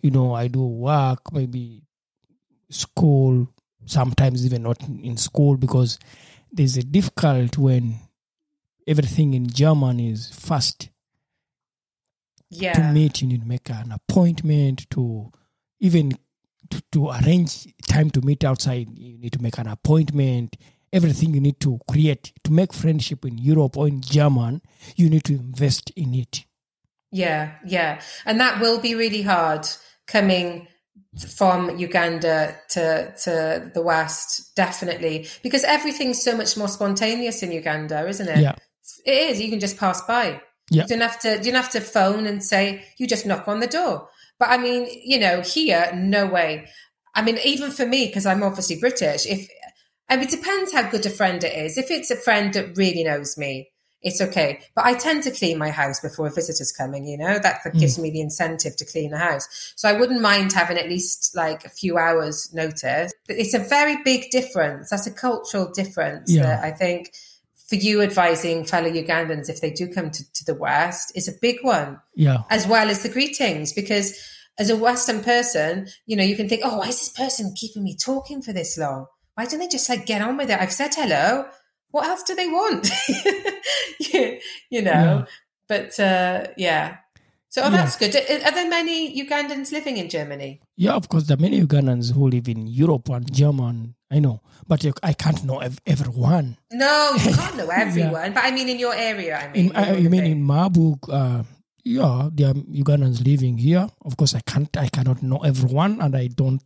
You 0.01 0.11
know, 0.11 0.33
I 0.33 0.47
do 0.47 0.63
work, 0.65 1.33
maybe 1.33 1.83
school, 2.69 3.47
sometimes 3.85 4.45
even 4.45 4.63
not 4.63 4.81
in 4.87 5.17
school 5.17 5.57
because 5.57 5.99
there's 6.51 6.77
a 6.77 6.83
difficult 6.83 7.57
when 7.57 7.95
everything 8.87 9.33
in 9.33 9.47
German 9.47 9.99
is 9.99 10.29
fast 10.29 10.89
yeah, 12.49 12.73
to 12.73 12.83
meet 12.91 13.21
you 13.21 13.27
need 13.27 13.41
to 13.41 13.47
make 13.47 13.69
an 13.69 13.91
appointment 13.91 14.89
to 14.89 15.31
even 15.79 16.11
to, 16.69 16.81
to 16.91 17.09
arrange 17.09 17.67
time 17.87 18.09
to 18.11 18.21
meet 18.21 18.43
outside 18.43 18.87
you 18.97 19.17
need 19.17 19.31
to 19.31 19.41
make 19.41 19.57
an 19.57 19.67
appointment 19.67 20.57
everything 20.91 21.33
you 21.33 21.39
need 21.39 21.59
to 21.61 21.79
create 21.89 22.33
to 22.43 22.51
make 22.51 22.73
friendship 22.73 23.23
in 23.23 23.37
europe 23.37 23.77
or 23.77 23.87
in 23.87 24.01
german 24.01 24.61
you 24.97 25.09
need 25.09 25.23
to 25.23 25.33
invest 25.33 25.91
in 25.91 26.13
it 26.13 26.43
Yeah, 27.11 27.51
yeah. 27.65 28.01
And 28.25 28.39
that 28.39 28.61
will 28.61 28.79
be 28.79 28.95
really 28.95 29.21
hard 29.21 29.67
coming 30.07 30.67
from 31.35 31.77
Uganda 31.77 32.55
to 32.69 33.13
to 33.23 33.71
the 33.73 33.81
west, 33.81 34.55
definitely. 34.55 35.27
Because 35.43 35.63
everything's 35.63 36.23
so 36.23 36.35
much 36.35 36.55
more 36.55 36.67
spontaneous 36.67 37.43
in 37.43 37.51
Uganda, 37.51 38.07
isn't 38.07 38.29
it? 38.29 38.39
Yeah. 38.39 38.55
It 39.05 39.31
is. 39.31 39.41
You 39.41 39.49
can 39.49 39.59
just 39.59 39.77
pass 39.77 40.01
by. 40.03 40.41
Yeah. 40.69 40.83
You 40.83 40.87
don't 40.87 41.01
have 41.01 41.19
to 41.21 41.37
you 41.37 41.51
don't 41.51 41.61
have 41.61 41.71
to 41.71 41.81
phone 41.81 42.25
and 42.25 42.43
say, 42.43 42.85
you 42.97 43.07
just 43.07 43.25
knock 43.25 43.47
on 43.47 43.59
the 43.59 43.67
door. 43.67 44.07
But 44.39 44.49
I 44.49 44.57
mean, 44.57 44.87
you 45.03 45.19
know, 45.19 45.41
here, 45.41 45.91
no 45.93 46.25
way. 46.25 46.67
I 47.13 47.21
mean, 47.21 47.37
even 47.43 47.71
for 47.71 47.85
me, 47.85 48.07
because 48.07 48.25
I'm 48.25 48.41
obviously 48.41 48.79
British, 48.79 49.25
if 49.25 49.47
I 50.09 50.15
mean, 50.15 50.25
it 50.25 50.31
depends 50.31 50.71
how 50.71 50.89
good 50.89 51.05
a 51.05 51.09
friend 51.09 51.43
it 51.43 51.53
is. 51.53 51.77
If 51.77 51.91
it's 51.91 52.11
a 52.11 52.15
friend 52.15 52.53
that 52.53 52.77
really 52.77 53.03
knows 53.03 53.37
me, 53.37 53.70
it's 54.01 54.21
okay. 54.21 54.61
But 54.75 54.85
I 54.85 54.93
tend 54.95 55.23
to 55.23 55.31
clean 55.31 55.57
my 55.57 55.69
house 55.69 55.99
before 55.99 56.27
a 56.27 56.31
visitor's 56.31 56.71
coming, 56.71 57.05
you 57.05 57.17
know, 57.17 57.37
that, 57.39 57.59
that 57.63 57.73
gives 57.73 57.99
me 57.99 58.09
the 58.09 58.21
incentive 58.21 58.75
to 58.77 58.85
clean 58.85 59.11
the 59.11 59.17
house. 59.17 59.73
So 59.75 59.87
I 59.87 59.93
wouldn't 59.93 60.21
mind 60.21 60.53
having 60.53 60.77
at 60.77 60.89
least 60.89 61.35
like 61.35 61.65
a 61.65 61.69
few 61.69 61.97
hours 61.97 62.51
notice. 62.53 63.13
But 63.27 63.37
it's 63.37 63.53
a 63.53 63.59
very 63.59 64.01
big 64.03 64.31
difference. 64.31 64.89
That's 64.89 65.07
a 65.07 65.11
cultural 65.13 65.71
difference 65.71 66.31
Yeah. 66.31 66.43
that 66.43 66.63
I 66.63 66.71
think 66.71 67.13
for 67.67 67.75
you 67.75 68.01
advising 68.01 68.65
fellow 68.65 68.89
Ugandans, 68.89 69.49
if 69.49 69.61
they 69.61 69.71
do 69.71 69.87
come 69.87 70.09
to, 70.11 70.33
to 70.33 70.45
the 70.45 70.55
West, 70.55 71.11
is 71.15 71.27
a 71.27 71.33
big 71.41 71.57
one 71.61 71.99
yeah 72.15 72.43
as 72.49 72.67
well 72.67 72.89
as 72.89 73.03
the 73.03 73.09
greetings 73.09 73.71
because 73.71 74.19
as 74.59 74.69
a 74.69 74.75
western 74.75 75.23
person 75.23 75.87
you 76.05 76.15
know 76.17 76.23
you 76.23 76.35
can 76.35 76.49
think 76.49 76.61
oh 76.65 76.77
why 76.79 76.87
is 76.87 76.99
this 76.99 77.09
person 77.09 77.53
keeping 77.55 77.83
me 77.83 77.95
talking 77.95 78.41
for 78.41 78.51
this 78.51 78.77
long 78.77 79.05
why 79.35 79.45
don't 79.45 79.59
they 79.59 79.67
just 79.67 79.87
like 79.89 80.05
get 80.05 80.21
on 80.21 80.35
with 80.35 80.49
it 80.49 80.59
i've 80.59 80.73
said 80.73 80.91
hello 80.93 81.45
what 81.91 82.07
else 82.07 82.23
do 82.23 82.35
they 82.35 82.47
want? 82.47 82.89
You, 83.99 84.39
you 84.69 84.81
know? 84.81 84.91
Yeah. 84.91 85.25
but 85.69 85.99
uh 85.99 86.47
yeah. 86.57 86.97
So 87.49 87.61
oh, 87.61 87.65
Yeah. 87.69 87.77
that's 87.77 87.95
good. 87.97 88.15
Are 88.15 88.51
there 88.51 88.67
many 88.69 88.97
ugandans 89.23 89.71
living 89.71 89.97
in 89.97 90.09
germany? 90.09 90.61
Yeah 90.75 90.93
of 90.95 91.07
course 91.09 91.25
there 91.27 91.37
are 91.37 91.41
many 91.41 91.61
ugandans 91.61 92.13
who 92.13 92.27
live 92.27 92.47
in 92.49 92.67
europe 92.67 93.09
and 93.09 93.31
german 93.31 93.95
i 94.11 94.19
know. 94.19 94.41
But 94.67 94.85
i 95.03 95.13
can't 95.13 95.43
know 95.43 95.59
ev- 95.59 95.79
everyone. 95.85 96.57
No 96.71 97.13
you 97.23 97.33
can't 97.39 97.55
know 97.57 97.69
everyone. 97.69 98.33
But 98.33 98.43
i 98.43 98.51
mean 98.51 98.67
in 98.69 98.79
your 98.79 98.95
area 98.95 99.37
i 99.39 99.47
mean 99.53 99.69
in, 99.69 99.75
uh, 99.75 99.95
you 99.97 100.09
mean 100.09 100.25
in 100.25 100.41
Marburg? 100.43 100.99
Uh, 101.09 101.43
yeah, 101.83 102.29
there 102.31 102.49
are 102.49 102.53
Ugandans 102.53 103.25
living 103.25 103.57
here. 103.57 103.87
Of 104.05 104.15
course, 104.15 104.35
I 104.35 104.41
can't, 104.41 104.69
I 104.77 104.87
cannot 104.87 105.23
know 105.23 105.39
everyone, 105.39 105.99
and 105.99 106.15
I 106.15 106.27
don't, 106.27 106.61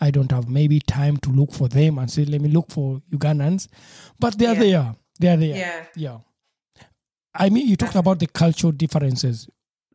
I 0.00 0.10
don't 0.10 0.30
have 0.32 0.48
maybe 0.48 0.80
time 0.80 1.16
to 1.18 1.30
look 1.30 1.52
for 1.52 1.68
them 1.68 1.98
and 1.98 2.10
say, 2.10 2.24
let 2.24 2.40
me 2.40 2.48
look 2.48 2.70
for 2.70 3.00
Ugandans. 3.12 3.68
But 4.18 4.38
they 4.38 4.46
are 4.46 4.54
Yeah. 4.54 4.60
there. 4.60 4.94
They 5.20 5.28
are 5.28 5.36
there. 5.36 5.56
yeah 5.56 5.84
Yeah. 5.96 6.18
I 7.34 7.48
mean, 7.50 7.68
you 7.68 7.76
talked 7.76 7.94
about 7.96 8.18
the 8.18 8.26
cultural 8.26 8.72
differences. 8.72 9.48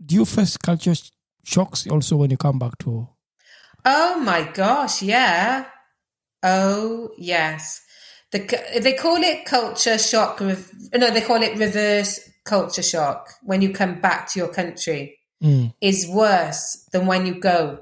Do 0.05 0.15
you 0.15 0.25
face 0.25 0.55
culture 0.57 0.95
sh- 0.95 1.11
shocks 1.43 1.87
also 1.87 2.17
when 2.17 2.29
you 2.31 2.37
come 2.37 2.59
back 2.59 2.77
to? 2.79 3.07
Oh 3.83 4.19
my 4.19 4.43
gosh, 4.53 5.01
yeah. 5.01 5.65
Oh 6.43 7.09
yes. 7.17 7.81
The, 8.31 8.39
they 8.81 8.93
call 8.93 9.17
it 9.17 9.45
culture 9.45 9.97
shock. 9.97 10.39
No, 10.41 10.55
they 11.11 11.21
call 11.21 11.41
it 11.41 11.57
reverse 11.57 12.19
culture 12.43 12.83
shock. 12.83 13.29
When 13.43 13.61
you 13.61 13.71
come 13.73 13.99
back 14.01 14.29
to 14.31 14.39
your 14.39 14.49
country, 14.49 15.17
Mm. 15.43 15.73
is 15.81 16.07
worse 16.07 16.87
than 16.93 17.07
when 17.07 17.25
you 17.25 17.35
go 17.41 17.79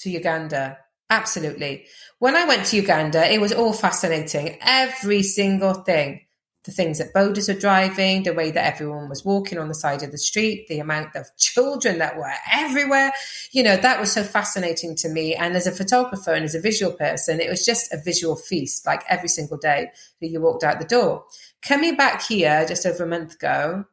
to 0.00 0.10
Uganda. 0.10 0.78
Absolutely. 1.10 1.86
When 2.18 2.36
I 2.36 2.44
went 2.44 2.66
to 2.66 2.76
Uganda, 2.76 3.32
it 3.32 3.40
was 3.40 3.52
all 3.52 3.72
fascinating. 3.72 4.58
Every 4.60 5.22
single 5.22 5.74
thing. 5.74 6.22
The 6.64 6.72
things 6.72 6.98
that 6.98 7.14
bodas 7.14 7.48
were 7.48 7.58
driving, 7.58 8.24
the 8.24 8.34
way 8.34 8.50
that 8.50 8.74
everyone 8.74 9.08
was 9.08 9.24
walking 9.24 9.58
on 9.58 9.68
the 9.68 9.74
side 9.74 10.02
of 10.02 10.10
the 10.12 10.18
street, 10.18 10.66
the 10.68 10.80
amount 10.80 11.16
of 11.16 11.34
children 11.38 11.96
that 11.98 12.18
were 12.18 12.30
everywhere. 12.52 13.10
You 13.52 13.62
know, 13.62 13.78
that 13.78 13.98
was 13.98 14.12
so 14.12 14.22
fascinating 14.22 14.94
to 14.96 15.08
me. 15.08 15.34
And 15.34 15.56
as 15.56 15.66
a 15.66 15.72
photographer 15.72 16.32
and 16.34 16.44
as 16.44 16.54
a 16.54 16.60
visual 16.60 16.92
person, 16.92 17.40
it 17.40 17.48
was 17.48 17.64
just 17.64 17.90
a 17.90 18.02
visual 18.04 18.36
feast, 18.36 18.84
like 18.84 19.02
every 19.08 19.30
single 19.30 19.56
day 19.56 19.90
that 20.20 20.28
you 20.28 20.42
walked 20.42 20.62
out 20.62 20.78
the 20.78 20.84
door. 20.84 21.24
Coming 21.62 21.96
back 21.96 22.22
here 22.26 22.66
just 22.68 22.84
over 22.84 23.04
a 23.04 23.08
month 23.08 23.36
ago, 23.36 23.86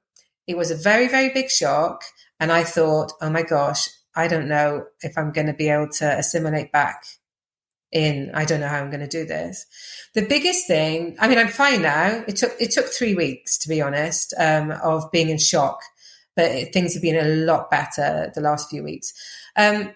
it 0.45 0.57
was 0.57 0.69
a 0.69 0.75
very, 0.75 1.07
very 1.07 1.29
big 1.29 1.49
shock. 1.49 2.03
And 2.41 2.51
I 2.51 2.65
thought, 2.65 3.13
oh 3.21 3.29
my 3.29 3.43
gosh, 3.43 3.87
I 4.15 4.27
don't 4.27 4.47
know 4.47 4.85
if 5.01 5.17
I'm 5.17 5.31
going 5.31 5.47
to 5.47 5.53
be 5.53 5.69
able 5.69 5.89
to 5.93 6.17
assimilate 6.17 6.71
back 6.71 7.05
in. 7.91 8.31
I 8.33 8.45
don't 8.45 8.59
know 8.59 8.67
how 8.67 8.81
I'm 8.81 8.89
going 8.89 9.01
to 9.01 9.07
do 9.07 9.25
this. 9.25 9.65
The 10.13 10.25
biggest 10.25 10.67
thing, 10.67 11.15
I 11.19 11.27
mean, 11.27 11.37
I'm 11.37 11.49
fine 11.49 11.81
now. 11.81 12.23
It 12.27 12.35
took, 12.35 12.53
it 12.59 12.71
took 12.71 12.85
three 12.85 13.15
weeks, 13.15 13.57
to 13.59 13.69
be 13.69 13.81
honest, 13.81 14.33
um, 14.37 14.71
of 14.71 15.11
being 15.11 15.29
in 15.29 15.37
shock, 15.37 15.79
but 16.35 16.73
things 16.73 16.93
have 16.93 17.01
been 17.01 17.17
a 17.17 17.29
lot 17.29 17.71
better 17.71 18.31
the 18.33 18.41
last 18.41 18.69
few 18.69 18.83
weeks. 18.83 19.13
Um, 19.55 19.91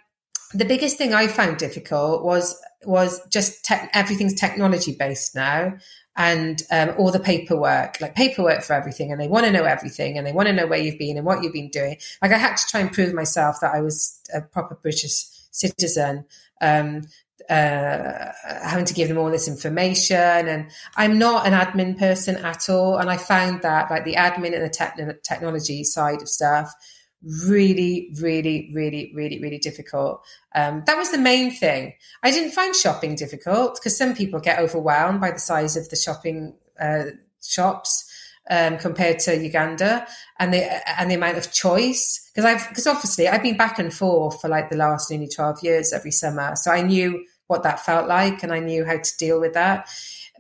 the 0.53 0.65
biggest 0.65 0.97
thing 0.97 1.13
I 1.13 1.28
found 1.28 1.57
difficult 1.57 2.24
was, 2.24 2.59
was 2.84 3.22
just 3.30 3.70
everything's 3.93 4.34
technology 4.39 4.95
based 4.97 5.36
now. 5.36 5.74
And 6.20 6.63
um, 6.70 6.93
all 6.97 7.11
the 7.11 7.20
paperwork, 7.20 7.99
like 8.01 8.13
paperwork 8.13 8.61
for 8.61 8.74
everything, 8.74 9.09
and 9.09 9.20
they 9.20 9.30
want 9.30 9.45
to 9.45 9.51
know 9.51 9.63
everything, 9.63 10.17
and 10.17 10.28
they 10.28 10.34
want 10.34 10.47
to 10.47 10.53
know 10.53 10.67
where 10.67 10.78
you've 10.78 10.99
been 10.99 11.15
and 11.15 11.26
what 11.26 11.41
you've 11.41 11.53
been 11.53 11.70
doing. 11.70 11.97
Like 12.22 12.34
I 12.34 12.38
had 12.38 12.57
to 12.57 12.67
try 12.67 12.82
and 12.82 12.91
prove 12.91 13.13
myself 13.13 13.61
that 13.61 13.74
I 13.74 13.80
was 13.80 14.20
a 14.34 14.41
proper 14.41 14.76
British 14.76 15.24
citizen. 15.51 16.26
Um, 16.61 17.03
uh, 17.49 18.32
having 18.43 18.86
to 18.86 18.93
give 18.93 19.07
them 19.07 19.17
all 19.17 19.32
this 19.32 19.47
information, 19.47 20.17
and 20.17 20.70
I'm 20.97 21.17
not 21.17 21.47
an 21.47 21.53
admin 21.53 21.97
person 21.97 22.36
at 22.36 22.70
all. 22.70 22.97
And 22.97 23.09
I 23.09 23.17
found 23.17 23.63
that 23.63 23.89
like 23.89 24.03
the 24.03 24.15
admin 24.15 24.53
and 24.53 24.63
the 24.63 24.70
techn- 24.70 25.24
technology 25.24 25.84
side 25.84 26.22
of 26.22 26.28
stuff 26.28 26.76
really, 27.24 28.11
really, 28.20 28.72
really, 28.74 29.11
really, 29.13 29.41
really 29.41 29.57
difficult. 29.57 30.24
Um, 30.55 30.84
that 30.86 30.97
was 30.97 31.11
the 31.11 31.17
main 31.17 31.51
thing. 31.51 31.93
I 32.24 32.32
didn't 32.32 32.51
find 32.51 32.76
shopping 32.76 33.15
difficult 33.15 33.76
because 33.76 33.97
some 33.97 34.15
people 34.15 34.39
get 34.39 34.59
overwhelmed 34.59 35.22
by 35.22 35.32
the 35.32 35.39
size 35.39 35.76
of 35.76 35.89
the 35.89 35.95
shopping 35.95 36.55
uh, 36.80 37.05
shops. 37.43 38.05
Um, 38.51 38.80
compared 38.80 39.20
to 39.20 39.38
Uganda 39.38 40.07
and 40.39 40.51
the 40.51 40.89
and 40.99 41.11
the 41.11 41.13
amount 41.13 41.38
of 41.38 41.51
choice 41.51 42.28
because 42.34 42.45
I've 42.45 42.67
because 42.70 42.88
obviously 42.88 43.28
I've 43.28 43.43
been 43.43 43.57
back 43.57 43.78
and 43.78 43.93
forth 43.93 44.41
for 44.41 44.47
like 44.47 44.72
the 44.72 44.76
last 44.76 45.11
nearly 45.11 45.28
twelve 45.28 45.61
years 45.61 45.93
every 45.93 46.09
summer, 46.09 46.55
so 46.55 46.72
I 46.72 46.82
knew 46.82 47.24
what 47.45 47.61
that 47.61 47.86
felt 47.86 48.07
like 48.07 48.41
and 48.41 48.51
I 48.51 48.59
knew 48.59 48.86
how 48.86 48.97
to 48.97 49.17
deal 49.20 49.39
with 49.39 49.53
that. 49.53 49.88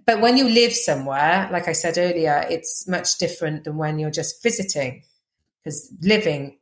But 0.07 0.21
when 0.21 0.37
you 0.37 0.49
live 0.49 0.73
somewhere, 0.73 1.47
like 1.51 1.67
I 1.67 1.73
said 1.73 1.99
earlier, 1.99 2.43
it's 2.49 2.87
much 2.87 3.19
different 3.19 3.63
than 3.63 3.77
when 3.77 3.99
you're 3.99 4.09
just 4.09 4.41
visiting 4.41 5.03
because 5.63 5.91
living 6.01 6.57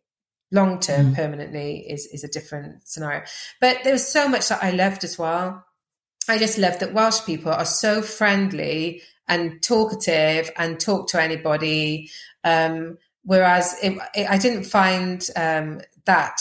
long 0.51 0.79
term 0.79 1.11
mm. 1.11 1.15
permanently 1.15 1.79
is 1.89 2.05
is 2.07 2.23
a 2.23 2.27
different 2.27 2.87
scenario 2.87 3.23
but 3.59 3.77
there 3.83 3.93
was 3.93 4.07
so 4.07 4.27
much 4.27 4.47
that 4.47 4.63
i 4.63 4.71
loved 4.71 5.03
as 5.03 5.17
well 5.17 5.65
i 6.29 6.37
just 6.37 6.57
loved 6.57 6.79
that 6.79 6.93
welsh 6.93 7.23
people 7.25 7.51
are 7.51 7.65
so 7.65 8.01
friendly 8.01 9.01
and 9.27 9.61
talkative 9.61 10.49
and 10.57 10.79
talk 10.79 11.09
to 11.09 11.21
anybody 11.21 12.09
um, 12.45 12.97
whereas 13.23 13.75
it, 13.83 13.97
it, 14.15 14.29
i 14.29 14.37
didn't 14.37 14.63
find 14.63 15.29
um, 15.35 15.81
that 16.05 16.39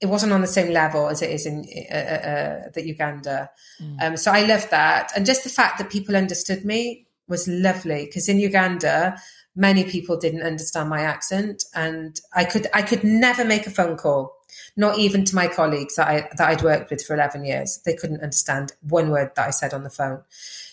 it 0.00 0.06
wasn't 0.06 0.32
on 0.32 0.40
the 0.40 0.46
same 0.46 0.72
level 0.72 1.08
as 1.08 1.20
it 1.22 1.30
is 1.30 1.44
in 1.44 1.66
uh, 1.90 1.94
uh, 1.94 2.28
uh 2.28 2.70
the 2.74 2.86
uganda 2.86 3.50
mm. 3.80 4.02
um, 4.02 4.16
so 4.16 4.32
i 4.32 4.44
loved 4.46 4.70
that 4.70 5.12
and 5.14 5.26
just 5.26 5.44
the 5.44 5.50
fact 5.50 5.76
that 5.76 5.90
people 5.90 6.16
understood 6.16 6.64
me 6.64 7.06
was 7.28 7.46
lovely 7.46 8.06
because 8.06 8.26
in 8.26 8.40
uganda 8.40 9.20
many 9.58 9.82
people 9.82 10.16
didn't 10.16 10.42
understand 10.42 10.88
my 10.88 11.00
accent 11.02 11.64
and 11.74 12.20
I 12.34 12.44
could 12.44 12.68
I 12.72 12.82
could 12.82 13.02
never 13.02 13.44
make 13.44 13.66
a 13.66 13.70
phone 13.70 13.96
call 13.96 14.36
not 14.76 14.98
even 14.98 15.24
to 15.24 15.34
my 15.34 15.48
colleagues 15.48 15.96
that 15.96 16.06
I 16.06 16.28
that 16.36 16.48
I'd 16.48 16.62
worked 16.62 16.90
with 16.90 17.04
for 17.04 17.14
11 17.14 17.44
years. 17.44 17.80
They 17.84 17.94
couldn't 17.94 18.22
understand 18.22 18.72
one 18.82 19.10
word 19.10 19.32
that 19.34 19.48
I 19.48 19.50
said 19.50 19.74
on 19.74 19.82
the 19.82 19.90
phone. 19.90 20.22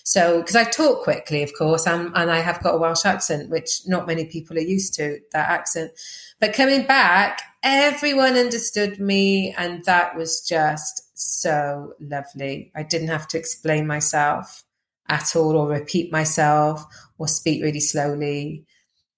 So 0.03 0.39
because 0.39 0.55
I 0.55 0.65
talk 0.65 1.03
quickly 1.03 1.41
of 1.41 1.51
course 1.57 1.87
and, 1.87 2.11
and 2.15 2.29
I 2.29 2.39
have 2.41 2.61
got 2.61 2.75
a 2.75 2.77
Welsh 2.77 3.05
accent 3.05 3.49
which 3.49 3.81
not 3.87 4.05
many 4.05 4.25
people 4.25 4.55
are 4.55 4.61
used 4.75 4.93
to 4.95 5.19
that 5.33 5.49
accent. 5.49 5.91
But 6.39 6.53
coming 6.53 6.85
back 6.85 7.41
everyone 7.63 8.35
understood 8.35 8.99
me 8.99 9.55
and 9.57 9.83
that 9.85 10.15
was 10.15 10.41
just 10.47 11.01
so 11.17 11.95
lovely. 11.99 12.71
I 12.75 12.83
didn't 12.83 13.07
have 13.07 13.27
to 13.29 13.39
explain 13.39 13.87
myself 13.87 14.63
at 15.09 15.35
all 15.35 15.57
or 15.57 15.67
repeat 15.67 16.11
myself 16.11 16.85
or 17.17 17.27
speak 17.27 17.63
really 17.63 17.79
slowly 17.79 18.65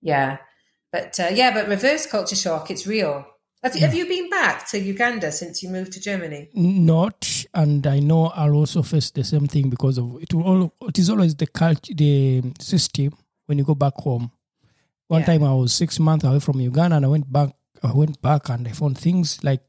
yeah. 0.01 0.37
But 0.91 1.19
uh, 1.19 1.29
yeah, 1.33 1.53
but 1.53 1.67
reverse 1.67 2.05
culture 2.05 2.35
shock, 2.35 2.71
it's 2.71 2.87
real. 2.87 3.25
Have, 3.63 3.75
yeah. 3.75 3.87
have 3.87 3.95
you 3.95 4.07
been 4.07 4.29
back 4.29 4.67
to 4.69 4.79
Uganda 4.79 5.31
since 5.31 5.63
you 5.63 5.69
moved 5.69 5.91
to 5.93 5.99
Germany? 5.99 6.49
Not, 6.53 7.45
and 7.53 7.85
I 7.87 7.99
know 7.99 8.27
I'll 8.27 8.53
also 8.53 8.83
face 8.83 9.09
the 9.09 9.23
same 9.23 9.47
thing 9.47 9.69
because 9.69 9.97
of 9.97 10.21
it. 10.21 10.33
Will 10.33 10.43
all, 10.43 10.73
it 10.87 10.99
is 10.99 11.09
always 11.09 11.35
the 11.35 11.47
culture, 11.47 11.93
the 11.93 12.43
system 12.59 13.13
when 13.47 13.57
you 13.57 13.63
go 13.63 13.75
back 13.75 13.95
home. 13.95 14.31
One 15.07 15.21
yeah. 15.21 15.27
time 15.27 15.43
I 15.43 15.53
was 15.53 15.73
six 15.73 15.99
months 15.99 16.23
away 16.23 16.39
from 16.39 16.61
Uganda, 16.61 16.97
and 16.97 17.05
I 17.05 17.09
went 17.09 17.31
back. 17.31 17.49
I 17.83 17.91
went 17.93 18.21
back, 18.21 18.49
and 18.49 18.67
I 18.67 18.71
found 18.71 18.97
things 18.97 19.43
like 19.43 19.61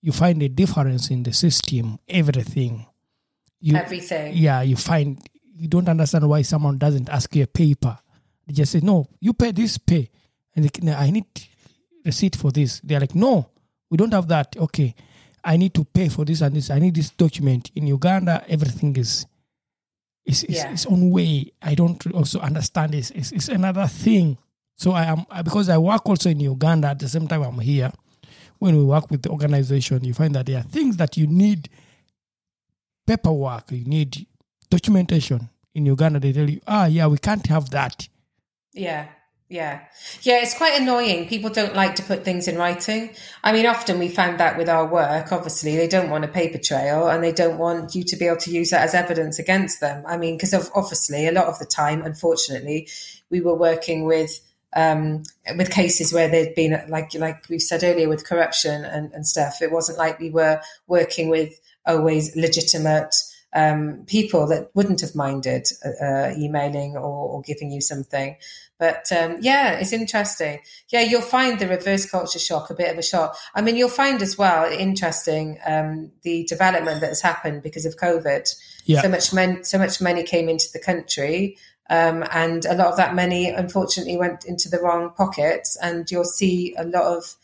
you 0.00 0.12
find 0.12 0.42
a 0.42 0.48
difference 0.48 1.10
in 1.10 1.22
the 1.22 1.32
system, 1.32 1.98
everything. 2.08 2.86
You, 3.60 3.76
everything. 3.76 4.36
Yeah, 4.36 4.62
you 4.62 4.76
find 4.76 5.20
you 5.58 5.68
don't 5.68 5.88
understand 5.88 6.28
why 6.28 6.42
someone 6.42 6.78
doesn't 6.78 7.08
ask 7.08 7.34
you 7.34 7.42
a 7.42 7.46
paper 7.46 7.98
they 8.48 8.54
just 8.54 8.72
say, 8.72 8.80
no, 8.82 9.06
you 9.20 9.34
pay 9.34 9.52
this, 9.52 9.78
pay. 9.78 10.10
And 10.56 10.64
they, 10.64 10.92
I 10.92 11.10
need 11.10 11.26
receipt 12.04 12.34
for 12.34 12.50
this. 12.50 12.80
They're 12.80 13.00
like, 13.00 13.14
no, 13.14 13.50
we 13.90 13.96
don't 13.96 14.12
have 14.12 14.28
that. 14.28 14.56
Okay, 14.56 14.94
I 15.44 15.56
need 15.56 15.74
to 15.74 15.84
pay 15.84 16.08
for 16.08 16.24
this 16.24 16.40
and 16.40 16.56
this. 16.56 16.70
I 16.70 16.78
need 16.78 16.96
this 16.96 17.10
document. 17.10 17.70
In 17.74 17.86
Uganda, 17.86 18.44
everything 18.48 18.96
is 18.96 19.26
is 20.24 20.44
yeah. 20.48 20.70
its 20.72 20.86
own 20.86 21.10
way. 21.10 21.52
I 21.62 21.74
don't 21.74 22.04
also 22.12 22.40
understand 22.40 22.92
this. 22.92 23.10
It's, 23.12 23.32
it's 23.32 23.48
another 23.48 23.86
thing. 23.86 24.36
So 24.76 24.92
I 24.92 25.04
am 25.04 25.24
because 25.44 25.68
I 25.68 25.78
work 25.78 26.06
also 26.06 26.30
in 26.30 26.40
Uganda 26.40 26.88
at 26.88 26.98
the 26.98 27.08
same 27.08 27.26
time 27.28 27.42
I'm 27.42 27.58
here. 27.60 27.92
When 28.58 28.76
we 28.76 28.84
work 28.84 29.10
with 29.10 29.22
the 29.22 29.30
organization, 29.30 30.04
you 30.04 30.14
find 30.14 30.34
that 30.34 30.46
there 30.46 30.58
are 30.58 30.62
things 30.62 30.96
that 30.96 31.16
you 31.16 31.26
need 31.26 31.68
paperwork, 33.06 33.70
you 33.70 33.84
need 33.84 34.26
documentation. 34.68 35.48
In 35.74 35.86
Uganda, 35.86 36.18
they 36.18 36.32
tell 36.32 36.48
you, 36.48 36.60
ah, 36.66 36.86
yeah, 36.86 37.06
we 37.06 37.18
can't 37.18 37.46
have 37.46 37.70
that. 37.70 38.08
Yeah. 38.78 39.08
Yeah. 39.48 39.80
Yeah, 40.22 40.42
it's 40.42 40.56
quite 40.56 40.78
annoying. 40.78 41.26
People 41.26 41.48
don't 41.48 41.74
like 41.74 41.96
to 41.96 42.02
put 42.02 42.22
things 42.22 42.48
in 42.48 42.58
writing. 42.58 43.14
I 43.42 43.52
mean, 43.52 43.64
often 43.64 43.98
we 43.98 44.10
found 44.10 44.38
that 44.40 44.58
with 44.58 44.68
our 44.68 44.86
work, 44.86 45.32
obviously, 45.32 45.74
they 45.74 45.88
don't 45.88 46.10
want 46.10 46.24
a 46.24 46.28
paper 46.28 46.58
trail 46.58 47.08
and 47.08 47.24
they 47.24 47.32
don't 47.32 47.56
want 47.56 47.94
you 47.94 48.04
to 48.04 48.16
be 48.16 48.26
able 48.26 48.36
to 48.38 48.50
use 48.50 48.70
that 48.70 48.82
as 48.82 48.94
evidence 48.94 49.38
against 49.38 49.80
them. 49.80 50.04
I 50.06 50.18
mean, 50.18 50.36
because 50.36 50.52
obviously, 50.74 51.26
a 51.26 51.32
lot 51.32 51.46
of 51.46 51.58
the 51.58 51.64
time, 51.64 52.02
unfortunately, 52.02 52.88
we 53.30 53.40
were 53.40 53.54
working 53.54 54.04
with 54.04 54.38
um, 54.76 55.22
with 55.56 55.70
cases 55.70 56.12
where 56.12 56.28
there'd 56.28 56.54
been 56.54 56.84
like 56.88 57.14
like 57.14 57.48
we 57.48 57.58
said 57.58 57.82
earlier 57.82 58.08
with 58.10 58.28
corruption 58.28 58.84
and, 58.84 59.10
and 59.12 59.26
stuff. 59.26 59.62
It 59.62 59.72
wasn't 59.72 59.96
like 59.96 60.20
we 60.20 60.28
were 60.28 60.60
working 60.86 61.30
with 61.30 61.58
always 61.86 62.36
legitimate 62.36 63.14
um, 63.54 64.04
people 64.06 64.46
that 64.48 64.70
wouldn't 64.74 65.00
have 65.00 65.14
minded 65.14 65.66
uh, 65.84 66.04
uh, 66.04 66.34
emailing 66.36 66.96
or, 66.96 67.30
or, 67.30 67.42
giving 67.42 67.70
you 67.70 67.80
something. 67.80 68.36
But 68.78 69.10
um, 69.10 69.38
yeah, 69.40 69.72
it's 69.72 69.92
interesting. 69.92 70.60
Yeah, 70.90 71.00
you'll 71.00 71.20
find 71.20 71.58
the 71.58 71.66
reverse 71.66 72.08
culture 72.08 72.38
shock 72.38 72.70
a 72.70 72.74
bit 72.74 72.92
of 72.92 72.98
a 72.98 73.02
shock. 73.02 73.36
I 73.54 73.60
mean, 73.60 73.76
you'll 73.76 73.88
find 73.88 74.22
as 74.22 74.38
well 74.38 74.70
interesting 74.70 75.58
um, 75.66 76.12
the 76.22 76.44
development 76.44 77.00
that 77.00 77.08
has 77.08 77.20
happened 77.20 77.62
because 77.62 77.84
of 77.84 77.96
COVID. 77.96 78.48
Yeah. 78.84 79.02
So 79.02 79.08
much 79.08 79.34
money, 79.34 79.64
so 79.64 79.78
much 79.78 80.00
money 80.00 80.22
came 80.22 80.48
into 80.48 80.68
the 80.72 80.78
country. 80.78 81.58
Um, 81.90 82.24
and 82.32 82.64
a 82.66 82.74
lot 82.74 82.88
of 82.88 82.96
that 82.98 83.14
money, 83.14 83.50
unfortunately, 83.50 84.16
went 84.16 84.44
into 84.44 84.68
the 84.68 84.80
wrong 84.80 85.10
pockets. 85.16 85.76
And 85.82 86.08
you'll 86.10 86.24
see 86.24 86.74
a 86.78 86.84
lot 86.84 87.16
of 87.16 87.34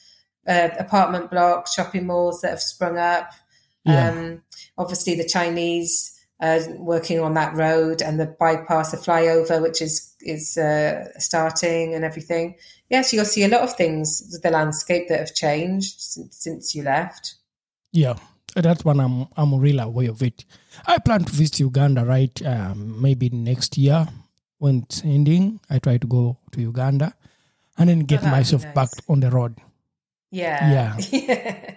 uh, 0.46 0.68
apartment 0.78 1.30
blocks, 1.30 1.74
shopping 1.74 2.06
malls 2.06 2.42
that 2.42 2.50
have 2.50 2.62
sprung 2.62 2.96
up. 2.96 3.32
Yeah. 3.84 4.10
Um, 4.10 4.42
obviously, 4.78 5.16
the 5.16 5.28
Chinese 5.28 6.13
uh, 6.44 6.60
working 6.76 7.20
on 7.20 7.34
that 7.34 7.54
road 7.54 8.02
and 8.02 8.20
the 8.20 8.26
bypass, 8.26 8.90
the 8.90 8.98
flyover, 8.98 9.62
which 9.62 9.80
is 9.80 10.14
is 10.20 10.58
uh, 10.58 11.08
starting 11.18 11.94
and 11.94 12.04
everything. 12.04 12.56
Yes, 12.90 13.12
you'll 13.12 13.24
see 13.24 13.44
a 13.44 13.48
lot 13.48 13.62
of 13.62 13.74
things 13.74 14.28
with 14.30 14.42
the 14.42 14.50
landscape 14.50 15.08
that 15.08 15.20
have 15.20 15.34
changed 15.34 16.00
since, 16.00 16.36
since 16.36 16.74
you 16.74 16.82
left. 16.82 17.36
Yeah, 17.92 18.16
that's 18.54 18.84
one 18.84 19.00
I'm 19.00 19.26
I'm 19.36 19.54
really 19.54 19.78
aware 19.78 20.10
of 20.10 20.22
it. 20.22 20.44
I 20.86 20.98
plan 20.98 21.24
to 21.24 21.32
visit 21.32 21.60
Uganda, 21.60 22.04
right? 22.04 22.36
Um, 22.44 23.00
maybe 23.00 23.30
next 23.30 23.78
year 23.78 24.06
when 24.58 24.82
it's 24.82 25.02
ending. 25.02 25.60
I 25.70 25.78
try 25.78 25.96
to 25.96 26.06
go 26.06 26.36
to 26.52 26.60
Uganda 26.60 27.14
and 27.78 27.88
then 27.88 28.00
get 28.00 28.22
oh, 28.22 28.28
myself 28.28 28.64
nice. 28.64 28.74
back 28.74 28.90
on 29.08 29.20
the 29.20 29.30
road. 29.30 29.56
Yeah. 30.30 30.70
Yeah. 30.70 30.96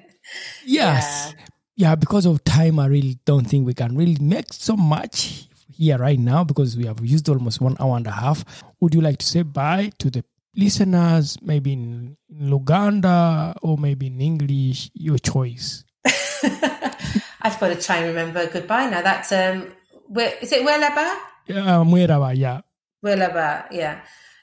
yes. 0.66 1.34
Yeah 1.38 1.46
yeah, 1.78 1.94
because 1.94 2.26
of 2.26 2.44
time, 2.44 2.80
I 2.80 2.88
really 2.88 3.20
don't 3.24 3.46
think 3.46 3.68
we 3.68 3.76
can 3.76 3.96
really 3.96 4.18
make 4.20 4.52
so 4.52 4.76
much 4.76 5.46
here 5.72 6.00
right 6.00 6.18
now 6.18 6.44
because 6.44 6.76
we 6.76 6.88
have 6.88 7.00
used 7.06 7.30
almost 7.30 7.62
one 7.62 7.78
hour 7.80 7.96
and 7.96 8.08
a 8.08 8.12
half. 8.12 8.44
Would 8.82 8.96
you 8.96 9.02
like 9.02 9.20
to 9.20 9.26
say 9.26 9.44
bye 9.44 9.92
to 10.00 10.10
the 10.10 10.26
listeners, 10.56 11.38
maybe 11.40 11.74
in 11.74 12.18
Luganda 12.34 13.56
or 13.62 13.78
maybe 13.78 14.08
in 14.08 14.20
English? 14.20 14.90
Your 14.96 15.20
choice. 15.20 15.86
I've 16.04 17.60
got 17.60 17.68
to 17.68 17.80
try 17.80 17.98
and 17.98 18.08
remember 18.08 18.50
goodbye 18.50 18.90
now. 18.90 19.04
That's 19.04 19.32
um, 19.32 19.72
where, 20.08 20.34
is 20.42 20.52
it 20.52 20.66
Weeraba? 20.66 21.16
Yeah, 21.46 21.84
Mweraba, 21.86 22.36
yeah. 22.36 22.62
Weeraba, 23.06 23.68
yeah, 23.70 24.02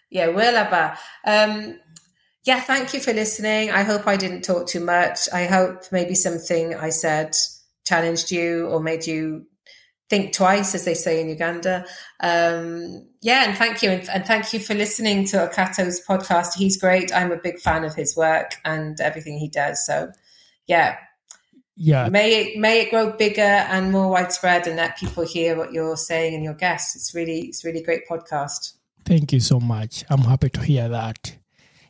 yeah, 0.09 0.29
Weeraba. 0.29 0.97
Um, 1.25 1.81
yeah, 2.45 2.61
thank 2.61 2.93
you 2.93 3.01
for 3.01 3.13
listening. 3.13 3.71
I 3.71 3.83
hope 3.83 4.07
I 4.07 4.17
didn't 4.17 4.43
talk 4.43 4.69
too 4.69 4.85
much. 4.85 5.29
I 5.33 5.47
hope 5.47 5.85
maybe 5.91 6.15
something 6.15 6.75
I 6.75 6.91
said 6.91 7.35
challenged 7.87 8.31
you 8.31 8.67
or 8.67 8.81
made 8.81 9.07
you 9.07 9.47
think 10.11 10.35
twice, 10.35 10.75
as 10.75 10.85
they 10.85 10.95
say 10.95 11.21
in 11.21 11.29
Uganda. 11.31 11.87
Um, 12.21 13.09
yeah, 13.23 13.49
and 13.49 13.57
thank 13.57 13.83
you. 13.83 13.91
And, 13.91 14.09
and, 14.11 14.27
thank 14.27 14.53
you 14.53 14.61
for 14.61 14.75
listening 14.75 15.25
to 15.29 15.49
Okato's 15.49 16.05
podcast. 16.07 16.55
He's 16.55 16.79
great. 16.79 17.15
I'm 17.15 17.33
a 17.33 17.39
big 17.39 17.59
fan 17.59 17.83
of 17.83 17.95
his 17.95 18.15
work 18.15 18.53
and 18.65 19.01
everything 19.01 19.39
he 19.39 19.49
does. 19.49 19.85
So, 19.85 20.13
yeah. 20.67 20.99
Yeah. 21.77 22.09
May 22.09 22.35
it 22.43 22.59
may 22.59 22.83
it 22.83 22.91
grow 22.91 23.11
bigger 23.11 23.41
and 23.41 23.91
more 23.91 24.09
widespread, 24.09 24.69
and 24.69 24.77
let 24.77 24.97
people 24.97 25.27
hear 25.27 25.57
what 25.57 25.73
you're 25.73 25.97
saying 25.97 26.35
and 26.35 26.45
your 26.45 26.55
guests. 26.55 26.95
It's 26.95 27.15
really 27.15 27.47
it's 27.47 27.65
really 27.65 27.83
great 27.83 28.07
podcast. 28.09 28.75
Thank 29.05 29.33
you 29.33 29.41
so 29.41 29.59
much. 29.59 30.05
I'm 30.09 30.21
happy 30.21 30.51
to 30.51 30.61
hear 30.61 30.89
that. 30.89 31.37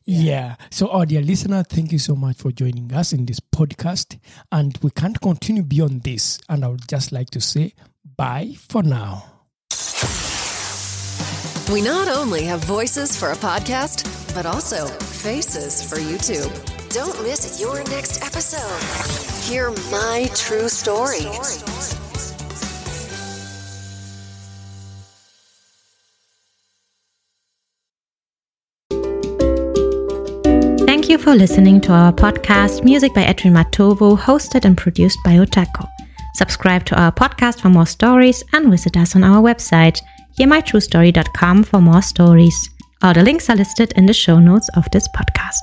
Yeah. 0.06 0.56
So, 0.70 0.88
our 0.90 1.06
dear 1.06 1.22
listener, 1.22 1.62
thank 1.62 1.90
you 1.90 1.98
so 1.98 2.14
much 2.14 2.36
for 2.36 2.52
joining 2.52 2.92
us 2.92 3.12
in 3.12 3.24
this 3.24 3.40
podcast. 3.40 4.18
And 4.52 4.76
we 4.82 4.90
can't 4.90 5.18
continue 5.20 5.62
beyond 5.62 6.02
this. 6.02 6.38
And 6.48 6.64
I 6.64 6.68
would 6.68 6.86
just 6.88 7.10
like 7.10 7.30
to 7.30 7.40
say 7.40 7.74
bye 8.16 8.54
for 8.68 8.82
now. 8.82 9.24
We 11.72 11.80
not 11.80 12.08
only 12.08 12.44
have 12.44 12.62
voices 12.64 13.18
for 13.18 13.32
a 13.32 13.36
podcast, 13.36 14.04
but 14.34 14.44
also 14.44 14.86
faces 14.86 15.82
for 15.88 15.96
YouTube. 15.96 16.52
Don't 16.92 17.22
miss 17.22 17.58
your 17.58 17.82
next 17.84 18.22
episode. 18.22 19.48
Hear 19.48 19.70
my 19.90 20.28
true 20.34 20.68
story. 20.68 21.24
You 31.14 31.18
for 31.18 31.36
listening 31.36 31.80
to 31.82 31.92
our 31.92 32.12
podcast, 32.12 32.82
Music 32.82 33.14
by 33.14 33.22
Edwin 33.22 33.54
Matovu, 33.54 34.18
hosted 34.18 34.64
and 34.64 34.76
produced 34.76 35.16
by 35.24 35.34
Otako. 35.34 35.88
Subscribe 36.34 36.84
to 36.86 37.00
our 37.00 37.12
podcast 37.12 37.60
for 37.60 37.68
more 37.68 37.86
stories 37.86 38.42
and 38.52 38.68
visit 38.68 38.96
us 38.96 39.14
on 39.14 39.22
our 39.22 39.40
website, 39.40 40.00
hearmytruestory.com 40.40 41.62
for 41.62 41.80
more 41.80 42.02
stories. 42.02 42.68
All 43.04 43.14
the 43.14 43.22
links 43.22 43.48
are 43.48 43.54
listed 43.54 43.92
in 43.92 44.06
the 44.06 44.12
show 44.12 44.40
notes 44.40 44.68
of 44.76 44.90
this 44.90 45.06
podcast. 45.16 45.62